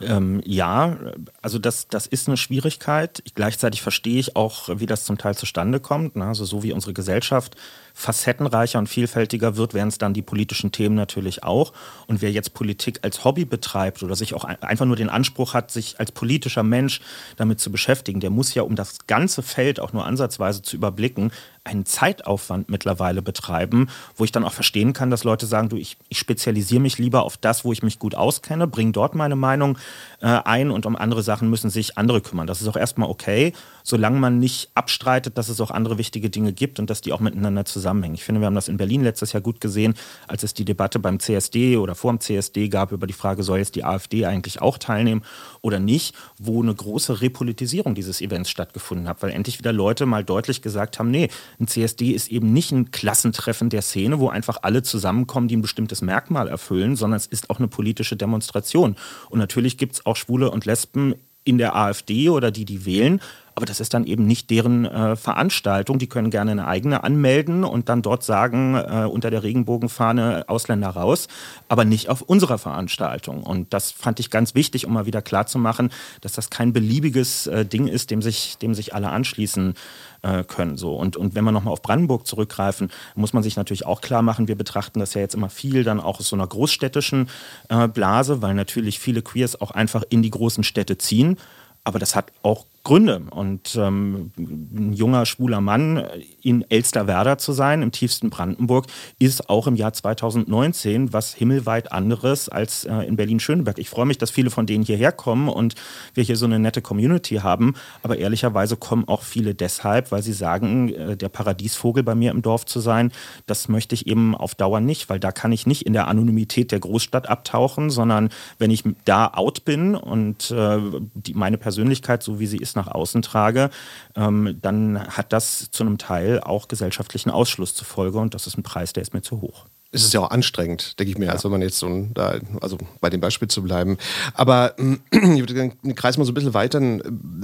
Ähm, 0.00 0.40
ja, 0.44 0.96
also 1.40 1.58
das, 1.58 1.88
das 1.88 2.06
ist 2.06 2.28
eine 2.28 2.36
Schwierigkeit. 2.36 3.22
Gleichzeitig 3.34 3.82
verstehe 3.82 4.18
ich 4.18 4.36
auch, 4.36 4.68
wie 4.74 4.86
das 4.86 5.04
zum 5.04 5.18
Teil 5.18 5.36
zustande 5.36 5.80
kommt. 5.80 6.16
Ne? 6.16 6.26
Also 6.26 6.44
so 6.44 6.62
wie 6.62 6.72
unsere 6.72 6.92
Gesellschaft 6.92 7.56
facettenreicher 7.96 8.80
und 8.80 8.88
vielfältiger 8.88 9.56
wird, 9.56 9.72
werden 9.72 9.88
es 9.88 9.98
dann 9.98 10.12
die 10.12 10.20
politischen 10.20 10.72
Themen 10.72 10.96
natürlich 10.96 11.44
auch. 11.44 11.72
Und 12.08 12.20
wer 12.20 12.32
jetzt 12.32 12.52
Politik 12.52 12.98
als 13.02 13.24
Hobby 13.24 13.44
betreibt 13.44 14.02
oder 14.02 14.16
sich 14.16 14.34
auch 14.34 14.44
einfach 14.44 14.84
nur 14.84 14.96
den 14.96 15.08
Anspruch 15.08 15.54
hat, 15.54 15.70
sich 15.70 16.00
als 16.00 16.10
politischer 16.10 16.64
Mensch 16.64 17.00
damit 17.36 17.60
zu 17.60 17.70
beschäftigen, 17.70 18.18
der 18.18 18.30
muss 18.30 18.52
ja, 18.52 18.64
um 18.64 18.74
das 18.74 19.06
ganze 19.06 19.42
Feld 19.42 19.78
auch 19.78 19.92
nur 19.92 20.04
ansatzweise 20.04 20.60
zu 20.60 20.76
überblicken, 20.76 21.30
einen 21.62 21.86
Zeitaufwand 21.86 22.68
mittlerweile 22.68 23.22
betreiben, 23.22 23.88
wo 24.16 24.24
ich 24.24 24.32
dann 24.32 24.44
auch 24.44 24.52
verstehen 24.52 24.92
kann, 24.92 25.10
dass 25.10 25.24
Leute 25.24 25.46
sagen, 25.46 25.70
du, 25.70 25.76
ich, 25.76 25.96
ich 26.08 26.18
spezialisiere 26.18 26.82
mich 26.82 26.98
lieber 26.98 27.22
auf 27.22 27.38
das, 27.38 27.64
wo 27.64 27.72
ich 27.72 27.82
mich 27.82 27.98
gut 27.98 28.14
auskenne, 28.14 28.66
bringe 28.66 28.92
dort 28.92 29.14
meine 29.14 29.36
Meinung 29.36 29.78
äh, 30.24 30.40
ein 30.44 30.70
und 30.70 30.86
um 30.86 30.96
andere 30.96 31.22
Sachen 31.22 31.50
müssen 31.50 31.68
sich 31.68 31.98
andere 31.98 32.22
kümmern. 32.22 32.46
Das 32.46 32.62
ist 32.62 32.68
auch 32.68 32.76
erstmal 32.76 33.10
okay, 33.10 33.52
solange 33.82 34.18
man 34.18 34.38
nicht 34.38 34.70
abstreitet, 34.74 35.36
dass 35.36 35.50
es 35.50 35.60
auch 35.60 35.70
andere 35.70 35.98
wichtige 35.98 36.30
Dinge 36.30 36.54
gibt 36.54 36.78
und 36.78 36.88
dass 36.88 37.02
die 37.02 37.12
auch 37.12 37.20
miteinander 37.20 37.66
zusammenhängen. 37.66 38.14
Ich 38.14 38.24
finde, 38.24 38.40
wir 38.40 38.46
haben 38.46 38.54
das 38.54 38.68
in 38.68 38.78
Berlin 38.78 39.04
letztes 39.04 39.34
Jahr 39.34 39.42
gut 39.42 39.60
gesehen, 39.60 39.92
als 40.26 40.42
es 40.42 40.54
die 40.54 40.64
Debatte 40.64 40.98
beim 40.98 41.20
CSD 41.20 41.76
oder 41.76 41.94
vor 41.94 42.10
dem 42.10 42.20
CSD 42.20 42.68
gab 42.70 42.92
über 42.92 43.06
die 43.06 43.12
Frage, 43.12 43.42
soll 43.42 43.58
jetzt 43.58 43.74
die 43.74 43.84
AfD 43.84 44.24
eigentlich 44.24 44.62
auch 44.62 44.78
teilnehmen 44.78 45.22
oder 45.60 45.78
nicht, 45.78 46.14
wo 46.38 46.62
eine 46.62 46.74
große 46.74 47.20
Repolitisierung 47.20 47.94
dieses 47.94 48.22
Events 48.22 48.48
stattgefunden 48.48 49.08
hat, 49.08 49.22
weil 49.22 49.30
endlich 49.30 49.58
wieder 49.58 49.74
Leute 49.74 50.06
mal 50.06 50.24
deutlich 50.24 50.62
gesagt 50.62 50.98
haben, 50.98 51.10
nee, 51.10 51.28
ein 51.60 51.66
CSD 51.66 52.12
ist 52.12 52.30
eben 52.30 52.54
nicht 52.54 52.72
ein 52.72 52.90
Klassentreffen 52.92 53.68
der 53.68 53.82
Szene, 53.82 54.20
wo 54.20 54.30
einfach 54.30 54.60
alle 54.62 54.82
zusammenkommen, 54.82 55.48
die 55.48 55.56
ein 55.56 55.62
bestimmtes 55.62 56.00
Merkmal 56.00 56.48
erfüllen, 56.48 56.96
sondern 56.96 57.18
es 57.18 57.26
ist 57.26 57.50
auch 57.50 57.58
eine 57.58 57.68
politische 57.68 58.16
Demonstration. 58.16 58.96
Und 59.28 59.38
natürlich 59.38 59.76
gibt 59.76 59.96
es 59.96 60.06
auch 60.06 60.13
Schwule 60.16 60.50
und 60.50 60.64
Lesben 60.64 61.14
in 61.44 61.58
der 61.58 61.76
AfD 61.76 62.28
oder 62.30 62.50
die, 62.50 62.64
die 62.64 62.86
wählen, 62.86 63.20
aber 63.54 63.66
das 63.66 63.80
ist 63.80 63.94
dann 63.94 64.04
eben 64.04 64.26
nicht 64.26 64.50
deren 64.50 64.84
äh, 64.84 65.16
Veranstaltung. 65.16 65.98
Die 65.98 66.08
können 66.08 66.30
gerne 66.30 66.50
eine 66.50 66.66
eigene 66.66 67.04
anmelden 67.04 67.64
und 67.64 67.88
dann 67.88 68.02
dort 68.02 68.22
sagen, 68.22 68.74
äh, 68.74 69.06
unter 69.10 69.30
der 69.30 69.42
Regenbogenfahne 69.42 70.44
Ausländer 70.48 70.90
raus, 70.90 71.28
aber 71.68 71.84
nicht 71.84 72.08
auf 72.08 72.22
unserer 72.22 72.58
Veranstaltung. 72.58 73.42
Und 73.42 73.72
das 73.72 73.92
fand 73.92 74.20
ich 74.20 74.30
ganz 74.30 74.54
wichtig, 74.54 74.86
um 74.86 74.92
mal 74.92 75.06
wieder 75.06 75.22
klarzumachen, 75.22 75.90
dass 76.20 76.32
das 76.32 76.50
kein 76.50 76.72
beliebiges 76.72 77.46
äh, 77.46 77.64
Ding 77.64 77.86
ist, 77.86 78.10
dem 78.10 78.22
sich, 78.22 78.58
dem 78.58 78.74
sich 78.74 78.94
alle 78.94 79.10
anschließen 79.10 79.74
äh, 80.22 80.42
können. 80.42 80.76
So. 80.76 80.96
Und, 80.96 81.16
und 81.16 81.34
wenn 81.34 81.44
wir 81.44 81.52
nochmal 81.52 81.72
auf 81.72 81.82
Brandenburg 81.82 82.26
zurückgreifen, 82.26 82.90
muss 83.14 83.32
man 83.32 83.42
sich 83.42 83.56
natürlich 83.56 83.86
auch 83.86 84.00
klar 84.00 84.22
machen, 84.22 84.48
wir 84.48 84.56
betrachten 84.56 84.98
das 84.98 85.14
ja 85.14 85.20
jetzt 85.20 85.34
immer 85.34 85.50
viel 85.50 85.84
dann 85.84 86.00
auch 86.00 86.18
aus 86.18 86.28
so 86.28 86.36
einer 86.36 86.46
großstädtischen 86.46 87.28
äh, 87.68 87.86
Blase, 87.86 88.42
weil 88.42 88.54
natürlich 88.54 88.98
viele 88.98 89.22
Queers 89.22 89.60
auch 89.60 89.70
einfach 89.70 90.02
in 90.08 90.22
die 90.22 90.30
großen 90.30 90.64
Städte 90.64 90.98
ziehen. 90.98 91.36
Aber 91.84 91.98
das 91.98 92.16
hat 92.16 92.32
auch 92.42 92.64
Gründe. 92.84 93.22
Und 93.30 93.76
ähm, 93.76 94.30
ein 94.36 94.92
junger, 94.92 95.24
schwuler 95.24 95.62
Mann 95.62 96.06
in 96.42 96.64
Elsterwerda 96.68 97.38
zu 97.38 97.52
sein, 97.52 97.80
im 97.80 97.92
tiefsten 97.92 98.28
Brandenburg, 98.28 98.86
ist 99.18 99.48
auch 99.48 99.66
im 99.66 99.74
Jahr 99.74 99.94
2019 99.94 101.14
was 101.14 101.32
himmelweit 101.32 101.92
anderes 101.92 102.50
als 102.50 102.84
äh, 102.84 102.94
in 103.06 103.16
Berlin-Schöneberg. 103.16 103.78
Ich 103.78 103.88
freue 103.88 104.04
mich, 104.04 104.18
dass 104.18 104.30
viele 104.30 104.50
von 104.50 104.66
denen 104.66 104.84
hierher 104.84 105.12
kommen 105.12 105.48
und 105.48 105.74
wir 106.12 106.24
hier 106.24 106.36
so 106.36 106.44
eine 106.44 106.58
nette 106.58 106.82
Community 106.82 107.36
haben. 107.36 107.74
Aber 108.02 108.18
ehrlicherweise 108.18 108.76
kommen 108.76 109.08
auch 109.08 109.22
viele 109.22 109.54
deshalb, 109.54 110.12
weil 110.12 110.22
sie 110.22 110.34
sagen, 110.34 110.90
äh, 110.90 111.16
der 111.16 111.30
Paradiesvogel 111.30 112.02
bei 112.02 112.14
mir 112.14 112.32
im 112.32 112.42
Dorf 112.42 112.66
zu 112.66 112.80
sein, 112.80 113.12
das 113.46 113.68
möchte 113.68 113.94
ich 113.94 114.06
eben 114.06 114.34
auf 114.34 114.54
Dauer 114.54 114.80
nicht, 114.80 115.08
weil 115.08 115.18
da 115.18 115.32
kann 115.32 115.52
ich 115.52 115.66
nicht 115.66 115.86
in 115.86 115.94
der 115.94 116.06
Anonymität 116.06 116.70
der 116.70 116.80
Großstadt 116.80 117.30
abtauchen, 117.30 117.88
sondern 117.88 118.28
wenn 118.58 118.70
ich 118.70 118.84
da 119.06 119.28
out 119.28 119.64
bin 119.64 119.94
und 119.94 120.50
äh, 120.50 120.78
die, 121.14 121.32
meine 121.32 121.56
Persönlichkeit, 121.56 122.22
so 122.22 122.38
wie 122.40 122.46
sie 122.46 122.58
ist, 122.58 122.73
nach 122.76 122.88
außen 122.88 123.22
trage, 123.22 123.70
ähm, 124.16 124.58
dann 124.60 125.06
hat 125.08 125.32
das 125.32 125.70
zu 125.70 125.82
einem 125.82 125.98
Teil 125.98 126.40
auch 126.40 126.68
gesellschaftlichen 126.68 127.30
Ausschluss 127.30 127.74
zur 127.74 127.86
Folge 127.86 128.18
und 128.18 128.34
das 128.34 128.46
ist 128.46 128.58
ein 128.58 128.62
Preis, 128.62 128.92
der 128.92 129.02
ist 129.02 129.14
mir 129.14 129.22
zu 129.22 129.40
hoch 129.40 129.66
es 129.94 130.02
ist 130.04 130.12
ja 130.12 130.20
auch 130.20 130.30
anstrengend, 130.30 130.98
denke 130.98 131.12
ich 131.12 131.18
mir, 131.18 131.26
ja. 131.26 131.32
als 131.32 131.44
wenn 131.44 131.52
man 131.52 131.62
jetzt 131.62 131.78
so 131.78 131.86
ein, 131.86 132.12
da, 132.14 132.38
also 132.60 132.76
bei 133.00 133.10
dem 133.10 133.20
Beispiel 133.20 133.48
zu 133.48 133.62
bleiben. 133.62 133.96
Aber 134.34 134.74
ich 135.10 135.20
würde 135.20 135.54
den 135.54 135.94
Kreis 135.94 136.18
mal 136.18 136.24
so 136.24 136.32
ein 136.32 136.34
bisschen 136.34 136.52
weitern, 136.52 137.00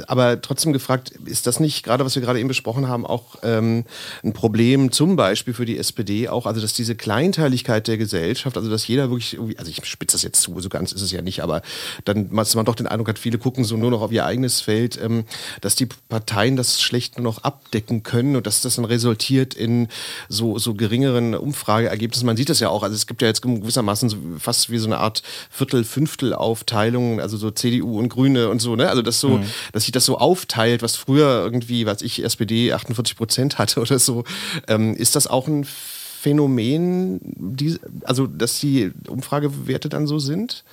aber 0.08 0.42
trotzdem 0.42 0.72
gefragt, 0.72 1.10
ist 1.24 1.46
das 1.46 1.60
nicht, 1.60 1.84
gerade 1.84 2.04
was 2.04 2.16
wir 2.16 2.22
gerade 2.22 2.40
eben 2.40 2.48
besprochen 2.48 2.88
haben, 2.88 3.06
auch 3.06 3.36
ähm, 3.42 3.84
ein 4.24 4.32
Problem 4.32 4.90
zum 4.90 5.14
Beispiel 5.14 5.54
für 5.54 5.64
die 5.64 5.78
SPD 5.78 6.28
auch, 6.28 6.46
also 6.46 6.60
dass 6.60 6.72
diese 6.72 6.96
Kleinteiligkeit 6.96 7.86
der 7.86 7.98
Gesellschaft, 7.98 8.56
also 8.56 8.68
dass 8.68 8.86
jeder 8.88 9.10
wirklich, 9.10 9.38
also 9.56 9.70
ich 9.70 9.84
spitze 9.84 10.16
das 10.16 10.22
jetzt 10.22 10.42
zu, 10.42 10.58
so 10.60 10.68
ganz 10.68 10.90
ist 10.92 11.02
es 11.02 11.12
ja 11.12 11.22
nicht, 11.22 11.42
aber 11.42 11.62
dann, 12.04 12.34
dass 12.34 12.56
man 12.56 12.64
doch 12.64 12.74
den 12.74 12.88
Eindruck 12.88 13.08
hat, 13.08 13.18
viele 13.18 13.38
gucken 13.38 13.62
so 13.62 13.76
nur 13.76 13.92
noch 13.92 14.02
auf 14.02 14.10
ihr 14.10 14.26
eigenes 14.26 14.60
Feld, 14.60 15.00
ähm, 15.00 15.24
dass 15.60 15.76
die 15.76 15.86
Parteien 16.08 16.56
das 16.56 16.82
schlecht 16.82 17.16
nur 17.16 17.24
noch 17.24 17.44
abdecken 17.44 18.02
können 18.02 18.34
und 18.34 18.46
dass 18.46 18.60
das 18.60 18.74
dann 18.74 18.84
resultiert 18.84 19.54
in 19.54 19.88
so, 20.28 20.58
so 20.58 20.74
geringeren 20.74 21.34
Umfrageergebnissen. 21.34 22.26
Man 22.26 22.39
sieht 22.40 22.48
das 22.48 22.61
ja 22.61 22.70
auch. 22.70 22.83
Also 22.83 22.96
es 22.96 23.07
gibt 23.07 23.20
ja 23.20 23.29
jetzt 23.29 23.42
gewissermaßen 23.42 24.40
fast 24.40 24.70
wie 24.70 24.79
so 24.79 24.87
eine 24.87 24.96
Art 24.96 25.22
Viertel-Fünftel-Aufteilung, 25.50 27.20
also 27.20 27.37
so 27.37 27.50
CDU 27.50 27.98
und 27.98 28.09
Grüne 28.09 28.48
und 28.48 28.61
so, 28.62 28.76
ne? 28.76 28.88
Also 28.88 29.03
das 29.03 29.20
so, 29.20 29.37
mhm. 29.37 29.44
dass 29.72 29.85
sich 29.85 29.92
das 29.92 30.07
so 30.07 30.16
aufteilt, 30.16 30.81
was 30.81 30.96
früher 30.96 31.42
irgendwie, 31.44 31.85
was 31.85 32.00
ich, 32.00 32.24
SPD 32.24 32.72
48 32.72 33.14
Prozent 33.14 33.59
hatte 33.59 33.81
oder 33.81 33.98
so. 33.98 34.24
Ähm, 34.68 34.94
ist 34.96 35.16
das 35.16 35.26
auch 35.26 35.48
ein 35.48 35.66
Phänomen, 35.66 37.20
die, 37.22 37.79
also 38.05 38.26
dass 38.26 38.59
die 38.59 38.90
Umfragewerte 39.07 39.90
dann 39.90 40.07
so 40.07 40.18
sind? 40.18 40.64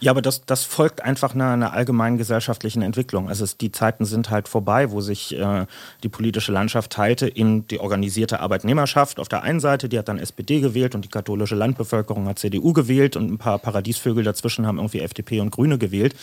Ja, 0.00 0.12
aber 0.12 0.22
das, 0.22 0.46
das 0.46 0.64
folgt 0.64 1.04
einfach 1.04 1.34
einer, 1.34 1.50
einer 1.50 1.74
allgemeinen 1.74 2.16
gesellschaftlichen 2.16 2.80
Entwicklung. 2.80 3.28
Also 3.28 3.44
es, 3.44 3.58
die 3.58 3.70
Zeiten 3.70 4.06
sind 4.06 4.30
halt 4.30 4.48
vorbei, 4.48 4.90
wo 4.90 5.02
sich 5.02 5.38
äh, 5.38 5.66
die 6.02 6.08
politische 6.08 6.52
Landschaft 6.52 6.92
teilte 6.92 7.28
in 7.28 7.66
die 7.68 7.78
organisierte 7.78 8.40
Arbeitnehmerschaft 8.40 9.20
auf 9.20 9.28
der 9.28 9.42
einen 9.42 9.60
Seite, 9.60 9.90
die 9.90 9.98
hat 9.98 10.08
dann 10.08 10.18
SPD 10.18 10.60
gewählt 10.60 10.94
und 10.94 11.04
die 11.04 11.10
katholische 11.10 11.54
Landbevölkerung 11.54 12.26
hat 12.28 12.38
CDU 12.38 12.72
gewählt 12.72 13.14
und 13.14 13.30
ein 13.30 13.36
paar 13.36 13.58
Paradiesvögel 13.58 14.24
dazwischen 14.24 14.66
haben 14.66 14.78
irgendwie 14.78 15.00
FDP 15.00 15.40
und 15.40 15.50
Grüne 15.50 15.76
gewählt 15.76 16.14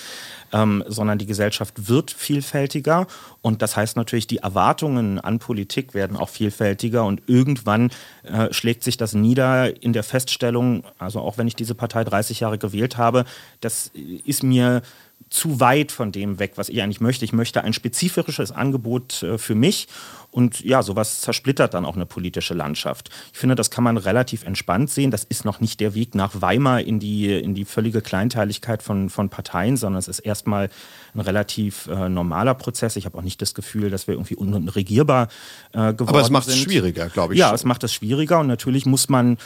ähm, 0.54 0.84
sondern 0.88 1.18
die 1.18 1.26
Gesellschaft 1.26 1.88
wird 1.88 2.12
vielfältiger 2.12 3.08
und 3.42 3.62
das 3.62 3.76
heißt 3.76 3.98
natürlich, 3.98 4.28
die 4.28 4.38
Erwartungen 4.38 5.20
an 5.20 5.40
Politik 5.40 5.94
werden 5.94 6.18
auch 6.18 6.30
vielfältiger 6.30 7.06
und 7.06 7.22
irgendwann 7.28 7.92
äh, 8.24 8.54
schlägt 8.54 8.84
sich 8.84 8.98
das 8.98 9.14
nieder 9.14 9.82
in 9.82 9.94
der 9.94 10.04
Feststellung, 10.04 10.84
also 11.00 11.20
auch 11.20 11.38
wenn 11.38 11.48
ich 11.48 11.56
diese 11.56 11.76
Partei 11.76 12.04
30 12.04 12.40
Jahre 12.40 12.58
gewählt 12.58 12.98
habe, 12.98 13.26
das 13.68 13.92
ist 14.26 14.44
mir 14.44 14.82
zu 15.30 15.60
weit 15.60 15.92
von 15.92 16.14
dem 16.14 16.40
weg, 16.40 16.54
was 16.56 16.70
ich 16.70 16.82
eigentlich 16.82 17.02
möchte. 17.02 17.26
Ich 17.26 17.34
möchte 17.34 17.62
ein 17.62 17.74
spezifisches 17.74 18.54
Angebot 18.54 19.24
äh, 19.24 19.38
für 19.38 19.56
mich 19.56 19.90
und 20.38 20.64
ja, 20.64 20.84
sowas 20.84 21.22
zersplittert 21.22 21.74
dann 21.74 21.84
auch 21.84 21.96
eine 21.96 22.06
politische 22.06 22.54
Landschaft. 22.54 23.10
Ich 23.34 23.40
finde, 23.40 23.56
das 23.56 23.72
kann 23.72 23.84
man 23.84 23.98
relativ 23.98 24.46
entspannt 24.46 24.92
sehen. 24.92 25.10
Das 25.10 25.24
ist 25.24 25.46
noch 25.46 25.62
nicht 25.62 25.80
der 25.80 25.96
Weg 25.96 26.14
nach 26.14 26.44
Weimar 26.44 26.82
in 26.82 27.00
die, 27.00 27.34
in 27.34 27.56
die 27.56 27.66
völlige 27.66 28.02
Kleinteiligkeit 28.02 28.84
von, 28.84 29.10
von 29.10 29.30
Parteien, 29.30 29.78
sondern 29.78 29.98
es 29.98 30.08
ist 30.08 30.20
erstmal 30.20 30.70
ein 31.16 31.22
relativ 31.22 31.88
äh, 31.88 32.08
normaler 32.08 32.54
Prozess. 32.54 32.98
Ich 32.98 33.06
habe 33.06 33.18
auch 33.18 33.24
nicht 33.24 33.42
das 33.42 33.56
Gefühl, 33.56 33.90
dass 33.90 34.06
wir 34.06 34.14
irgendwie 34.14 34.36
unregierbar 34.36 35.30
äh, 35.72 35.78
geworden 35.78 35.98
sind. 35.98 36.10
Aber 36.10 36.22
es 36.22 36.30
macht 36.30 36.48
es 36.50 36.58
schwieriger, 36.58 37.10
glaube 37.10 37.34
ich. 37.34 37.40
Ja, 37.40 37.52
es 37.52 37.64
macht 37.64 37.84
es 37.84 37.92
schwieriger 37.92 38.40
und 38.40 38.46
natürlich 38.46 38.86
muss 38.86 39.10
man, 39.10 39.40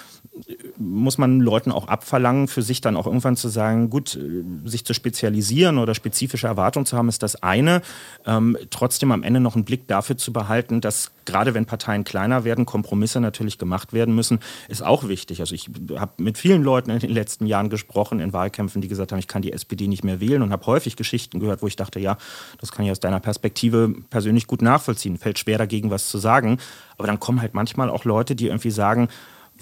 muss 0.78 1.18
man 1.18 1.40
Leuten 1.40 1.72
auch 1.72 1.88
abverlangen, 1.88 2.50
für 2.50 2.64
sich 2.64 2.82
dann 2.82 2.98
auch 2.98 3.06
irgendwann 3.06 3.38
zu 3.38 3.48
sagen, 3.48 3.90
gut, 3.90 4.18
äh, 4.18 4.44
sich 4.68 4.84
zu 4.84 4.94
spezialisieren 4.94 5.78
oder 5.78 5.96
spezifische 5.96 6.48
Erwartungen 6.48 6.86
zu 6.86 6.98
haben, 6.98 7.08
ist 7.08 7.24
das 7.24 7.42
eine. 7.42 7.82
Ähm, 8.26 8.58
trotzdem 8.72 9.14
am 9.14 9.24
Ende 9.24 9.40
noch 9.40 9.56
einen 9.56 9.64
Blick 9.64 9.88
dafür 9.88 10.18
zu 10.18 10.34
behalten, 10.34 10.81
dass 10.82 11.12
gerade 11.26 11.54
wenn 11.54 11.66
Parteien 11.66 12.04
kleiner 12.04 12.44
werden, 12.44 12.66
Kompromisse 12.66 13.22
natürlich 13.22 13.58
gemacht 13.58 13.94
werden 13.94 14.16
müssen, 14.16 14.40
ist 14.68 14.84
auch 14.84 15.08
wichtig. 15.08 15.40
Also 15.40 15.56
ich 15.56 15.70
habe 15.96 16.12
mit 16.18 16.38
vielen 16.38 16.64
Leuten 16.64 16.90
in 16.90 17.00
den 17.00 17.12
letzten 17.12 17.46
Jahren 17.46 17.70
gesprochen, 17.70 18.20
in 18.20 18.34
Wahlkämpfen, 18.34 18.82
die 18.82 18.88
gesagt 18.88 19.12
haben, 19.12 19.20
ich 19.20 19.28
kann 19.28 19.42
die 19.42 19.54
SPD 19.54 19.88
nicht 19.88 20.04
mehr 20.04 20.20
wählen 20.20 20.42
und 20.42 20.52
habe 20.52 20.66
häufig 20.66 20.96
Geschichten 20.96 21.40
gehört, 21.40 21.62
wo 21.62 21.68
ich 21.68 21.76
dachte, 21.76 22.00
ja, 22.00 22.18
das 22.60 22.72
kann 22.72 22.86
ich 22.86 22.92
aus 22.92 23.00
deiner 23.00 23.20
Perspektive 23.20 23.94
persönlich 24.10 24.48
gut 24.48 24.62
nachvollziehen. 24.62 25.18
Fällt 25.18 25.40
schwer 25.40 25.58
dagegen 25.58 25.92
was 25.92 26.10
zu 26.10 26.18
sagen. 26.18 26.58
Aber 26.98 27.08
dann 27.08 27.20
kommen 27.20 27.42
halt 27.42 27.54
manchmal 27.54 27.90
auch 27.90 28.06
Leute, 28.06 28.36
die 28.36 28.48
irgendwie 28.48 28.72
sagen, 28.72 29.08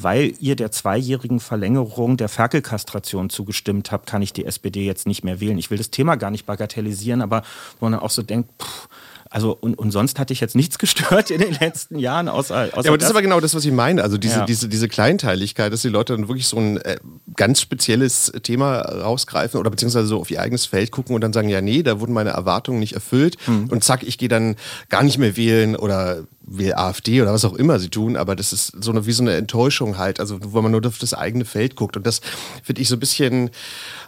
weil 0.02 0.34
ihr 0.40 0.56
der 0.56 0.72
zweijährigen 0.72 1.40
Verlängerung 1.40 2.18
der 2.18 2.30
Ferkelkastration 2.30 3.30
zugestimmt 3.30 3.92
habt, 3.92 4.08
kann 4.10 4.22
ich 4.22 4.34
die 4.34 4.46
SPD 4.46 4.86
jetzt 4.86 5.08
nicht 5.08 5.24
mehr 5.24 5.40
wählen. 5.40 5.58
Ich 5.58 5.72
will 5.72 5.78
das 5.78 5.92
Thema 5.92 6.16
gar 6.16 6.32
nicht 6.32 6.46
bagatellisieren, 6.46 7.22
aber 7.22 7.44
wo 7.80 7.90
man 7.90 8.00
auch 8.00 8.10
so 8.10 8.22
denkt, 8.22 8.50
pff, 8.62 8.88
also 9.30 9.56
und, 9.60 9.76
und 9.78 9.92
sonst 9.92 10.18
hatte 10.20 10.34
ich 10.34 10.40
jetzt 10.40 10.56
nichts 10.56 10.78
gestört 10.80 11.30
in 11.32 11.40
den 11.40 11.54
letzten 11.54 12.00
Jahren, 12.00 12.28
außer, 12.28 12.56
außer 12.56 12.84
ja, 12.84 12.90
aber 12.90 12.98
das, 12.98 12.98
das 12.98 13.04
ist 13.06 13.12
aber 13.12 13.22
genau 13.22 13.40
das, 13.40 13.54
was 13.56 13.64
ich 13.64 13.72
meine. 13.72 14.02
Also 14.04 14.18
diese, 14.18 14.40
Ja. 14.40 14.46
diese, 14.46 14.68
diese 14.70 14.88
Kleinteiligkeit, 14.88 15.72
dass 15.72 15.82
die 15.82 15.90
Leute 15.90 16.16
dann 16.16 16.28
wirklich 16.28 16.48
so 16.48 16.58
ein 16.58 16.78
äh, 16.78 16.98
ganz 17.36 17.62
spezielles 17.62 18.32
Thema 18.44 18.80
rausgreifen 18.82 19.60
oder 19.60 19.70
beziehungsweise 19.70 20.08
so 20.08 20.20
auf 20.20 20.32
ihr 20.32 20.42
eigenes 20.42 20.66
Feld 20.66 20.92
gucken 20.92 21.14
und 21.16 21.22
dann 21.22 21.34
sagen, 21.34 21.50
ja, 21.50 21.62
nee, 21.62 21.84
da 21.84 22.00
wurden 22.00 22.14
meine 22.14 22.32
Erwartungen 22.32 22.80
nicht 22.80 22.94
erfüllt 22.94 23.38
und 23.48 23.84
zack, 23.84 24.04
ich 24.04 24.18
gehe 24.18 24.30
dann 24.30 24.56
gar 24.90 25.04
nicht 25.04 25.18
mehr 25.18 25.38
wählen 25.38 25.76
oder 25.76 26.24
wähle 26.50 26.78
AfD 26.78 27.22
oder 27.22 27.34
was 27.34 27.46
auch 27.46 27.54
immer 27.54 27.80
sie 27.80 27.90
tun, 27.90 28.16
aber 28.16 28.36
das 28.36 28.54
ist 28.54 28.74
so 28.84 28.92
eine, 28.92 29.06
wie 29.06 29.12
so 29.12 29.24
eine 29.24 29.36
Enttäuschung 29.36 29.98
halt, 29.98 30.20
also 30.20 30.40
wo 30.42 30.62
man 30.62 30.72
nur 30.72 30.86
auf 30.86 30.98
das 30.98 31.14
eigene 31.14 31.46
Feld 31.46 31.76
guckt 31.76 31.98
und 31.98 32.06
das 32.06 32.22
finde 32.64 32.82
ich 32.82 32.88
so 32.88 32.96
ein 32.96 33.00
bisschen, 33.00 33.52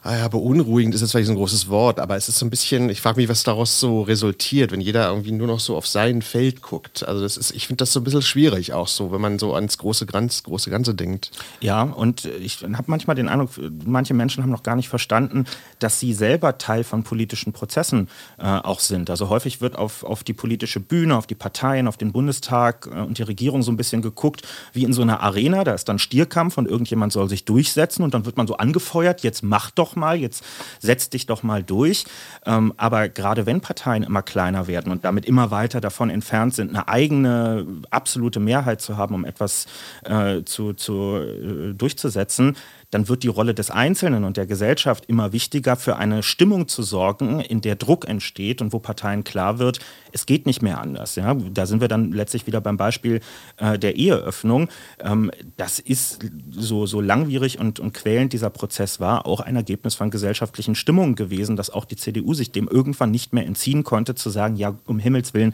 ah 0.03 0.17
ja, 0.17 0.27
beunruhigend 0.27 0.95
ist 0.95 1.01
jetzt 1.01 1.11
vielleicht 1.11 1.27
so 1.27 1.33
ein 1.33 1.37
großes 1.37 1.69
Wort, 1.69 1.99
aber 1.99 2.15
es 2.15 2.27
ist 2.29 2.39
so 2.39 2.45
ein 2.45 2.49
bisschen, 2.49 2.89
ich 2.89 3.01
frage 3.01 3.19
mich, 3.19 3.29
was 3.29 3.43
daraus 3.43 3.79
so 3.79 4.01
resultiert, 4.01 4.71
wenn 4.71 4.81
jeder 4.81 5.07
irgendwie 5.09 5.31
nur 5.31 5.47
noch 5.47 5.59
so 5.59 5.75
auf 5.75 5.87
sein 5.87 6.21
Feld 6.21 6.61
guckt. 6.61 7.07
Also 7.07 7.21
das 7.21 7.37
ist, 7.37 7.51
ich 7.51 7.67
finde 7.67 7.77
das 7.77 7.93
so 7.93 7.99
ein 7.99 8.03
bisschen 8.03 8.21
schwierig 8.21 8.73
auch 8.73 8.87
so, 8.87 9.11
wenn 9.11 9.21
man 9.21 9.39
so 9.39 9.53
ans 9.53 9.77
große, 9.77 10.05
ganz, 10.05 10.43
große 10.43 10.69
Ganze 10.69 10.95
denkt. 10.95 11.31
Ja, 11.59 11.83
und 11.83 12.25
ich 12.25 12.63
habe 12.63 12.85
manchmal 12.87 13.15
den 13.15 13.29
Eindruck, 13.29 13.51
manche 13.85 14.13
Menschen 14.13 14.43
haben 14.43 14.51
noch 14.51 14.63
gar 14.63 14.75
nicht 14.75 14.89
verstanden, 14.89 15.45
dass 15.79 15.99
sie 15.99 16.13
selber 16.13 16.57
Teil 16.57 16.83
von 16.83 17.03
politischen 17.03 17.53
Prozessen 17.53 18.09
äh, 18.37 18.45
auch 18.45 18.79
sind. 18.79 19.09
Also 19.09 19.29
häufig 19.29 19.61
wird 19.61 19.75
auf, 19.77 20.03
auf 20.03 20.23
die 20.23 20.33
politische 20.33 20.79
Bühne, 20.79 21.15
auf 21.15 21.27
die 21.27 21.35
Parteien, 21.35 21.87
auf 21.87 21.97
den 21.97 22.11
Bundestag 22.31 22.87
äh, 22.87 22.99
und 22.99 23.17
die 23.17 23.23
Regierung 23.23 23.61
so 23.61 23.71
ein 23.71 23.77
bisschen 23.77 24.01
geguckt 24.01 24.47
wie 24.73 24.83
in 24.83 24.93
so 24.93 25.01
einer 25.01 25.21
Arena. 25.21 25.63
Da 25.63 25.73
ist 25.73 25.89
dann 25.89 25.99
Stierkampf 25.99 26.57
und 26.57 26.67
irgendjemand 26.67 27.11
soll 27.11 27.27
sich 27.27 27.45
durchsetzen 27.45 28.03
und 28.03 28.13
dann 28.13 28.25
wird 28.25 28.37
man 28.37 28.47
so 28.47 28.57
angefeuert, 28.57 29.21
jetzt 29.23 29.43
mach 29.43 29.71
doch 29.71 29.95
mal, 29.95 30.17
jetzt 30.17 30.43
setz 30.79 31.09
dich 31.09 31.25
doch 31.25 31.43
mal 31.43 31.63
durch. 31.63 32.05
Ähm, 32.45 32.73
aber 32.77 33.09
gerade 33.09 33.45
wenn 33.45 33.61
Parteien 33.61 34.03
immer 34.03 34.21
kleiner 34.21 34.67
werden 34.67 34.91
und 34.91 35.03
damit 35.03 35.25
immer 35.25 35.51
weiter 35.51 35.81
davon 35.81 36.09
entfernt 36.09 36.55
sind, 36.55 36.69
eine 36.69 36.87
eigene 36.87 37.65
absolute 37.89 38.39
Mehrheit 38.39 38.81
zu 38.81 38.97
haben, 38.97 39.15
um 39.15 39.25
etwas 39.25 39.65
äh, 40.05 40.43
zu, 40.43 40.73
zu, 40.73 41.17
äh, 41.17 41.73
durchzusetzen, 41.73 42.55
dann 42.91 43.07
wird 43.07 43.23
die 43.23 43.29
Rolle 43.29 43.53
des 43.53 43.71
Einzelnen 43.71 44.25
und 44.25 44.37
der 44.37 44.45
Gesellschaft 44.45 45.05
immer 45.07 45.31
wichtiger, 45.31 45.77
für 45.77 45.95
eine 45.95 46.23
Stimmung 46.23 46.67
zu 46.67 46.83
sorgen, 46.83 47.39
in 47.39 47.61
der 47.61 47.75
Druck 47.75 48.07
entsteht 48.07 48.61
und 48.61 48.73
wo 48.73 48.79
Parteien 48.79 49.23
klar 49.23 49.59
wird, 49.59 49.79
es 50.11 50.25
geht 50.25 50.45
nicht 50.45 50.61
mehr 50.61 50.79
anders. 50.79 51.15
Ja? 51.15 51.33
Da 51.33 51.65
sind 51.65 51.79
wir 51.79 51.87
dann 51.87 52.10
letztlich 52.13 52.47
wieder 52.47 52.61
beim 52.61 52.77
Beispiel 52.77 53.21
äh, 53.57 53.77
der 53.77 53.95
Eheöffnung. 53.95 54.69
Ähm, 54.99 55.31
das 55.57 55.79
ist 55.79 56.19
so, 56.51 56.85
so 56.85 57.01
langwierig 57.01 57.59
und, 57.59 57.79
und 57.79 57.93
quälend 57.93 58.33
dieser 58.33 58.49
Prozess 58.49 58.99
war, 58.99 59.25
auch 59.25 59.39
ein 59.39 59.55
Ergebnis 59.55 59.95
von 59.95 60.11
gesellschaftlichen 60.11 60.75
Stimmungen 60.75 61.15
gewesen, 61.15 61.55
dass 61.55 61.69
auch 61.69 61.85
die 61.85 61.95
CDU 61.95 62.33
sich 62.33 62.51
dem 62.51 62.67
irgendwann 62.67 63.11
nicht 63.11 63.33
mehr 63.33 63.45
entziehen 63.45 63.83
konnte, 63.83 64.15
zu 64.15 64.29
sagen, 64.29 64.55
ja, 64.55 64.75
um 64.85 64.99
Himmels 64.99 65.33
Willen, 65.33 65.53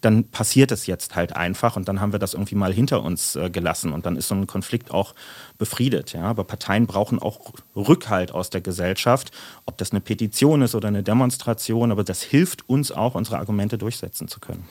dann 0.00 0.24
passiert 0.30 0.72
es 0.72 0.86
jetzt 0.86 1.16
halt 1.16 1.34
einfach 1.34 1.76
und 1.76 1.88
dann 1.88 2.00
haben 2.00 2.12
wir 2.12 2.18
das 2.18 2.34
irgendwie 2.34 2.54
mal 2.54 2.72
hinter 2.72 3.02
uns 3.02 3.36
äh, 3.36 3.50
gelassen 3.50 3.92
und 3.92 4.06
dann 4.06 4.16
ist 4.16 4.28
so 4.28 4.34
ein 4.34 4.46
Konflikt 4.46 4.90
auch 4.90 5.14
befriedet. 5.58 6.12
Ja? 6.12 6.22
Aber 6.22 6.44
Parteien 6.44 6.86
brauchen 6.86 7.18
auch 7.18 7.52
Rückhalt 7.74 8.32
aus 8.32 8.50
der 8.50 8.60
Gesellschaft, 8.60 9.30
ob 9.64 9.78
das 9.78 9.90
eine 9.90 10.00
Petition 10.00 10.62
ist 10.62 10.74
oder 10.74 10.88
eine 10.88 11.02
Demonstration, 11.02 11.90
aber 11.90 12.04
das 12.04 12.22
hilft 12.22 12.68
uns 12.68 12.92
auch, 12.92 13.14
unsere 13.14 13.38
Argumente 13.38 13.78
durchsetzen 13.78 14.28
zu 14.28 14.40
können. 14.40 14.64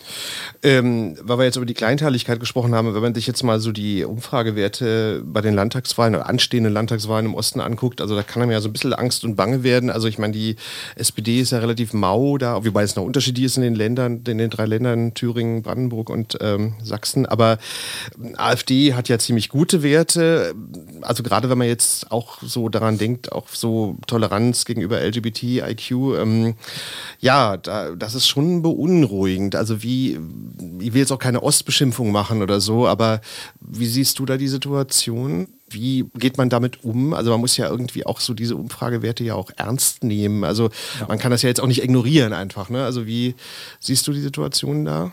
Ähm, 0.63 1.17
weil 1.21 1.37
wir 1.37 1.45
jetzt 1.45 1.55
über 1.55 1.65
die 1.65 1.73
Kleinteiligkeit 1.73 2.39
gesprochen 2.39 2.73
haben, 2.75 2.93
wenn 2.93 3.01
man 3.01 3.15
sich 3.15 3.27
jetzt 3.27 3.43
mal 3.43 3.59
so 3.59 3.71
die 3.71 4.03
Umfragewerte 4.03 5.23
bei 5.25 5.41
den 5.41 5.53
Landtagswahlen 5.53 6.15
oder 6.15 6.27
anstehenden 6.27 6.73
Landtagswahlen 6.73 7.27
im 7.27 7.35
Osten 7.35 7.59
anguckt, 7.59 8.01
also 8.01 8.15
da 8.15 8.23
kann 8.23 8.41
einem 8.41 8.51
ja 8.51 8.61
so 8.61 8.69
ein 8.69 8.73
bisschen 8.73 8.93
Angst 8.93 9.23
und 9.23 9.35
Bange 9.35 9.63
werden. 9.63 9.89
Also 9.89 10.07
ich 10.07 10.17
meine, 10.17 10.33
die 10.33 10.55
SPD 10.95 11.41
ist 11.41 11.51
ja 11.51 11.59
relativ 11.59 11.93
mau 11.93 12.37
da, 12.37 12.63
wobei 12.63 12.83
es 12.83 12.95
noch 12.95 13.03
unterschiedlich 13.03 13.45
ist 13.45 13.57
in 13.57 13.63
den 13.63 13.75
Ländern, 13.75 14.23
in 14.27 14.37
den 14.37 14.49
drei 14.49 14.65
Ländern 14.65 15.13
Thüringen, 15.13 15.61
Brandenburg 15.61 16.09
und 16.09 16.37
ähm, 16.41 16.75
Sachsen. 16.81 17.25
Aber 17.25 17.57
AfD 18.37 18.93
hat 18.93 19.09
ja 19.09 19.19
ziemlich 19.19 19.49
gute 19.49 19.83
Werte. 19.83 20.53
Also 21.01 21.23
gerade 21.23 21.49
wenn 21.49 21.57
man 21.57 21.67
jetzt 21.67 22.11
auch 22.11 22.41
so 22.41 22.69
daran 22.69 22.97
denkt, 22.97 23.31
auch 23.31 23.47
so 23.49 23.97
Toleranz 24.07 24.65
gegenüber 24.65 24.99
LGBTIQ, 25.01 25.91
ähm, 26.17 26.55
ja, 27.19 27.57
da, 27.57 27.91
das 27.91 28.15
ist 28.15 28.27
schon 28.27 28.61
beunruhigend. 28.61 29.55
Also 29.55 29.83
wie, 29.83 30.19
ich 30.79 30.93
will 30.93 31.01
jetzt 31.01 31.11
auch 31.11 31.19
keine 31.19 31.43
Ostbeschimpfung 31.43 32.11
machen 32.11 32.41
oder 32.41 32.59
so, 32.59 32.87
aber 32.87 33.21
wie 33.59 33.87
siehst 33.87 34.19
du 34.19 34.25
da 34.25 34.37
die 34.37 34.47
Situation? 34.47 35.47
Wie 35.69 36.05
geht 36.15 36.37
man 36.37 36.49
damit 36.49 36.83
um? 36.83 37.13
Also 37.13 37.31
man 37.31 37.39
muss 37.39 37.57
ja 37.57 37.69
irgendwie 37.69 38.05
auch 38.05 38.19
so 38.19 38.33
diese 38.33 38.55
Umfragewerte 38.55 39.23
ja 39.23 39.35
auch 39.35 39.51
ernst 39.55 40.03
nehmen. 40.03 40.43
Also 40.43 40.69
man 41.07 41.17
kann 41.17 41.31
das 41.31 41.41
ja 41.41 41.49
jetzt 41.49 41.59
auch 41.59 41.67
nicht 41.67 41.83
ignorieren 41.83 42.33
einfach. 42.33 42.69
Ne? 42.69 42.83
Also 42.83 43.07
wie 43.07 43.35
siehst 43.79 44.07
du 44.07 44.13
die 44.13 44.21
Situation 44.21 44.85
da? 44.85 45.11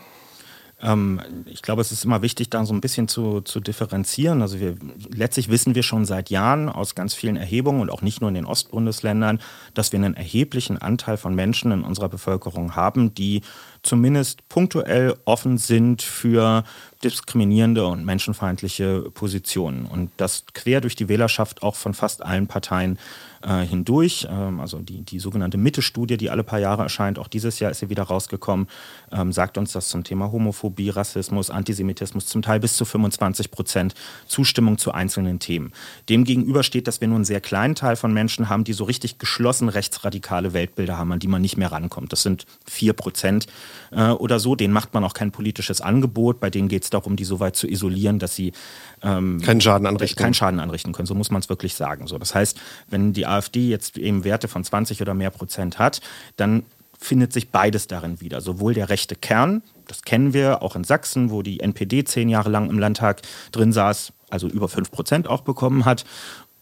Ähm, 0.83 1.21
ich 1.45 1.61
glaube, 1.61 1.81
es 1.81 1.91
ist 1.91 2.03
immer 2.03 2.21
wichtig, 2.21 2.49
da 2.49 2.65
so 2.65 2.73
ein 2.73 2.81
bisschen 2.81 3.07
zu, 3.07 3.41
zu 3.41 3.59
differenzieren. 3.61 4.41
Also 4.41 4.59
wir, 4.59 4.75
letztlich 5.09 5.49
wissen 5.49 5.75
wir 5.75 5.83
schon 5.83 6.05
seit 6.05 6.29
Jahren 6.29 6.69
aus 6.69 6.93
ganz 6.93 7.13
vielen 7.13 7.37
Erhebungen 7.37 7.81
und 7.81 7.89
auch 7.89 8.01
nicht 8.01 8.19
nur 8.19 8.27
in 8.27 8.35
den 8.35 8.45
Ostbundesländern, 8.45 9.39
dass 9.73 9.91
wir 9.91 9.99
einen 9.99 10.15
erheblichen 10.15 10.77
Anteil 10.77 11.17
von 11.17 11.33
Menschen 11.33 11.71
in 11.71 11.83
unserer 11.83 12.09
Bevölkerung 12.09 12.75
haben, 12.75 13.13
die 13.13 13.41
zumindest 13.81 14.47
punktuell 14.49 15.15
offen 15.25 15.57
sind 15.57 16.01
für 16.01 16.63
diskriminierende 17.03 17.85
und 17.85 18.05
menschenfeindliche 18.05 19.09
Positionen. 19.13 19.85
Und 19.85 20.11
das 20.17 20.45
quer 20.53 20.81
durch 20.81 20.95
die 20.95 21.09
Wählerschaft 21.09 21.63
auch 21.63 21.75
von 21.75 21.93
fast 21.93 22.23
allen 22.23 22.47
Parteien 22.47 22.97
äh, 23.43 23.65
hindurch. 23.65 24.27
Ähm, 24.29 24.59
also 24.59 24.79
die, 24.79 25.01
die 25.01 25.19
sogenannte 25.19 25.57
Mitte-Studie, 25.57 26.17
die 26.17 26.29
alle 26.29 26.43
paar 26.43 26.59
Jahre 26.59 26.83
erscheint, 26.83 27.19
auch 27.19 27.27
dieses 27.27 27.59
Jahr 27.59 27.71
ist 27.71 27.79
sie 27.79 27.89
wieder 27.89 28.03
rausgekommen, 28.03 28.67
ähm, 29.11 29.31
sagt 29.31 29.57
uns, 29.57 29.73
dass 29.73 29.89
zum 29.89 30.03
Thema 30.03 30.31
Homophobie, 30.31 30.89
Rassismus, 30.89 31.49
Antisemitismus 31.49 32.25
zum 32.25 32.41
Teil 32.41 32.59
bis 32.59 32.75
zu 32.77 32.85
25 32.85 33.51
Prozent 33.51 33.95
Zustimmung 34.27 34.77
zu 34.77 34.91
einzelnen 34.91 35.39
Themen. 35.39 35.71
Demgegenüber 36.09 36.63
steht, 36.63 36.87
dass 36.87 37.01
wir 37.01 37.07
nur 37.07 37.15
einen 37.17 37.25
sehr 37.25 37.41
kleinen 37.41 37.75
Teil 37.75 37.95
von 37.95 38.13
Menschen 38.13 38.49
haben, 38.49 38.63
die 38.63 38.73
so 38.73 38.83
richtig 38.83 39.17
geschlossen 39.19 39.69
rechtsradikale 39.69 40.53
Weltbilder 40.53 40.97
haben, 40.97 41.11
an 41.11 41.19
die 41.19 41.27
man 41.27 41.41
nicht 41.41 41.57
mehr 41.57 41.71
rankommt. 41.71 42.11
Das 42.11 42.23
sind 42.23 42.45
vier 42.65 42.93
Prozent 42.93 43.47
äh, 43.91 44.09
oder 44.09 44.39
so. 44.39 44.55
Denen 44.55 44.73
macht 44.73 44.93
man 44.93 45.03
auch 45.03 45.13
kein 45.13 45.31
politisches 45.31 45.81
Angebot. 45.81 46.39
Bei 46.39 46.49
denen 46.49 46.67
geht 46.67 46.83
es 46.83 46.89
darum, 46.89 47.15
die 47.15 47.25
so 47.25 47.39
weit 47.39 47.55
zu 47.55 47.67
isolieren, 47.67 48.19
dass 48.19 48.35
sie 48.35 48.53
ähm, 49.01 49.41
Keinen 49.41 49.61
Schaden 49.61 49.87
anrichten. 49.87 50.21
keinen 50.21 50.33
Schaden 50.33 50.59
anrichten 50.59 50.93
können. 50.93 51.05
So 51.05 51.15
muss 51.15 51.31
man 51.31 51.41
es 51.41 51.49
wirklich 51.49 51.75
sagen. 51.75 52.07
So, 52.07 52.17
das 52.17 52.33
heißt, 52.33 52.59
wenn 52.89 53.13
die 53.13 53.25
AfD 53.33 53.67
jetzt 53.69 53.97
eben 53.97 54.23
Werte 54.23 54.47
von 54.47 54.63
20 54.63 55.01
oder 55.01 55.13
mehr 55.13 55.29
Prozent 55.29 55.79
hat, 55.79 56.01
dann 56.37 56.63
findet 56.97 57.33
sich 57.33 57.49
beides 57.49 57.87
darin 57.87 58.21
wieder. 58.21 58.41
Sowohl 58.41 58.73
der 58.73 58.89
rechte 58.89 59.15
Kern, 59.15 59.61
das 59.87 60.03
kennen 60.03 60.33
wir 60.33 60.61
auch 60.61 60.75
in 60.75 60.83
Sachsen, 60.83 61.31
wo 61.31 61.41
die 61.41 61.59
NPD 61.59 62.03
zehn 62.05 62.29
Jahre 62.29 62.49
lang 62.49 62.69
im 62.69 62.79
Landtag 62.79 63.21
drin 63.51 63.73
saß, 63.73 64.13
also 64.29 64.47
über 64.47 64.69
5 64.69 64.89
Prozent 64.89 65.27
auch 65.27 65.41
bekommen 65.41 65.85
hat. 65.85 66.05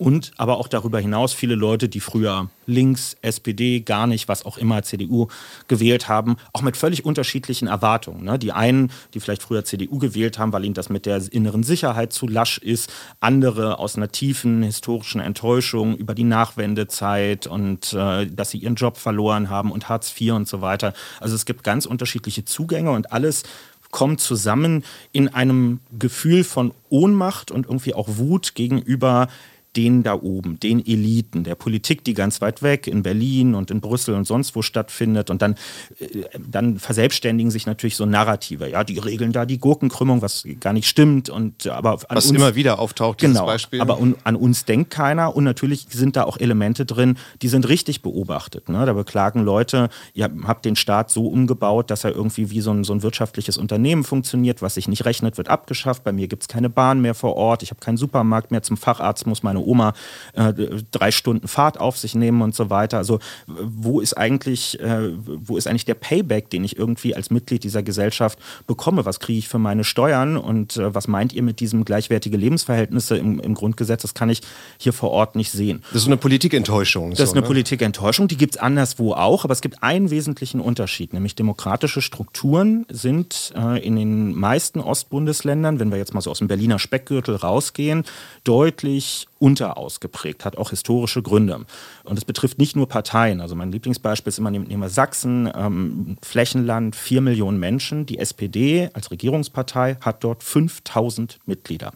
Und 0.01 0.31
aber 0.37 0.57
auch 0.57 0.67
darüber 0.67 0.99
hinaus 0.99 1.31
viele 1.31 1.53
Leute, 1.53 1.87
die 1.87 1.99
früher 1.99 2.49
links, 2.65 3.15
SPD, 3.21 3.81
gar 3.81 4.07
nicht, 4.07 4.27
was 4.27 4.47
auch 4.47 4.57
immer, 4.57 4.81
CDU 4.81 5.27
gewählt 5.67 6.09
haben, 6.09 6.37
auch 6.53 6.63
mit 6.63 6.75
völlig 6.75 7.05
unterschiedlichen 7.05 7.67
Erwartungen. 7.67 8.23
Ne? 8.23 8.39
Die 8.39 8.51
einen, 8.51 8.91
die 9.13 9.19
vielleicht 9.19 9.43
früher 9.43 9.63
CDU 9.63 9.99
gewählt 9.99 10.39
haben, 10.39 10.53
weil 10.53 10.65
ihnen 10.65 10.73
das 10.73 10.89
mit 10.89 11.05
der 11.05 11.21
inneren 11.31 11.61
Sicherheit 11.61 12.13
zu 12.13 12.27
lasch 12.27 12.57
ist, 12.57 12.91
andere 13.19 13.77
aus 13.77 13.95
einer 13.95 14.11
tiefen 14.11 14.63
historischen 14.63 15.21
Enttäuschung 15.21 15.95
über 15.95 16.15
die 16.15 16.23
Nachwendezeit 16.23 17.45
und 17.45 17.93
äh, 17.93 18.25
dass 18.25 18.49
sie 18.49 18.57
ihren 18.57 18.73
Job 18.73 18.97
verloren 18.97 19.51
haben 19.51 19.71
und 19.71 19.87
Hartz 19.87 20.19
IV 20.19 20.33
und 20.33 20.47
so 20.47 20.61
weiter. 20.61 20.93
Also 21.19 21.35
es 21.35 21.45
gibt 21.45 21.63
ganz 21.63 21.85
unterschiedliche 21.85 22.43
Zugänge 22.43 22.89
und 22.89 23.11
alles 23.11 23.43
kommt 23.91 24.21
zusammen 24.21 24.83
in 25.11 25.27
einem 25.27 25.79
Gefühl 25.99 26.43
von 26.43 26.73
Ohnmacht 26.89 27.51
und 27.51 27.67
irgendwie 27.67 27.93
auch 27.93 28.07
Wut 28.17 28.55
gegenüber 28.55 29.27
den 29.75 30.03
da 30.03 30.15
oben, 30.15 30.59
den 30.59 30.85
Eliten, 30.85 31.43
der 31.43 31.55
Politik, 31.55 32.03
die 32.03 32.13
ganz 32.13 32.41
weit 32.41 32.61
weg 32.61 32.87
in 32.87 33.03
Berlin 33.03 33.55
und 33.55 33.71
in 33.71 33.79
Brüssel 33.79 34.15
und 34.15 34.25
sonst 34.25 34.55
wo 34.55 34.61
stattfindet. 34.61 35.29
Und 35.29 35.41
dann, 35.41 35.55
äh, 35.99 36.23
dann 36.37 36.77
verselbstständigen 36.77 37.51
sich 37.51 37.65
natürlich 37.65 37.95
so 37.95 38.05
Narrative. 38.05 38.69
Ja, 38.69 38.83
die 38.83 38.99
regeln 38.99 39.31
da 39.31 39.45
die 39.45 39.59
Gurkenkrümmung, 39.59 40.21
was 40.21 40.43
gar 40.59 40.73
nicht 40.73 40.87
stimmt. 40.87 41.29
Und, 41.29 41.67
aber 41.67 41.93
an 42.09 42.17
Was 42.17 42.27
uns, 42.27 42.37
immer 42.37 42.55
wieder 42.55 42.79
auftaucht, 42.79 43.21
dieses 43.21 43.35
Genau, 43.35 43.45
Beispiel. 43.45 43.79
aber 43.81 43.99
un, 43.99 44.15
an 44.23 44.35
uns 44.35 44.65
denkt 44.65 44.89
keiner 44.91 45.35
und 45.35 45.45
natürlich 45.45 45.87
sind 45.89 46.15
da 46.15 46.23
auch 46.25 46.37
Elemente 46.37 46.85
drin, 46.85 47.17
die 47.41 47.47
sind 47.47 47.67
richtig 47.69 48.01
beobachtet. 48.01 48.67
Ne? 48.67 48.85
Da 48.85 48.93
beklagen 48.93 49.43
Leute, 49.43 49.89
ihr 50.13 50.29
habt 50.45 50.65
den 50.65 50.75
Staat 50.75 51.09
so 51.11 51.27
umgebaut, 51.27 51.89
dass 51.91 52.03
er 52.03 52.11
irgendwie 52.11 52.49
wie 52.49 52.61
so 52.61 52.71
ein, 52.71 52.83
so 52.83 52.93
ein 52.93 53.03
wirtschaftliches 53.03 53.57
Unternehmen 53.57 54.03
funktioniert, 54.03 54.61
was 54.61 54.73
sich 54.73 54.89
nicht 54.89 55.05
rechnet, 55.05 55.37
wird 55.37 55.47
abgeschafft. 55.47 56.03
Bei 56.03 56.11
mir 56.11 56.27
gibt 56.27 56.43
es 56.43 56.47
keine 56.49 56.69
Bahn 56.69 57.01
mehr 57.01 57.15
vor 57.15 57.35
Ort, 57.37 57.63
ich 57.63 57.69
habe 57.69 57.79
keinen 57.79 57.97
Supermarkt 57.97 58.51
mehr, 58.51 58.63
zum 58.63 58.75
Facharzt 58.75 59.25
muss 59.27 59.43
meine 59.43 59.60
Oma 59.61 59.93
äh, 60.33 60.53
drei 60.91 61.11
Stunden 61.11 61.47
Fahrt 61.47 61.79
auf 61.79 61.97
sich 61.97 62.15
nehmen 62.15 62.41
und 62.41 62.55
so 62.55 62.69
weiter. 62.69 62.97
Also 62.97 63.19
wo 63.47 63.99
ist 63.99 64.17
eigentlich, 64.17 64.79
äh, 64.79 65.11
wo 65.25 65.57
ist 65.57 65.67
eigentlich 65.67 65.85
der 65.85 65.95
Payback, 65.95 66.49
den 66.49 66.63
ich 66.63 66.77
irgendwie 66.77 67.15
als 67.15 67.29
Mitglied 67.29 67.63
dieser 67.63 67.83
Gesellschaft 67.83 68.39
bekomme? 68.67 69.05
Was 69.05 69.19
kriege 69.19 69.39
ich 69.39 69.47
für 69.47 69.59
meine 69.59 69.83
Steuern 69.83 70.37
und 70.37 70.77
äh, 70.77 70.93
was 70.93 71.07
meint 71.07 71.33
ihr 71.33 71.43
mit 71.43 71.59
diesem 71.59 71.85
gleichwertige 71.85 72.37
Lebensverhältnisse 72.37 73.17
im, 73.17 73.39
im, 73.39 73.53
Grundgesetz? 73.53 74.01
Das 74.01 74.13
kann 74.13 74.29
ich 74.29 74.41
hier 74.77 74.93
vor 74.93 75.11
Ort 75.11 75.35
nicht 75.35 75.51
sehen. 75.51 75.83
Das 75.91 76.03
ist 76.03 76.07
eine 76.07 76.17
Politikenttäuschung. 76.17 77.11
Das 77.11 77.19
so, 77.19 77.23
ist 77.25 77.31
eine 77.31 77.41
ne? 77.41 77.47
Politikenttäuschung, 77.47 78.27
die 78.27 78.37
gibt 78.37 78.55
es 78.55 78.61
anderswo 78.61 79.13
auch, 79.13 79.43
aber 79.43 79.53
es 79.53 79.61
gibt 79.61 79.83
einen 79.83 80.09
wesentlichen 80.09 80.59
Unterschied, 80.59 81.13
nämlich 81.13 81.35
demokratische 81.35 82.01
Strukturen 82.01 82.85
sind 82.89 83.53
äh, 83.55 83.83
in 83.85 83.95
den 83.95 84.33
meisten 84.33 84.79
Ostbundesländern, 84.79 85.79
wenn 85.79 85.91
wir 85.91 85.97
jetzt 85.97 86.13
mal 86.13 86.21
so 86.21 86.31
aus 86.31 86.39
dem 86.39 86.47
Berliner 86.47 86.79
Speckgürtel 86.79 87.35
rausgehen, 87.35 88.03
deutlich 88.43 89.27
unterausgeprägt, 89.41 90.45
hat 90.45 90.57
auch 90.57 90.69
historische 90.69 91.21
Gründe. 91.21 91.65
Und 92.03 92.17
es 92.17 92.25
betrifft 92.25 92.59
nicht 92.59 92.75
nur 92.75 92.87
Parteien. 92.87 93.41
Also 93.41 93.55
mein 93.55 93.71
Lieblingsbeispiel 93.71 94.29
ist 94.29 94.39
immer, 94.39 94.51
nehmen 94.51 94.69
wir 94.69 94.89
Sachsen, 94.89 95.51
ähm, 95.55 96.17
Flächenland, 96.21 96.95
vier 96.95 97.21
Millionen 97.21 97.59
Menschen. 97.59 98.05
Die 98.05 98.19
SPD 98.19 98.89
als 98.93 99.11
Regierungspartei 99.11 99.97
hat 100.01 100.23
dort 100.23 100.43
5000 100.43 101.39
Mitglieder. 101.45 101.91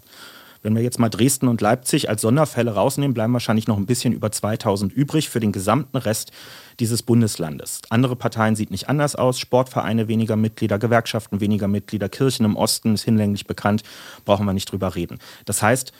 Wenn 0.65 0.75
wir 0.75 0.81
jetzt 0.81 0.97
mal 0.97 1.09
Dresden 1.09 1.47
und 1.47 1.61
Leipzig 1.61 2.09
als 2.09 2.23
Sonderfälle 2.23 2.73
rausnehmen, 2.73 3.13
bleiben 3.13 3.33
wahrscheinlich 3.33 3.67
noch 3.67 3.77
ein 3.77 3.85
bisschen 3.85 4.13
über 4.13 4.31
2000 4.31 4.91
übrig 4.91 5.29
für 5.29 5.39
den 5.39 5.51
gesamten 5.51 5.95
Rest 5.95 6.31
dieses 6.79 7.03
Bundeslandes. 7.03 7.81
Andere 7.91 8.15
Parteien 8.15 8.55
sieht 8.55 8.71
nicht 8.71 8.89
anders 8.89 9.15
aus. 9.15 9.37
Sportvereine 9.37 10.07
weniger 10.07 10.35
Mitglieder, 10.35 10.79
Gewerkschaften 10.79 11.39
weniger 11.39 11.67
Mitglieder, 11.67 12.09
Kirchen 12.09 12.45
im 12.45 12.55
Osten 12.55 12.95
ist 12.95 13.03
hinlänglich 13.03 13.45
bekannt, 13.45 13.83
brauchen 14.25 14.47
wir 14.47 14.53
nicht 14.53 14.71
drüber 14.71 14.95
reden. 14.95 15.19
Das 15.45 15.61
heißt, 15.61 15.93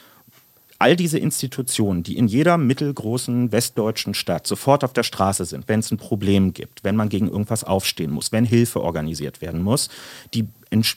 all 0.79 0.95
diese 0.95 1.19
Institutionen, 1.19 2.03
die 2.03 2.17
in 2.17 2.27
jeder 2.27 2.57
mittelgroßen 2.57 3.51
westdeutschen 3.51 4.13
Stadt 4.13 4.45
sofort 4.45 4.83
auf 4.83 4.93
der 4.93 5.03
Straße 5.03 5.45
sind, 5.45 5.67
wenn 5.67 5.79
es 5.79 5.91
ein 5.91 5.97
Problem 5.97 6.53
gibt, 6.53 6.83
wenn 6.83 6.95
man 6.95 7.09
gegen 7.09 7.27
irgendwas 7.27 7.63
aufstehen 7.63 8.11
muss, 8.11 8.31
wenn 8.31 8.45
Hilfe 8.45 8.81
organisiert 8.81 9.41
werden 9.41 9.63
muss, 9.63 9.89
die 10.33 10.47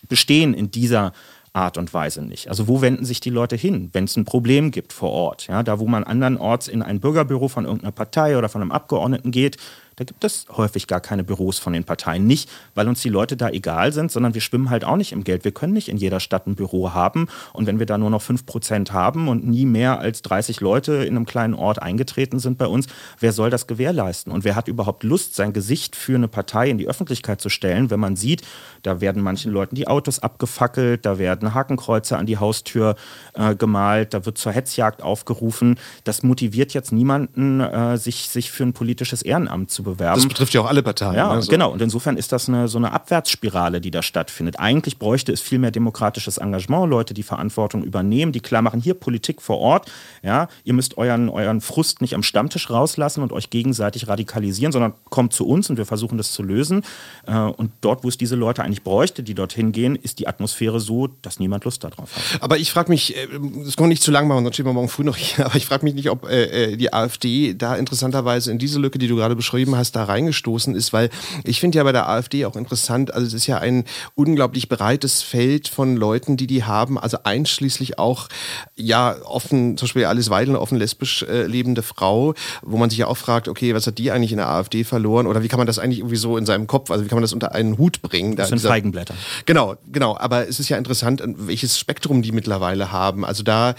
bestehen 0.09 0.55
in 0.55 0.71
dieser 0.71 1.13
Art 1.53 1.79
und 1.79 1.93
Weise 1.95 2.23
nicht. 2.23 2.49
Also 2.49 2.69
wo 2.69 2.81
wenden 2.81 3.05
sich 3.05 3.21
die 3.21 3.31
Leute 3.31 3.57
hin, 3.57 3.91
wenn 3.93 4.05
es 4.05 4.17
ein 4.17 4.25
Problem 4.25 4.71
gibt 4.71 4.93
vor 4.93 5.11
Ort? 5.11 5.47
Ja, 5.47 5.63
da, 5.63 5.79
wo 5.79 5.87
man 5.87 6.05
andernorts 6.05 6.69
in 6.69 6.83
ein 6.83 7.01
Bürgerbüro 7.01 7.49
von 7.49 7.65
irgendeiner 7.65 7.93
Partei 7.93 8.37
oder 8.37 8.49
von 8.49 8.63
einem 8.63 8.73
Abgeordneten 8.73 9.31
geht, 9.31 9.57
da 9.99 10.05
gibt 10.05 10.23
es 10.23 10.47
häufig 10.57 10.87
gar 10.87 11.01
keine 11.01 11.25
Büros 11.25 11.59
von 11.59 11.73
den 11.73 11.83
Parteien. 11.83 12.25
Nicht, 12.25 12.49
weil 12.77 12.87
uns 12.87 13.03
die 13.03 13.09
Leute 13.09 13.37
da 13.37 13.49
egal 13.49 13.93
sind, 13.93 14.13
sondern 14.13 14.33
wir 14.33 14.41
schwimmen 14.41 14.71
halt 14.71 14.85
auch 14.85 14.95
nicht 14.95 15.11
im 15.11 15.25
Geld. 15.25 15.43
Wir 15.45 15.51
können 15.51 15.73
nicht 15.73 15.89
in 15.89 15.97
jeder 15.97 16.21
Stadt 16.21 16.47
ein 16.47 16.55
Büro 16.55 16.95
haben. 16.95 17.27
Und 17.53 17.67
wenn 17.67 17.81
wir 17.81 17.87
da 17.87 17.99
nur 17.99 18.09
noch 18.09 18.23
5% 18.23 18.93
haben 18.93 19.27
und 19.27 19.45
nie 19.45 19.67
mehr 19.67 19.99
als 19.99 20.23
30 20.23 20.61
Leute 20.61 20.93
in 20.93 21.17
einem 21.17 21.27
kleinen 21.27 21.55
Ort 21.55 21.83
eingetreten 21.83 22.39
sind 22.39 22.59
bei 22.59 22.69
uns, 22.69 22.87
wer 23.19 23.33
soll 23.33 23.51
das 23.51 23.67
gewährleisten? 23.67 24.33
Und 24.33 24.45
wer 24.45 24.55
hat 24.55 24.69
überhaupt 24.69 25.03
Lust, 25.03 25.35
sein 25.35 25.53
Gesicht 25.53 25.97
für 25.97 26.15
eine 26.15 26.29
Partei 26.29 26.71
in 26.71 26.79
die 26.79 26.87
Öffentlichkeit 26.87 27.41
zu 27.41 27.49
stellen, 27.49 27.91
wenn 27.91 27.99
man 27.99 28.15
sieht, 28.15 28.43
da 28.85 29.01
werden 29.01 29.21
manchen 29.21 29.51
Leuten 29.51 29.75
die 29.75 29.89
Autos 29.89 30.21
abgefackelt, 30.21 31.05
da 31.07 31.19
werden 31.19 31.55
Hakenkreuze 31.55 32.17
an 32.17 32.27
die 32.27 32.39
Haustür 32.39 32.95
äh, 33.35 33.57
gemalt, 33.57 34.15
da 34.15 34.25
wird 34.25 34.39
zur 34.39 34.53
Hetzjagd 34.53 35.03
aufgerufen. 35.03 35.75
Das 36.05 36.23
motiviert 36.23 36.73
jetzt 36.73 36.93
niemanden, 36.93 37.61
äh, 37.61 37.97
sich, 37.97 38.29
sich 38.29 38.53
für 38.53 38.63
ein 38.63 38.73
politisches 38.73 39.23
Ehrenamt 39.23 39.73
zu 39.73 39.88
bewerben. 39.89 40.21
Das 40.21 40.29
betrifft 40.29 40.55
ja 40.55 40.61
auch 40.61 40.67
alle 40.67 40.83
Parteien. 40.83 41.15
Ja, 41.15 41.31
also. 41.31 41.51
genau. 41.51 41.73
Und 41.73 41.83
insofern 41.83 42.17
ist 42.17 42.33
das 42.33 42.49
eine, 42.49 42.69
so 42.69 42.79
eine 42.79 42.93
Abwärtsspirale, 42.93 43.81
die 43.81 43.91
da 43.91 44.03
stattfindet. 44.03 44.59
Eigentlich 44.59 44.99
bräuchte 44.99 45.33
es 45.33 45.41
viel 45.41 45.59
mehr 45.59 45.71
demokratisches 45.71 46.39
Engagement, 46.39 46.89
Leute, 46.89 47.15
die 47.15 47.23
Verantwortung 47.23 47.83
übernehmen, 47.83 48.33
die 48.33 48.41
klar 48.41 48.63
machen, 48.63 48.81
hier 48.81 48.95
Politik 48.95 49.43
vor 49.43 49.59
Ort. 49.59 49.91
Ja, 50.23 50.49
ihr 50.65 50.75
müsst 50.75 50.99
euren, 50.99 51.29
euren 51.29 51.61
Frust 51.61 52.01
nicht 52.01 52.15
am 52.15 52.23
Stammtisch 52.23 52.71
rauslassen 52.71 53.23
und 53.23 53.33
euch 53.33 53.51
gegenseitig 53.51 54.09
radikalisieren, 54.09 54.73
sondern 54.73 54.95
kommt 55.11 55.33
zu 55.33 55.47
uns 55.47 55.71
und 55.71 55.77
wir 55.77 55.87
versuchen 55.87 56.19
das 56.19 56.33
zu 56.33 56.43
lösen. 56.43 56.83
Äh, 57.27 57.39
und 57.39 57.73
dort, 57.81 58.05
wo 58.05 58.09
es 58.09 58.19
diese 58.19 58.37
Leute 58.37 58.63
eigentlich 58.63 58.83
bräuchte, 58.83 59.23
die 59.23 59.35
dorthin 59.35 59.73
gehen, 59.73 59.97
ist 59.97 60.19
die 60.19 60.29
Atmosphäre 60.29 60.81
so, 60.81 61.09
dass 61.23 61.39
niemand 61.39 61.65
Lust 61.65 61.85
darauf 61.85 62.15
hat. 62.15 62.43
Aber 62.43 62.59
ich 62.59 62.71
frage 62.71 62.91
mich, 62.91 63.17
äh, 63.17 63.27
das 63.65 63.77
kann 63.77 63.85
man 63.85 63.89
nicht 63.91 64.03
zu 64.03 64.11
lang 64.11 64.29
machen, 64.29 64.45
sonst 64.45 64.57
stehen 64.57 64.67
wir 64.67 64.73
morgen 64.73 64.89
früh 64.89 65.05
noch 65.05 65.17
hier, 65.17 65.47
aber 65.47 65.57
ich 65.57 65.67
frage 65.67 65.85
mich 65.85 65.95
nicht, 65.95 66.11
ob 66.11 66.29
äh, 66.29 66.77
die 66.77 66.93
AfD 66.93 67.55
da 67.55 67.77
interessanterweise 67.77 68.51
in 68.51 68.59
diese 68.59 68.79
Lücke, 68.79 68.99
die 68.99 69.09
du 69.09 69.17
gerade 69.17 69.37
beschrieben 69.37 69.77
hast, 69.77 69.78
da 69.93 70.05
reingestoßen 70.05 70.75
ist, 70.75 70.93
weil 70.93 71.11
ich 71.45 71.61
finde 71.61 71.79
ja 71.79 71.85
bei 71.85 71.93
der 71.93 72.09
AfD 72.09 72.45
auch 72.45 72.57
interessant, 72.57 73.13
also 73.13 73.27
es 73.27 73.35
ist 73.35 73.47
ja 73.47 73.59
ein 73.59 73.85
unglaublich 74.15 74.69
breites 74.69 75.23
Feld 75.23 75.69
von 75.69 75.97
Leuten, 75.97 76.37
die 76.37 76.47
die 76.47 76.65
haben, 76.65 76.99
also 76.99 77.19
einschließlich 77.25 77.99
auch, 77.99 78.29
ja, 78.77 79.17
offen, 79.25 79.77
zum 79.77 79.87
Beispiel 79.87 80.05
Alice 80.05 80.31
Weidel, 80.31 80.55
eine 80.55 80.61
offen 80.61 80.79
lesbisch 80.79 81.23
äh, 81.23 81.47
lebende 81.47 81.83
Frau, 81.83 82.35
wo 82.63 82.77
man 82.77 82.91
sich 82.91 82.99
ja 82.99 83.07
auch 83.07 83.17
fragt, 83.17 83.49
okay, 83.49 83.75
was 83.75 83.87
hat 83.87 83.99
die 83.99 84.11
eigentlich 84.11 84.33
in 84.33 84.39
der 84.39 84.49
AfD 84.49 84.85
verloren 84.85 85.27
oder 85.27 85.43
wie 85.43 85.49
kann 85.49 85.59
man 85.59 85.67
das 85.67 85.79
eigentlich 85.79 85.99
irgendwie 86.01 86.17
so 86.17 86.37
in 86.37 86.47
seinem 86.47 86.67
Kopf, 86.67 86.91
also 86.91 87.05
wie 87.05 87.09
kann 87.09 87.17
man 87.17 87.23
das 87.23 87.33
unter 87.33 87.53
einen 87.53 87.79
Hut 87.79 88.03
bringen? 88.03 88.37
Das 88.37 88.49
sind 88.49 88.61
Feigenblätter. 88.61 89.15
Genau, 89.47 89.77
genau, 89.91 90.17
aber 90.19 90.49
es 90.49 90.61
ist 90.61 90.69
ja 90.69 90.77
interessant, 90.77 91.23
welches 91.25 91.79
Spektrum 91.79 92.23
die 92.23 92.33
mittlerweile 92.33 92.93
haben. 92.93 93.25
Also 93.25 93.43
da 93.43 93.75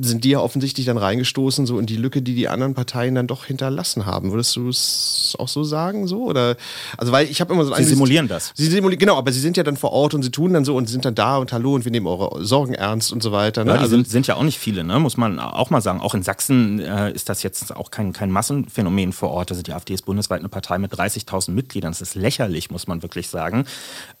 sind 0.00 0.24
die 0.24 0.30
ja 0.30 0.40
offensichtlich 0.40 0.86
dann 0.86 0.98
reingestoßen, 0.98 1.66
so 1.66 1.78
in 1.78 1.86
die 1.86 1.96
Lücke, 1.96 2.22
die 2.22 2.34
die 2.34 2.48
anderen 2.48 2.74
Parteien 2.74 3.14
dann 3.14 3.26
doch 3.26 3.44
hinterlassen 3.44 4.06
haben. 4.06 4.32
Würdest 4.32 4.56
du 4.56 4.68
es 4.68 5.35
auch 5.38 5.48
so 5.48 5.64
sagen, 5.64 6.06
so? 6.06 6.24
Oder, 6.24 6.56
also 6.96 7.12
weil 7.12 7.28
ich 7.28 7.40
habe 7.40 7.52
immer 7.52 7.64
so 7.64 7.74
Sie 7.74 7.84
simulieren 7.84 8.28
das. 8.28 8.52
Sie 8.54 8.66
simulieren, 8.66 8.98
genau, 8.98 9.16
aber 9.16 9.32
sie 9.32 9.40
sind 9.40 9.56
ja 9.56 9.62
dann 9.62 9.76
vor 9.76 9.92
Ort 9.92 10.14
und 10.14 10.22
sie 10.22 10.30
tun 10.30 10.52
dann 10.52 10.64
so 10.64 10.76
und 10.76 10.88
sind 10.88 11.04
dann 11.04 11.14
da 11.14 11.38
und 11.38 11.52
hallo 11.52 11.74
und 11.74 11.84
wir 11.84 11.92
nehmen 11.92 12.06
eure 12.06 12.44
Sorgen 12.44 12.74
ernst 12.74 13.12
und 13.12 13.22
so 13.22 13.32
weiter. 13.32 13.64
Ne? 13.64 13.70
Ja, 13.70 13.76
die 13.76 13.82
also, 13.82 13.96
sind, 13.96 14.08
sind, 14.08 14.26
ja 14.26 14.36
auch 14.36 14.42
nicht 14.42 14.58
viele, 14.58 14.84
ne? 14.84 14.98
muss 14.98 15.16
man 15.16 15.38
auch 15.38 15.70
mal 15.70 15.80
sagen. 15.80 16.00
Auch 16.00 16.14
in 16.14 16.22
Sachsen 16.22 16.80
äh, 16.80 17.12
ist 17.12 17.28
das 17.28 17.42
jetzt 17.42 17.74
auch 17.74 17.90
kein, 17.90 18.12
kein 18.12 18.30
Massenphänomen 18.30 19.12
vor 19.12 19.30
Ort. 19.30 19.50
Also 19.50 19.62
die 19.62 19.72
AfD 19.72 19.94
ist 19.94 20.02
bundesweit 20.02 20.40
eine 20.40 20.48
Partei 20.48 20.78
mit 20.78 20.92
30.000 20.92 21.52
Mitgliedern. 21.52 21.92
Das 21.92 22.00
ist 22.00 22.14
lächerlich, 22.14 22.70
muss 22.70 22.86
man 22.86 23.02
wirklich 23.02 23.28
sagen. 23.28 23.66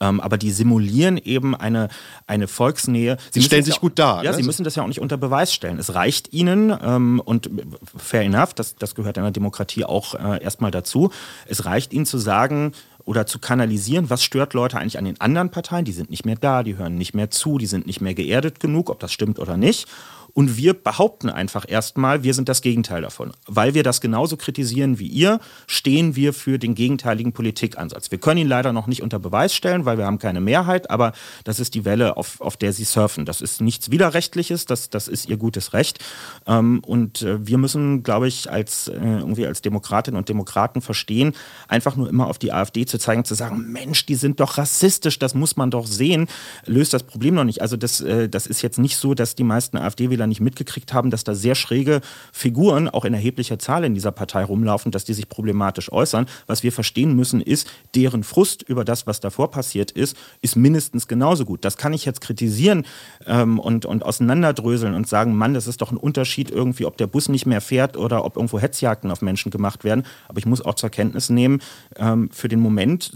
Ähm, 0.00 0.20
aber 0.20 0.38
die 0.38 0.50
simulieren 0.50 1.16
eben 1.18 1.54
eine, 1.54 1.88
eine 2.26 2.48
Volksnähe. 2.48 3.16
Sie, 3.30 3.42
stellen 3.42 3.64
sich 3.64 3.74
ja, 3.74 3.80
gut 3.80 3.98
dar. 3.98 4.22
Ja, 4.24 4.30
ne? 4.30 4.36
sie 4.36 4.42
müssen 4.42 4.64
das 4.64 4.74
ja 4.74 4.82
auch 4.82 4.88
nicht 4.88 5.00
unter 5.00 5.16
Beweis 5.16 5.52
stellen. 5.52 5.78
Es 5.78 5.94
reicht 5.94 6.32
ihnen 6.32 6.76
ähm, 6.82 7.20
und 7.24 7.50
fair 7.96 8.22
enough, 8.22 8.54
das, 8.54 8.76
das 8.76 8.94
gehört 8.94 9.16
in 9.16 9.22
der 9.22 9.32
Demokratie 9.32 9.84
auch 9.84 10.14
äh, 10.14 10.42
erstmal 10.42 10.70
dazu. 10.70 11.05
Es 11.46 11.64
reicht 11.64 11.92
ihnen 11.92 12.06
zu 12.06 12.18
sagen, 12.18 12.72
oder 13.06 13.24
zu 13.24 13.38
kanalisieren, 13.38 14.10
was 14.10 14.24
stört 14.24 14.52
Leute 14.52 14.78
eigentlich 14.78 14.98
an 14.98 15.04
den 15.04 15.20
anderen 15.20 15.50
Parteien, 15.50 15.84
die 15.84 15.92
sind 15.92 16.10
nicht 16.10 16.26
mehr 16.26 16.36
da, 16.36 16.64
die 16.64 16.76
hören 16.76 16.96
nicht 16.96 17.14
mehr 17.14 17.30
zu, 17.30 17.56
die 17.56 17.66
sind 17.66 17.86
nicht 17.86 18.00
mehr 18.00 18.14
geerdet 18.14 18.58
genug, 18.60 18.90
ob 18.90 18.98
das 18.98 19.12
stimmt 19.12 19.38
oder 19.38 19.56
nicht. 19.56 19.88
Und 20.36 20.58
wir 20.58 20.74
behaupten 20.74 21.30
einfach 21.30 21.64
erstmal, 21.66 22.22
wir 22.22 22.34
sind 22.34 22.50
das 22.50 22.60
Gegenteil 22.60 23.00
davon. 23.00 23.32
Weil 23.46 23.72
wir 23.72 23.82
das 23.82 24.02
genauso 24.02 24.36
kritisieren 24.36 24.98
wie 24.98 25.06
ihr, 25.06 25.40
stehen 25.66 26.14
wir 26.14 26.34
für 26.34 26.58
den 26.58 26.74
gegenteiligen 26.74 27.32
Politikansatz. 27.32 28.10
Wir 28.10 28.18
können 28.18 28.40
ihn 28.40 28.46
leider 28.46 28.74
noch 28.74 28.86
nicht 28.86 29.02
unter 29.02 29.18
Beweis 29.18 29.54
stellen, 29.54 29.86
weil 29.86 29.96
wir 29.96 30.04
haben 30.04 30.18
keine 30.18 30.42
Mehrheit, 30.42 30.90
aber 30.90 31.14
das 31.44 31.58
ist 31.58 31.72
die 31.74 31.86
Welle, 31.86 32.18
auf, 32.18 32.42
auf 32.42 32.58
der 32.58 32.74
sie 32.74 32.84
surfen. 32.84 33.24
Das 33.24 33.40
ist 33.40 33.62
nichts 33.62 33.90
Widerrechtliches, 33.90 34.66
das, 34.66 34.90
das 34.90 35.08
ist 35.08 35.26
ihr 35.26 35.38
gutes 35.38 35.72
Recht. 35.72 36.04
Ähm, 36.46 36.82
und 36.84 37.22
äh, 37.22 37.46
wir 37.46 37.56
müssen, 37.56 38.02
glaube 38.02 38.28
ich, 38.28 38.50
als, 38.50 38.88
äh, 38.88 38.92
irgendwie 38.92 39.46
als 39.46 39.62
Demokratinnen 39.62 40.18
und 40.18 40.28
Demokraten 40.28 40.82
verstehen, 40.82 41.32
einfach 41.66 41.96
nur 41.96 42.10
immer 42.10 42.26
auf 42.26 42.38
die 42.38 42.52
AfD 42.52 42.84
zu 42.84 42.98
zeigen, 42.98 43.24
zu 43.24 43.34
sagen, 43.34 43.72
Mensch, 43.72 44.04
die 44.04 44.16
sind 44.16 44.38
doch 44.38 44.58
rassistisch, 44.58 45.18
das 45.18 45.34
muss 45.34 45.56
man 45.56 45.70
doch 45.70 45.86
sehen, 45.86 46.28
löst 46.66 46.92
das 46.92 47.04
Problem 47.04 47.36
noch 47.36 47.44
nicht. 47.44 47.62
Also 47.62 47.78
das, 47.78 48.02
äh, 48.02 48.28
das 48.28 48.46
ist 48.46 48.60
jetzt 48.60 48.78
nicht 48.78 48.98
so, 48.98 49.14
dass 49.14 49.34
die 49.34 49.42
meisten 49.42 49.78
AfD-Wähler 49.78 50.25
nicht 50.26 50.40
mitgekriegt 50.40 50.92
haben, 50.92 51.10
dass 51.10 51.24
da 51.24 51.34
sehr 51.34 51.54
schräge 51.54 52.00
Figuren 52.32 52.88
auch 52.88 53.04
in 53.04 53.14
erheblicher 53.14 53.58
Zahl 53.58 53.84
in 53.84 53.94
dieser 53.94 54.12
Partei 54.12 54.44
rumlaufen, 54.44 54.92
dass 54.92 55.04
die 55.04 55.14
sich 55.14 55.28
problematisch 55.28 55.92
äußern. 55.92 56.26
Was 56.46 56.62
wir 56.62 56.72
verstehen 56.72 57.14
müssen, 57.14 57.40
ist, 57.40 57.68
deren 57.94 58.24
Frust 58.24 58.62
über 58.62 58.84
das, 58.84 59.06
was 59.06 59.20
davor 59.20 59.50
passiert 59.50 59.90
ist, 59.90 60.16
ist 60.42 60.56
mindestens 60.56 61.08
genauso 61.08 61.44
gut. 61.44 61.64
Das 61.64 61.76
kann 61.76 61.92
ich 61.92 62.04
jetzt 62.04 62.20
kritisieren 62.20 62.84
ähm, 63.26 63.58
und, 63.58 63.86
und 63.86 64.04
auseinanderdröseln 64.04 64.94
und 64.94 65.08
sagen, 65.08 65.36
Mann, 65.36 65.54
das 65.54 65.66
ist 65.66 65.80
doch 65.82 65.90
ein 65.90 65.96
Unterschied 65.96 66.50
irgendwie, 66.50 66.86
ob 66.86 66.96
der 66.96 67.06
Bus 67.06 67.28
nicht 67.28 67.46
mehr 67.46 67.60
fährt 67.60 67.96
oder 67.96 68.24
ob 68.24 68.36
irgendwo 68.36 68.58
Hetzjagden 68.58 69.10
auf 69.10 69.22
Menschen 69.22 69.50
gemacht 69.50 69.84
werden. 69.84 70.04
Aber 70.28 70.38
ich 70.38 70.46
muss 70.46 70.62
auch 70.62 70.74
zur 70.74 70.90
Kenntnis 70.90 71.30
nehmen, 71.30 71.60
ähm, 71.96 72.30
für 72.32 72.48
den 72.48 72.60
Moment 72.60 73.10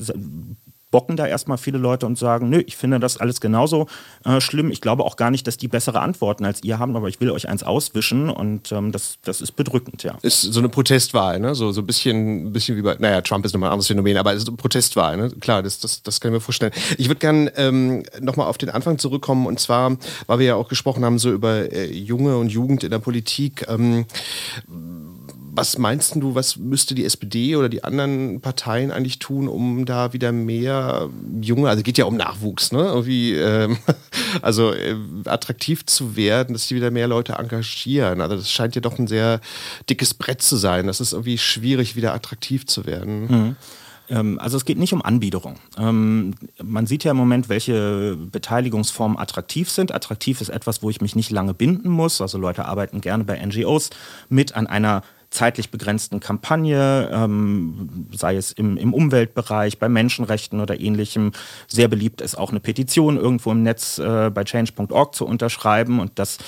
bocken 0.91 1.17
da 1.17 1.27
erstmal 1.27 1.59
viele 1.59 1.79
Leute 1.79 2.07
und 2.07 2.19
sagen, 2.19 2.49
nö, 2.49 2.63
ich 2.67 2.77
finde 2.77 3.01
das 3.01 3.17
alles 3.17 3.41
genauso 3.41 3.87
äh, 4.25 4.41
schlimm. 4.41 4.71
Ich 4.71 4.81
glaube 4.81 5.05
auch 5.05 5.17
gar 5.17 5.31
nicht, 5.31 5.47
dass 5.47 5.57
die 5.57 5.69
bessere 5.69 6.01
Antworten 6.01 6.45
als 6.45 6.63
ihr 6.63 6.79
haben, 6.79 6.97
aber 6.97 7.09
ich 7.09 7.21
will 7.21 7.31
euch 7.31 7.49
eins 7.49 7.63
auswischen 7.63 8.29
und 8.29 8.73
ähm, 8.73 8.93
das, 8.93 9.19
das 9.23 9.41
ist 9.41 9.53
bedrückend, 9.53 10.03
ja. 10.03 10.19
Ist 10.23 10.43
so 10.43 10.61
eine 10.61 10.69
Protestwahl, 10.69 11.39
ne? 11.41 11.55
So, 11.55 11.73
so 11.73 11.83
ein 11.83 11.87
bisschen, 11.87 12.53
bisschen 12.53 12.77
wie 12.77 12.83
bei, 12.83 12.97
naja, 12.99 13.21
Trump 13.21 13.45
ist 13.45 13.53
nochmal 13.53 13.71
ein 13.71 13.75
anderes 13.75 13.89
Phänomen, 13.89 14.17
aber 14.17 14.33
es 14.33 14.43
ist 14.43 14.49
eine 14.49 14.57
Protestwahl, 14.57 15.17
ne? 15.17 15.31
Klar, 15.41 15.63
das, 15.63 15.79
das, 15.81 16.03
das 16.03 16.21
kann 16.21 16.31
ich 16.33 16.35
mir 16.35 16.41
vorstellen. 16.41 16.73
Ich 16.99 17.09
würde 17.09 17.21
gerne 17.21 17.53
ähm, 17.57 18.03
nochmal 18.21 18.47
auf 18.49 18.59
den 18.59 18.71
Anfang 18.71 18.99
zurückkommen 18.99 19.47
und 19.47 19.61
zwar, 19.61 19.97
weil 20.27 20.39
wir 20.39 20.47
ja 20.47 20.55
auch 20.57 20.69
gesprochen 20.69 21.05
haben, 21.05 21.19
so 21.19 21.31
über 21.31 21.73
äh, 21.73 21.91
Junge 21.93 22.37
und 22.37 22.49
Jugend 22.51 22.85
in 22.85 22.91
der 22.91 22.99
Politik. 22.99 23.67
Ähm, 23.69 24.07
was 25.61 25.77
meinst 25.77 26.15
du, 26.17 26.35
was 26.35 26.57
müsste 26.57 26.95
die 26.95 27.05
SPD 27.05 27.55
oder 27.55 27.69
die 27.69 27.85
anderen 27.85 28.41
Parteien 28.41 28.91
eigentlich 28.91 29.19
tun, 29.19 29.47
um 29.47 29.85
da 29.85 30.15
wieder 30.15 30.33
mehr 30.33 31.11
junge, 31.43 31.69
also 31.69 31.83
geht 31.83 31.99
ja 31.99 32.07
um 32.07 32.17
Nachwuchs, 32.17 32.73
ne? 32.73 32.79
Irgendwie, 32.79 33.35
ähm, 33.35 33.77
also 34.43 34.73
äh, 34.73 34.97
attraktiv 35.27 35.85
zu 35.85 36.17
werden, 36.17 36.55
dass 36.55 36.67
sie 36.67 36.77
wieder 36.77 36.91
mehr 36.91 37.09
Leute 37.09 37.35
engagieren. 37.35 38.23
Also 38.23 38.37
das 38.37 38.51
scheint 38.51 38.75
ja 38.75 38.81
doch 38.81 38.99
ein 38.99 39.07
sehr 39.07 39.43
dickes 39.91 40.15
Brett 40.15 40.41
zu 40.41 40.57
sein. 40.57 40.87
Das 40.87 40.99
ist 40.99 41.13
irgendwie 41.13 41.37
schwierig, 41.37 41.95
wieder 41.95 42.15
attraktiv 42.15 42.65
zu 42.65 42.87
werden. 42.87 43.21
Mhm. 43.27 43.57
Ähm, 44.09 44.39
also 44.41 44.57
es 44.57 44.65
geht 44.65 44.79
nicht 44.79 44.95
um 44.95 45.03
Anbiederung. 45.03 45.57
Ähm, 45.77 46.37
man 46.63 46.87
sieht 46.87 47.05
ja 47.05 47.11
im 47.11 47.19
Moment, 47.19 47.51
welche 47.51 48.17
Beteiligungsformen 48.17 49.19
attraktiv 49.19 49.69
sind. 49.69 49.95
Attraktiv 49.95 50.41
ist 50.41 50.49
etwas, 50.49 50.83
wo 50.83 50.89
ich 50.89 51.03
mich 51.03 51.17
nicht 51.17 51.31
lange 51.31 51.53
binden 51.53 51.91
muss. 51.91 52.23
Also 52.23 52.39
Leute 52.39 52.65
arbeiten 52.65 53.03
gerne 53.03 53.25
bei 53.25 53.45
NGOs 53.45 53.91
mit 54.31 54.57
an 54.57 54.67
einer 54.67 55.03
zeitlich 55.31 55.71
begrenzten 55.71 56.19
Kampagne, 56.19 57.09
ähm, 57.13 58.09
sei 58.13 58.37
es 58.37 58.51
im, 58.51 58.77
im 58.77 58.93
Umweltbereich, 58.93 59.79
bei 59.79 59.89
Menschenrechten 59.89 60.61
oder 60.61 60.81
ähnlichem. 60.81 61.33
Sehr 61.69 61.89
beliebt 61.89 62.21
ist 62.21 62.37
auch 62.37 62.51
eine 62.51 62.61
Petition 62.61 63.17
irgendwo 63.17 63.53
im 63.53 63.63
Netz 63.63 63.99
äh, 63.99 64.31
bei 64.31 64.43
change.org 64.45 65.15
zu 65.15 65.25
unterschreiben 65.25 66.01
und 66.01 66.19
das 66.19 66.39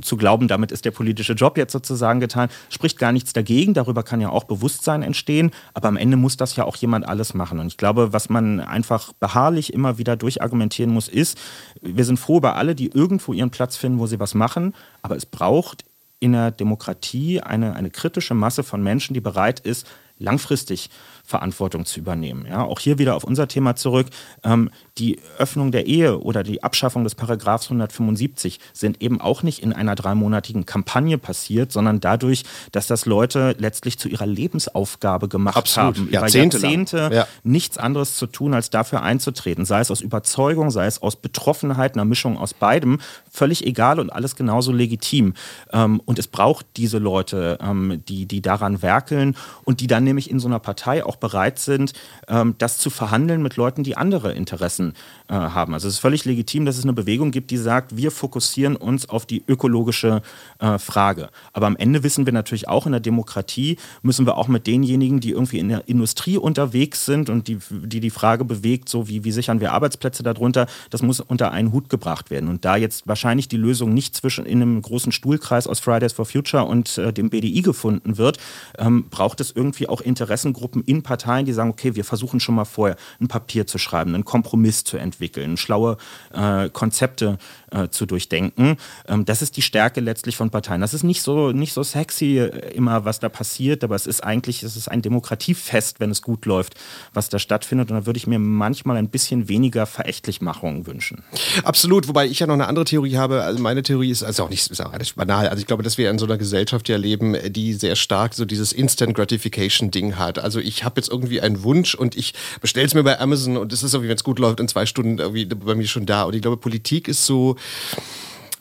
zu 0.00 0.16
glauben, 0.16 0.48
damit 0.48 0.72
ist 0.72 0.84
der 0.84 0.90
politische 0.90 1.34
Job 1.34 1.56
jetzt 1.56 1.72
sozusagen 1.72 2.18
getan, 2.18 2.48
spricht 2.70 2.98
gar 2.98 3.12
nichts 3.12 3.32
dagegen. 3.32 3.74
Darüber 3.74 4.02
kann 4.02 4.20
ja 4.20 4.30
auch 4.30 4.44
Bewusstsein 4.44 5.02
entstehen, 5.02 5.52
aber 5.72 5.88
am 5.88 5.96
Ende 5.96 6.16
muss 6.16 6.36
das 6.36 6.56
ja 6.56 6.64
auch 6.64 6.76
jemand 6.76 7.06
alles 7.06 7.34
machen. 7.34 7.60
Und 7.60 7.68
ich 7.68 7.76
glaube, 7.76 8.12
was 8.12 8.28
man 8.28 8.60
einfach 8.60 9.12
beharrlich 9.12 9.72
immer 9.72 9.98
wieder 9.98 10.16
durchargumentieren 10.16 10.92
muss, 10.92 11.08
ist, 11.08 11.38
wir 11.80 12.04
sind 12.04 12.18
froh 12.18 12.38
über 12.38 12.56
alle, 12.56 12.74
die 12.74 12.88
irgendwo 12.88 13.32
ihren 13.32 13.50
Platz 13.50 13.76
finden, 13.76 13.98
wo 13.98 14.06
sie 14.06 14.18
was 14.18 14.34
machen, 14.34 14.74
aber 15.02 15.16
es 15.16 15.26
braucht 15.26 15.84
in 16.24 16.32
der 16.32 16.50
Demokratie 16.50 17.42
eine, 17.42 17.76
eine 17.76 17.90
kritische 17.90 18.32
Masse 18.32 18.62
von 18.62 18.82
Menschen, 18.82 19.12
die 19.12 19.20
bereit 19.20 19.60
ist, 19.60 19.86
langfristig 20.18 20.88
Verantwortung 21.22 21.84
zu 21.84 22.00
übernehmen. 22.00 22.46
Ja, 22.46 22.62
auch 22.64 22.80
hier 22.80 22.98
wieder 22.98 23.14
auf 23.14 23.24
unser 23.24 23.46
Thema 23.46 23.76
zurück. 23.76 24.06
Ähm, 24.42 24.70
die 24.98 25.18
Öffnung 25.38 25.72
der 25.72 25.86
Ehe 25.86 26.20
oder 26.20 26.42
die 26.42 26.62
Abschaffung 26.62 27.02
des 27.02 27.14
Paragraphs 27.14 27.64
175 27.66 28.60
sind 28.74 29.00
eben 29.00 29.20
auch 29.20 29.42
nicht 29.42 29.62
in 29.62 29.72
einer 29.72 29.94
dreimonatigen 29.94 30.66
Kampagne 30.66 31.16
passiert, 31.16 31.72
sondern 31.72 32.00
dadurch, 32.00 32.44
dass 32.72 32.86
das 32.86 33.06
Leute 33.06 33.56
letztlich 33.58 33.98
zu 33.98 34.08
ihrer 34.08 34.26
Lebensaufgabe 34.26 35.28
gemacht 35.28 35.56
Absolut. 35.56 35.96
haben, 35.96 36.10
Jahrzehnte, 36.10 36.58
über 36.58 36.66
Jahrzehnte 36.66 37.10
ja. 37.14 37.26
nichts 37.42 37.78
anderes 37.78 38.16
zu 38.16 38.26
tun, 38.26 38.52
als 38.52 38.68
dafür 38.70 39.02
einzutreten. 39.02 39.64
Sei 39.64 39.80
es 39.80 39.90
aus 39.90 40.02
Überzeugung, 40.02 40.70
sei 40.70 40.86
es 40.86 41.00
aus 41.00 41.16
Betroffenheit, 41.16 41.94
einer 41.94 42.04
Mischung 42.04 42.36
aus 42.36 42.52
beidem. 42.52 43.00
Völlig 43.30 43.66
egal 43.66 43.98
und 43.98 44.10
alles 44.10 44.36
genauso 44.36 44.72
legitim. 44.72 45.34
Ähm, 45.72 46.00
und 46.04 46.18
es 46.18 46.28
braucht 46.28 46.66
diese 46.76 46.98
Leute, 46.98 47.58
ähm, 47.62 48.02
die, 48.08 48.26
die 48.26 48.42
daran 48.42 48.82
werkeln 48.82 49.36
und 49.64 49.80
die 49.80 49.86
dann 49.86 50.04
nämlich 50.04 50.30
in 50.30 50.38
so 50.38 50.48
einer 50.48 50.58
Partei 50.58 51.04
auch 51.04 51.14
auch 51.14 51.16
bereit 51.16 51.58
sind, 51.58 51.92
ähm, 52.28 52.56
das 52.58 52.78
zu 52.78 52.90
verhandeln 52.90 53.42
mit 53.42 53.56
Leuten, 53.56 53.84
die 53.84 53.96
andere 53.96 54.32
Interessen 54.32 54.83
äh, 55.28 55.34
haben. 55.34 55.74
Also 55.74 55.88
es 55.88 55.94
ist 55.94 56.00
völlig 56.00 56.24
legitim, 56.24 56.64
dass 56.64 56.76
es 56.76 56.84
eine 56.84 56.92
Bewegung 56.92 57.30
gibt, 57.30 57.50
die 57.50 57.56
sagt, 57.56 57.96
wir 57.96 58.10
fokussieren 58.10 58.76
uns 58.76 59.08
auf 59.08 59.26
die 59.26 59.42
ökologische 59.48 60.22
äh, 60.58 60.78
Frage. 60.78 61.30
Aber 61.52 61.66
am 61.66 61.76
Ende 61.76 62.02
wissen 62.02 62.26
wir 62.26 62.32
natürlich 62.32 62.68
auch 62.68 62.86
in 62.86 62.92
der 62.92 63.00
Demokratie, 63.00 63.78
müssen 64.02 64.26
wir 64.26 64.36
auch 64.36 64.48
mit 64.48 64.66
denjenigen, 64.66 65.20
die 65.20 65.30
irgendwie 65.30 65.58
in 65.58 65.68
der 65.68 65.88
Industrie 65.88 66.36
unterwegs 66.36 67.04
sind 67.04 67.30
und 67.30 67.48
die 67.48 67.58
die, 67.70 68.00
die 68.00 68.10
Frage 68.10 68.44
bewegt, 68.44 68.88
so 68.88 69.08
wie, 69.08 69.24
wie 69.24 69.32
sichern 69.32 69.60
wir 69.60 69.72
Arbeitsplätze 69.72 70.22
darunter, 70.22 70.66
das 70.90 71.02
muss 71.02 71.20
unter 71.20 71.52
einen 71.52 71.72
Hut 71.72 71.88
gebracht 71.88 72.30
werden. 72.30 72.48
Und 72.48 72.64
da 72.64 72.76
jetzt 72.76 73.06
wahrscheinlich 73.06 73.48
die 73.48 73.56
Lösung 73.56 73.94
nicht 73.94 74.16
zwischen 74.16 74.46
in 74.46 74.62
einem 74.62 74.82
großen 74.82 75.12
Stuhlkreis 75.12 75.66
aus 75.66 75.80
Fridays 75.80 76.12
for 76.12 76.26
Future 76.26 76.64
und 76.64 76.98
äh, 76.98 77.12
dem 77.12 77.30
BDI 77.30 77.62
gefunden 77.62 78.18
wird, 78.18 78.38
ähm, 78.78 79.06
braucht 79.10 79.40
es 79.40 79.52
irgendwie 79.54 79.88
auch 79.88 80.00
Interessengruppen 80.00 80.82
in 80.84 81.02
Parteien, 81.02 81.46
die 81.46 81.52
sagen, 81.52 81.70
okay, 81.70 81.94
wir 81.94 82.04
versuchen 82.04 82.40
schon 82.40 82.54
mal 82.54 82.64
vorher 82.64 82.96
ein 83.20 83.28
Papier 83.28 83.66
zu 83.66 83.78
schreiben, 83.78 84.14
einen 84.14 84.24
Kompromiss 84.24 84.73
zu 84.82 84.96
entwickeln, 84.96 85.56
schlaue 85.56 85.98
äh, 86.32 86.68
Konzepte 86.70 87.38
äh, 87.70 87.88
zu 87.88 88.06
durchdenken. 88.06 88.76
Ähm, 89.06 89.24
das 89.24 89.42
ist 89.42 89.56
die 89.56 89.62
Stärke 89.62 90.00
letztlich 90.00 90.36
von 90.36 90.50
Parteien. 90.50 90.80
Das 90.80 90.94
ist 90.94 91.04
nicht 91.04 91.22
so, 91.22 91.52
nicht 91.52 91.72
so 91.72 91.82
sexy 91.82 92.38
äh, 92.38 92.74
immer, 92.74 93.04
was 93.04 93.20
da 93.20 93.28
passiert, 93.28 93.84
aber 93.84 93.94
es 93.94 94.06
ist 94.06 94.24
eigentlich, 94.24 94.62
es 94.62 94.76
ist 94.76 94.88
ein 94.88 95.02
Demokratiefest, 95.02 96.00
wenn 96.00 96.10
es 96.10 96.22
gut 96.22 96.46
läuft, 96.46 96.74
was 97.12 97.28
da 97.28 97.38
stattfindet. 97.38 97.90
Und 97.90 97.98
da 97.98 98.06
würde 98.06 98.16
ich 98.16 98.26
mir 98.26 98.38
manchmal 98.38 98.96
ein 98.96 99.08
bisschen 99.08 99.48
weniger 99.48 99.86
Verächtlichmachung 99.86 100.86
wünschen. 100.86 101.22
Absolut, 101.62 102.08
wobei 102.08 102.26
ich 102.26 102.40
ja 102.40 102.46
noch 102.46 102.54
eine 102.54 102.66
andere 102.66 102.84
Theorie 102.84 103.16
habe. 103.16 103.42
Also 103.42 103.62
meine 103.62 103.82
Theorie 103.82 104.10
ist 104.10 104.22
also 104.22 104.44
auch 104.44 104.50
nicht 104.50 104.70
ist 104.70 104.80
auch 104.80 104.92
banal. 105.16 105.48
Also 105.48 105.60
ich 105.60 105.66
glaube, 105.66 105.82
dass 105.82 105.98
wir 105.98 106.10
in 106.10 106.18
so 106.18 106.26
einer 106.26 106.38
Gesellschaft 106.38 106.88
ja 106.88 106.96
leben, 106.96 107.36
die 107.48 107.74
sehr 107.74 107.96
stark 107.96 108.34
so 108.34 108.44
dieses 108.44 108.72
Instant 108.72 109.14
Gratification 109.14 109.90
Ding 109.90 110.16
hat. 110.16 110.38
Also 110.38 110.60
ich 110.60 110.84
habe 110.84 111.00
jetzt 111.00 111.10
irgendwie 111.10 111.40
einen 111.40 111.62
Wunsch 111.62 111.94
und 111.94 112.16
ich 112.16 112.34
bestelle 112.60 112.86
es 112.86 112.94
mir 112.94 113.02
bei 113.02 113.20
Amazon 113.20 113.56
und 113.56 113.72
es 113.72 113.82
ist 113.82 113.94
irgendwie, 113.94 114.08
wenn 114.08 114.16
es 114.16 114.24
gut 114.24 114.38
läuft, 114.38 114.60
in 114.64 114.68
zwei 114.68 114.86
Stunden 114.86 115.18
irgendwie 115.18 115.46
bei 115.46 115.74
mir 115.74 115.86
schon 115.86 116.06
da. 116.06 116.24
Und 116.24 116.34
ich 116.34 116.42
glaube, 116.42 116.56
Politik 116.56 117.08
ist 117.08 117.26
so 117.26 117.56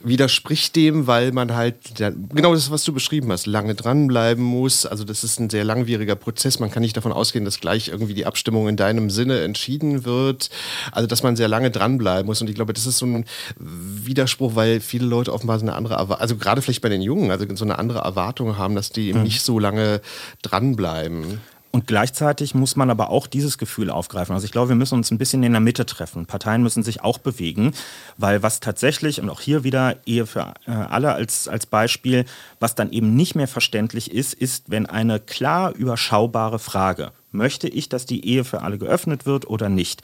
widerspricht 0.04 0.76
dem, 0.76 1.08
weil 1.08 1.32
man 1.32 1.56
halt 1.56 1.76
genau 1.96 2.54
das, 2.54 2.70
was 2.70 2.84
du 2.84 2.94
beschrieben 2.94 3.32
hast, 3.32 3.46
lange 3.46 3.74
dranbleiben 3.74 4.44
muss. 4.44 4.86
Also 4.86 5.04
das 5.06 5.24
ist 5.24 5.40
ein 5.40 5.50
sehr 5.50 5.64
langwieriger 5.64 6.16
Prozess. 6.16 6.60
Man 6.60 6.70
kann 6.70 6.82
nicht 6.82 6.98
davon 6.98 7.14
ausgehen, 7.14 7.46
dass 7.46 7.60
gleich 7.60 7.88
irgendwie 7.88 8.14
die 8.14 8.26
Abstimmung 8.26 8.68
in 8.68 8.76
deinem 8.76 9.10
Sinne 9.10 9.42
entschieden 9.42 10.06
wird. 10.06 10.50
Also 10.92 11.08
dass 11.08 11.24
man 11.24 11.36
sehr 11.36 11.48
lange 11.48 11.72
dranbleiben 11.72 12.26
muss. 12.26 12.42
Und 12.42 12.50
ich 12.50 12.56
glaube, 12.56 12.74
das 12.74 12.86
ist 12.86 12.98
so 12.98 13.06
ein 13.06 13.26
Widerspruch, 13.58 14.56
weil 14.56 14.82
viele 14.82 15.06
Leute 15.06 15.34
offenbar 15.34 15.58
so 15.60 15.66
eine 15.66 15.74
andere, 15.74 15.96
Erwartung, 15.96 16.22
also 16.22 16.36
gerade 16.36 16.62
vielleicht 16.62 16.82
bei 16.82 16.90
den 16.90 17.02
Jungen, 17.02 17.32
also 17.32 17.46
so 17.56 17.66
eine 17.66 17.80
andere 17.80 18.00
Erwartung 18.00 18.58
haben, 18.58 18.76
dass 18.76 18.92
die 18.92 19.08
eben 19.08 19.20
mhm. 19.20 19.26
nicht 19.26 19.42
so 19.42 19.58
lange 19.58 20.02
dranbleiben. 20.42 21.40
Und 21.76 21.88
gleichzeitig 21.88 22.54
muss 22.54 22.76
man 22.76 22.92
aber 22.92 23.10
auch 23.10 23.26
dieses 23.26 23.58
Gefühl 23.58 23.90
aufgreifen. 23.90 24.36
Also 24.36 24.46
ich 24.46 24.52
glaube, 24.52 24.70
wir 24.70 24.76
müssen 24.76 24.94
uns 24.94 25.10
ein 25.10 25.18
bisschen 25.18 25.42
in 25.42 25.54
der 25.54 25.60
Mitte 25.60 25.88
treffen. 25.88 26.28
Parteien 26.28 26.62
müssen 26.62 26.84
sich 26.84 27.02
auch 27.02 27.18
bewegen, 27.18 27.74
weil 28.16 28.44
was 28.44 28.60
tatsächlich, 28.60 29.20
und 29.20 29.28
auch 29.32 29.42
hier 29.42 29.64
wieder 29.64 29.98
Ehe 30.06 30.28
für 30.28 30.54
äh, 30.68 30.72
alle 30.72 31.14
als, 31.14 31.48
als 31.48 31.66
Beispiel, 31.66 32.26
was 32.60 32.76
dann 32.76 32.92
eben 32.92 33.16
nicht 33.16 33.34
mehr 33.34 33.48
verständlich 33.48 34.12
ist, 34.12 34.36
ist, 34.36 34.70
wenn 34.70 34.86
eine 34.86 35.20
klar 35.20 35.74
überschaubare 35.74 36.60
Frage, 36.60 37.12
möchte 37.32 37.68
ich, 37.68 37.90
dass 37.90 38.06
die 38.06 38.24
Ehe 38.24 38.44
für 38.44 38.62
alle 38.62 38.78
geöffnet 38.78 39.26
wird 39.26 39.48
oder 39.48 39.68
nicht, 39.68 40.04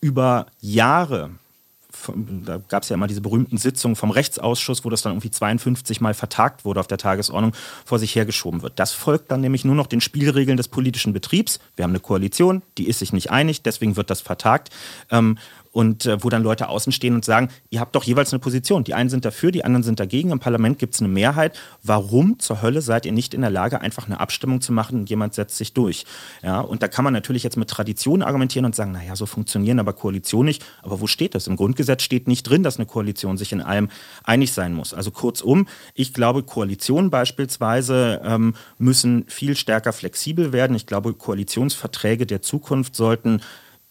über 0.00 0.46
Jahre 0.62 1.32
da 2.16 2.58
gab 2.68 2.82
es 2.82 2.88
ja 2.88 2.94
immer 2.94 3.06
diese 3.06 3.20
berühmten 3.20 3.58
Sitzungen 3.58 3.96
vom 3.96 4.10
Rechtsausschuss, 4.10 4.84
wo 4.84 4.90
das 4.90 5.02
dann 5.02 5.12
irgendwie 5.12 5.30
52 5.30 6.00
Mal 6.00 6.14
vertagt 6.14 6.64
wurde 6.64 6.80
auf 6.80 6.86
der 6.86 6.98
Tagesordnung, 6.98 7.54
vor 7.84 7.98
sich 7.98 8.14
hergeschoben 8.14 8.62
wird. 8.62 8.78
Das 8.78 8.92
folgt 8.92 9.30
dann 9.30 9.40
nämlich 9.40 9.64
nur 9.64 9.74
noch 9.74 9.86
den 9.86 10.00
Spielregeln 10.00 10.56
des 10.56 10.68
politischen 10.68 11.12
Betriebs. 11.12 11.60
Wir 11.76 11.84
haben 11.84 11.92
eine 11.92 12.00
Koalition, 12.00 12.62
die 12.78 12.88
ist 12.88 13.00
sich 13.00 13.12
nicht 13.12 13.30
einig, 13.30 13.62
deswegen 13.62 13.96
wird 13.96 14.10
das 14.10 14.20
vertagt. 14.20 14.70
Ähm, 15.10 15.38
und 15.72 16.06
äh, 16.06 16.22
wo 16.22 16.28
dann 16.28 16.42
Leute 16.42 16.68
außen 16.68 16.92
stehen 16.92 17.14
und 17.14 17.24
sagen, 17.24 17.48
ihr 17.70 17.80
habt 17.80 17.96
doch 17.96 18.04
jeweils 18.04 18.32
eine 18.32 18.40
Position. 18.40 18.84
Die 18.84 18.94
einen 18.94 19.10
sind 19.10 19.24
dafür, 19.24 19.50
die 19.50 19.64
anderen 19.64 19.82
sind 19.82 19.98
dagegen. 19.98 20.30
Im 20.30 20.38
Parlament 20.38 20.78
gibt 20.78 20.94
es 20.94 21.00
eine 21.00 21.08
Mehrheit. 21.08 21.58
Warum 21.82 22.38
zur 22.38 22.62
Hölle 22.62 22.82
seid 22.82 23.06
ihr 23.06 23.12
nicht 23.12 23.34
in 23.34 23.40
der 23.40 23.50
Lage, 23.50 23.80
einfach 23.80 24.06
eine 24.06 24.20
Abstimmung 24.20 24.60
zu 24.60 24.72
machen 24.72 25.00
und 25.00 25.10
jemand 25.10 25.34
setzt 25.34 25.56
sich 25.56 25.72
durch? 25.72 26.04
Ja, 26.42 26.60
und 26.60 26.82
da 26.82 26.88
kann 26.88 27.04
man 27.04 27.12
natürlich 27.12 27.42
jetzt 27.42 27.56
mit 27.56 27.68
Tradition 27.68 28.22
argumentieren 28.22 28.66
und 28.66 28.76
sagen, 28.76 28.92
naja, 28.92 29.16
so 29.16 29.26
funktionieren 29.26 29.80
aber 29.80 29.94
Koalitionen 29.94 30.46
nicht. 30.46 30.64
Aber 30.82 31.00
wo 31.00 31.06
steht 31.06 31.34
das? 31.34 31.46
Im 31.46 31.56
Grundgesetz 31.56 32.02
steht 32.02 32.28
nicht 32.28 32.42
drin, 32.44 32.62
dass 32.62 32.76
eine 32.76 32.86
Koalition 32.86 33.38
sich 33.38 33.52
in 33.52 33.62
allem 33.62 33.88
einig 34.24 34.52
sein 34.52 34.74
muss. 34.74 34.92
Also 34.92 35.10
kurzum, 35.10 35.66
ich 35.94 36.12
glaube, 36.12 36.42
Koalitionen 36.42 37.10
beispielsweise 37.10 38.20
ähm, 38.24 38.54
müssen 38.78 39.24
viel 39.28 39.56
stärker 39.56 39.92
flexibel 39.92 40.52
werden. 40.52 40.76
Ich 40.76 40.86
glaube, 40.86 41.14
Koalitionsverträge 41.14 42.26
der 42.26 42.42
Zukunft 42.42 42.94
sollten 42.94 43.40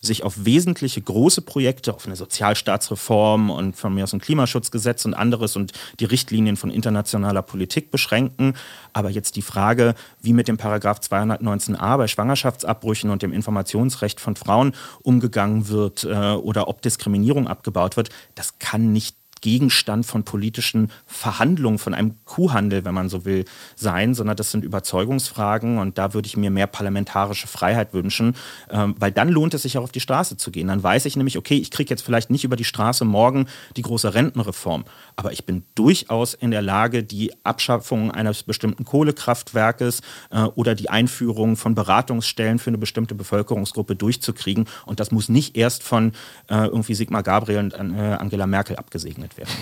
sich 0.01 0.23
auf 0.23 0.45
wesentliche 0.45 0.99
große 0.99 1.43
Projekte, 1.43 1.93
auf 1.93 2.07
eine 2.07 2.15
Sozialstaatsreform 2.15 3.51
und 3.51 3.75
von 3.75 3.93
mir 3.93 4.03
aus 4.03 4.13
ein 4.13 4.19
Klimaschutzgesetz 4.19 5.05
und 5.05 5.13
anderes 5.13 5.55
und 5.55 5.73
die 5.99 6.05
Richtlinien 6.05 6.57
von 6.57 6.71
internationaler 6.71 7.43
Politik 7.43 7.91
beschränken. 7.91 8.55
Aber 8.93 9.11
jetzt 9.11 9.35
die 9.35 9.43
Frage, 9.43 9.93
wie 10.19 10.33
mit 10.33 10.47
dem 10.47 10.57
Paragraph 10.57 10.99
219a 10.99 11.97
bei 11.97 12.07
Schwangerschaftsabbrüchen 12.07 13.11
und 13.11 13.21
dem 13.21 13.31
Informationsrecht 13.31 14.19
von 14.19 14.35
Frauen 14.35 14.73
umgegangen 15.03 15.67
wird 15.67 16.03
äh, 16.03 16.31
oder 16.31 16.67
ob 16.67 16.81
Diskriminierung 16.81 17.47
abgebaut 17.47 17.95
wird, 17.95 18.09
das 18.33 18.57
kann 18.57 18.91
nicht 18.91 19.15
Gegenstand 19.41 20.05
von 20.05 20.23
politischen 20.23 20.91
Verhandlungen, 21.05 21.79
von 21.79 21.93
einem 21.93 22.23
Kuhhandel, 22.25 22.85
wenn 22.85 22.93
man 22.93 23.09
so 23.09 23.25
will, 23.25 23.45
sein, 23.75 24.13
sondern 24.13 24.37
das 24.37 24.51
sind 24.51 24.63
Überzeugungsfragen 24.63 25.79
und 25.79 25.97
da 25.97 26.13
würde 26.13 26.27
ich 26.27 26.37
mir 26.37 26.51
mehr 26.51 26.67
parlamentarische 26.67 27.47
Freiheit 27.47 27.93
wünschen, 27.93 28.35
ähm, 28.69 28.95
weil 28.99 29.11
dann 29.11 29.29
lohnt 29.29 29.53
es 29.55 29.63
sich 29.63 29.77
auch 29.77 29.83
auf 29.83 29.91
die 29.91 29.99
Straße 29.99 30.37
zu 30.37 30.51
gehen. 30.51 30.67
Dann 30.67 30.83
weiß 30.83 31.05
ich 31.05 31.15
nämlich, 31.17 31.37
okay, 31.37 31.57
ich 31.57 31.71
kriege 31.71 31.89
jetzt 31.89 32.03
vielleicht 32.03 32.29
nicht 32.29 32.43
über 32.43 32.55
die 32.55 32.63
Straße 32.63 33.03
morgen 33.03 33.47
die 33.75 33.81
große 33.81 34.13
Rentenreform, 34.13 34.85
aber 35.15 35.31
ich 35.31 35.45
bin 35.45 35.63
durchaus 35.75 36.35
in 36.35 36.51
der 36.51 36.61
Lage, 36.61 37.03
die 37.03 37.31
Abschaffung 37.43 38.11
eines 38.11 38.43
bestimmten 38.43 38.85
Kohlekraftwerkes 38.85 40.01
äh, 40.29 40.43
oder 40.43 40.75
die 40.75 40.89
Einführung 40.89 41.57
von 41.57 41.73
Beratungsstellen 41.73 42.59
für 42.59 42.69
eine 42.69 42.77
bestimmte 42.77 43.15
Bevölkerungsgruppe 43.15 43.95
durchzukriegen 43.95 44.65
und 44.85 44.99
das 44.99 45.11
muss 45.11 45.29
nicht 45.29 45.57
erst 45.57 45.81
von 45.81 46.11
äh, 46.47 46.67
irgendwie 46.67 46.93
Sigmar 46.93 47.23
Gabriel 47.23 47.57
und 47.57 47.73
äh, 47.73 48.13
Angela 48.13 48.45
Merkel 48.45 48.75
abgesegnet 48.75 49.30
werden. 49.37 49.53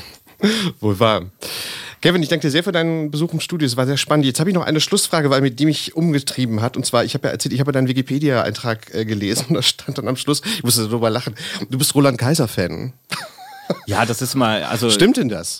Wohl 0.79 0.99
wahr. 0.99 1.25
Kevin, 2.01 2.23
ich 2.23 2.29
danke 2.29 2.47
dir 2.47 2.51
sehr 2.51 2.63
für 2.63 2.71
deinen 2.71 3.11
Besuch 3.11 3.33
im 3.33 3.41
Studio. 3.41 3.65
Es 3.65 3.75
war 3.75 3.85
sehr 3.85 3.97
spannend. 3.97 4.25
Jetzt 4.25 4.39
habe 4.39 4.49
ich 4.49 4.53
noch 4.55 4.65
eine 4.65 4.79
Schlussfrage, 4.79 5.29
weil 5.29 5.49
die 5.51 5.65
mich 5.65 5.95
umgetrieben 5.95 6.61
hat. 6.61 6.77
Und 6.77 6.85
zwar, 6.85 7.03
ich 7.03 7.13
habe 7.13 7.27
ja 7.27 7.33
erzählt, 7.33 7.53
ich 7.53 7.59
habe 7.59 7.73
deinen 7.73 7.89
Wikipedia-Eintrag 7.89 8.93
äh, 8.93 9.03
gelesen 9.03 9.47
und 9.49 9.55
da 9.57 9.61
stand 9.61 9.97
dann 9.97 10.07
am 10.07 10.15
Schluss, 10.15 10.41
ich 10.45 10.63
musste 10.63 10.87
darüber 10.87 11.09
lachen, 11.09 11.35
du 11.69 11.77
bist 11.77 11.93
Roland 11.95 12.17
Kaiser-Fan. 12.17 12.93
Ja, 13.85 14.05
das 14.05 14.21
ist 14.21 14.35
mal, 14.35 14.63
also. 14.63 14.89
Stimmt 14.89 15.17
denn 15.17 15.29
das? 15.29 15.59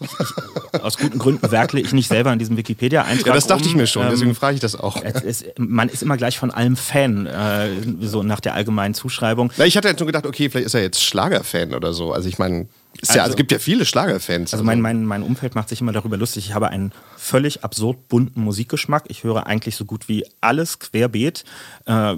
Ich, 0.73 0.81
aus 0.81 0.97
guten 0.97 1.19
Gründen 1.19 1.51
werkle 1.51 1.79
ich 1.79 1.93
nicht 1.93 2.07
selber 2.07 2.31
in 2.33 2.39
diesem 2.39 2.57
Wikipedia-Eintrag. 2.57 3.27
Ja, 3.27 3.33
das 3.33 3.47
dachte 3.47 3.63
um. 3.63 3.69
ich 3.69 3.75
mir 3.75 3.87
schon, 3.87 4.03
ähm, 4.03 4.09
deswegen 4.11 4.33
frage 4.33 4.55
ich 4.55 4.61
das 4.61 4.75
auch. 4.75 5.03
Ist, 5.03 5.45
man 5.57 5.89
ist 5.89 6.01
immer 6.01 6.17
gleich 6.17 6.39
von 6.39 6.51
allem 6.51 6.75
Fan, 6.75 7.27
äh, 7.27 7.69
so 8.01 8.23
nach 8.23 8.39
der 8.39 8.55
allgemeinen 8.55 8.93
Zuschreibung. 8.93 9.51
Na, 9.57 9.65
ich 9.65 9.77
hatte 9.77 9.87
jetzt 9.87 9.99
schon 9.99 10.07
gedacht, 10.07 10.25
okay, 10.25 10.49
vielleicht 10.49 10.67
ist 10.67 10.73
er 10.73 10.81
jetzt 10.81 11.03
Schlagerfan 11.03 11.73
oder 11.73 11.93
so. 11.93 12.13
Also 12.13 12.29
ich 12.29 12.39
meine, 12.39 12.67
ist 13.01 13.15
ja, 13.15 13.23
also, 13.23 13.33
es 13.33 13.37
gibt 13.37 13.51
ja 13.51 13.59
viele 13.59 13.85
Schlagerfans. 13.85 14.53
Also 14.53 14.63
mein, 14.63 14.81
mein, 14.81 15.05
mein 15.05 15.23
Umfeld 15.23 15.55
macht 15.55 15.69
sich 15.69 15.81
immer 15.81 15.91
darüber 15.91 16.17
lustig. 16.17 16.47
Ich 16.47 16.53
habe 16.53 16.69
einen 16.69 16.91
völlig 17.19 17.63
absurd 17.63 18.07
bunten 18.07 18.41
Musikgeschmack. 18.41 19.03
Ich 19.09 19.23
höre 19.23 19.45
eigentlich 19.45 19.75
so 19.75 19.85
gut 19.85 20.07
wie 20.07 20.25
alles 20.39 20.79
querbeet. 20.79 21.43
Äh, 21.85 22.15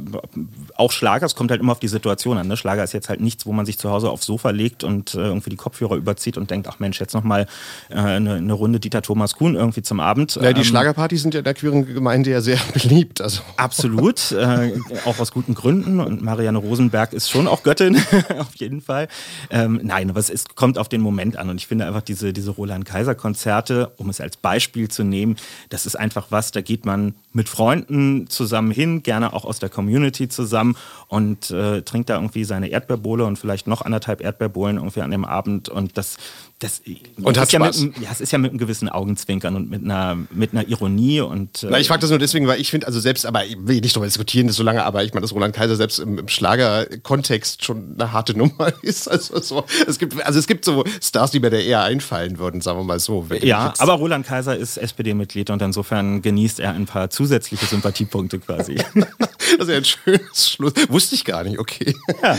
auch 0.76 0.92
Schlager, 0.92 1.26
es 1.26 1.36
kommt 1.36 1.50
halt 1.50 1.60
immer 1.60 1.72
auf 1.72 1.80
die 1.80 1.88
Situation 1.88 2.38
an. 2.38 2.48
Ne? 2.48 2.56
Schlager 2.56 2.84
ist 2.84 2.94
jetzt 2.94 3.10
halt 3.10 3.20
nichts, 3.20 3.46
wo 3.46 3.52
man 3.52 3.66
sich 3.66 3.80
zu 3.80 3.90
Hause 3.90 4.12
aufs 4.12 4.26
Sofa 4.26 4.52
legt 4.52 4.84
und 4.84 5.16
äh, 5.16 5.20
irgendwie 5.20 5.50
die 5.50 5.56
Kopfhörer 5.56 5.96
überzieht 5.96 6.38
und 6.38 6.52
denkt, 6.52 6.68
ach 6.68 6.80
Mensch, 6.80 7.00
jetzt 7.00 7.14
nochmal 7.14 7.48
äh, 7.90 7.96
eine, 7.96 8.36
eine 8.36 8.54
Runde 8.54 8.80
Dieter 8.80 9.02
Thomas 9.02 9.36
Kuhn 9.36 9.56
irgendwie 9.56 9.82
zum 9.82 10.00
Abend. 10.00 10.36
Ja, 10.36 10.54
die 10.54 10.62
ähm, 10.62 10.66
Schlagerpartys 10.66 11.24
sind 11.24 11.34
ja 11.34 11.40
in 11.40 11.46
der 11.46 11.56
queeren 11.56 11.86
Gemeinde 11.86 12.30
ja 12.30 12.42
sehr 12.42 12.60
beliebt. 12.74 13.22
Also. 13.22 13.42
Absolut, 13.58 14.32
äh, 14.32 14.74
auch 15.06 15.18
aus 15.20 15.32
guten 15.32 15.56
Gründen. 15.56 16.00
Und 16.00 16.22
Marianne 16.22 16.60
Rosenberg 16.60 17.14
ist 17.14 17.30
schon 17.30 17.48
auch 17.48 17.64
Göttin, 17.64 17.98
auf 18.38 18.56
jeden 18.56 18.82
Fall. 18.82 19.08
Ähm, 19.50 19.80
nein, 19.84 20.12
aber 20.12 20.20
es 20.20 20.30
ist, 20.30 20.56
kommt 20.56 20.78
auf 20.78 20.90
den 20.90 21.02
Moment 21.02 21.38
an. 21.38 21.50
Und 21.50 21.58
ich 21.58 21.66
finde 21.66 21.88
einfach 21.88 22.04
diese, 22.04 22.34
diese 22.34 22.52
Roland-Kaiser-Konzerte, 22.52 23.94
um 23.98 24.10
es 24.10 24.22
als 24.22 24.38
Beispiel 24.38 24.91
zu 24.92 25.04
nehmen, 25.04 25.38
das 25.70 25.86
ist 25.86 25.96
einfach 25.96 26.28
was, 26.30 26.52
da 26.52 26.62
geht 26.62 26.86
man 26.86 27.16
mit 27.34 27.50
Freunden 27.50 28.28
zusammen 28.28 28.72
hin, 28.72 29.04
gerne 29.04 29.34
auch 29.34 29.46
aus 29.46 29.60
der 29.60 29.70
Community 29.70 30.28
zusammen 30.28 30.76
und 31.08 31.52
äh, 31.52 31.82
trinkt 31.82 32.10
da 32.10 32.16
irgendwie 32.16 32.44
seine 32.44 32.70
Erdbeerbohle 32.70 33.26
und 33.26 33.38
vielleicht 33.38 33.68
noch 33.68 33.82
anderthalb 33.82 34.22
Erdbeerbohlen 34.22 34.78
irgendwie 34.78 35.02
an 35.02 35.12
dem 35.12 35.26
Abend. 35.26 35.70
Und 35.70 35.98
das, 35.98 36.18
das, 36.60 36.82
und 37.22 37.38
hat 37.38 37.46
ist 37.46 37.54
ja, 37.54 37.60
Spaß. 37.60 37.82
mit, 37.82 37.98
ja, 38.00 38.10
es 38.12 38.22
ist 38.22 38.32
ja 38.32 38.38
mit 38.38 38.52
einem 38.52 38.60
gewissen 38.60 38.90
Augenzwinkern 38.90 39.56
und 39.56 39.70
mit 39.70 39.84
einer, 39.84 40.18
mit 40.32 40.52
einer 40.52 40.68
Ironie. 40.68 41.22
Und, 41.22 41.64
äh 41.64 41.68
Na, 41.70 41.80
ich 41.80 41.88
frage 41.88 42.02
das 42.02 42.10
nur 42.10 42.20
deswegen, 42.20 42.48
weil 42.48 42.60
ich 42.60 42.70
finde, 42.70 42.88
also 42.88 43.00
selbst, 43.00 43.26
aber 43.26 43.46
ich 43.46 43.58
will 43.60 43.80
nicht 43.80 43.96
darüber 43.96 44.08
diskutieren, 44.08 44.48
das 44.48 44.58
so 44.58 44.64
lange, 44.64 44.84
aber 44.84 45.04
ich 45.04 45.14
meine, 45.14 45.22
dass 45.22 45.34
Roland 45.34 45.56
Kaiser 45.56 45.76
selbst 45.76 46.00
im, 46.00 46.20
im 46.20 46.28
Schlager-Kontext 46.28 47.64
schon 47.64 47.96
eine 47.98 48.12
harte 48.12 48.34
Nummer 48.38 48.74
ist. 48.82 49.10
Also, 49.10 49.40
so, 49.40 49.66
es 49.88 50.00
gibt, 50.00 50.24
also 50.26 50.38
es 50.38 50.48
gibt 50.48 50.66
so 50.66 50.84
Stars, 51.02 51.32
die 51.32 51.40
mir 51.40 51.50
da 51.50 51.58
eher 51.58 51.84
einfallen 51.84 52.40
würden, 52.40 52.62
sagen 52.62 52.80
wir 52.80 52.84
mal 52.84 53.00
so. 53.00 53.26
Ja, 53.42 53.74
aber 53.78 53.94
Roland 53.94 54.26
Kaiser 54.26 54.56
ist 54.56 54.78
SPD-Mitglied 54.82 55.50
und 55.50 55.62
insofern 55.62 56.22
genießt 56.22 56.60
er 56.60 56.74
ein 56.74 56.86
paar 56.86 57.10
zusätzliche 57.10 57.66
Sympathiepunkte 57.66 58.40
quasi. 58.40 58.76
das 58.96 59.68
ist 59.68 59.70
ja 59.70 59.78
ein 59.78 59.86
schönes 59.86 60.50
Schluss. 60.50 60.74
Wusste 60.90 61.16
ich 61.16 61.26
gar 61.26 61.44
nicht, 61.44 61.60
okay. 61.60 61.96
Ja. 62.22 62.38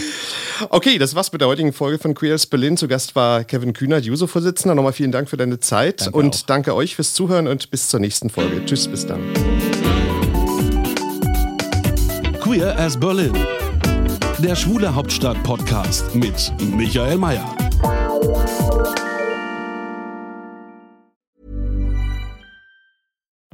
Okay, 0.70 0.98
das 0.98 1.14
war's 1.14 1.32
mit 1.32 1.40
der 1.40 1.48
heutigen 1.48 1.72
Folge 1.72 1.98
von 1.98 2.14
Queer 2.14 2.34
as 2.34 2.46
Berlin. 2.46 2.76
Zu 2.76 2.88
Gast 2.88 3.14
war 3.16 3.44
Kevin 3.44 3.72
Kühnert, 3.72 4.04
Juso-Vorsitzender. 4.04 4.74
Nochmal 4.74 4.92
vielen 4.92 5.12
Dank 5.12 5.28
für 5.28 5.36
deine 5.36 5.60
Zeit 5.60 6.02
Danke 6.02 6.18
und 6.18 6.34
auch. 6.34 6.42
danke 6.42 6.74
euch 6.74 6.96
fürs 6.96 7.14
Zuhören 7.14 7.48
und 7.48 7.70
bis 7.70 7.88
zur 7.88 8.00
nächsten 8.00 8.30
Folge. 8.30 8.64
Tschüss, 8.64 8.88
bis 8.88 9.06
dann. 9.06 9.20
Queer 12.40 12.78
as 12.78 12.98
Berlin. 12.98 13.32
Der 14.38 14.56
Schwule 14.56 14.94
Hauptstadt 14.94 15.42
Podcast 15.44 16.14
mit 16.14 16.52
Michael 16.76 17.16
Mayer. 17.16 17.71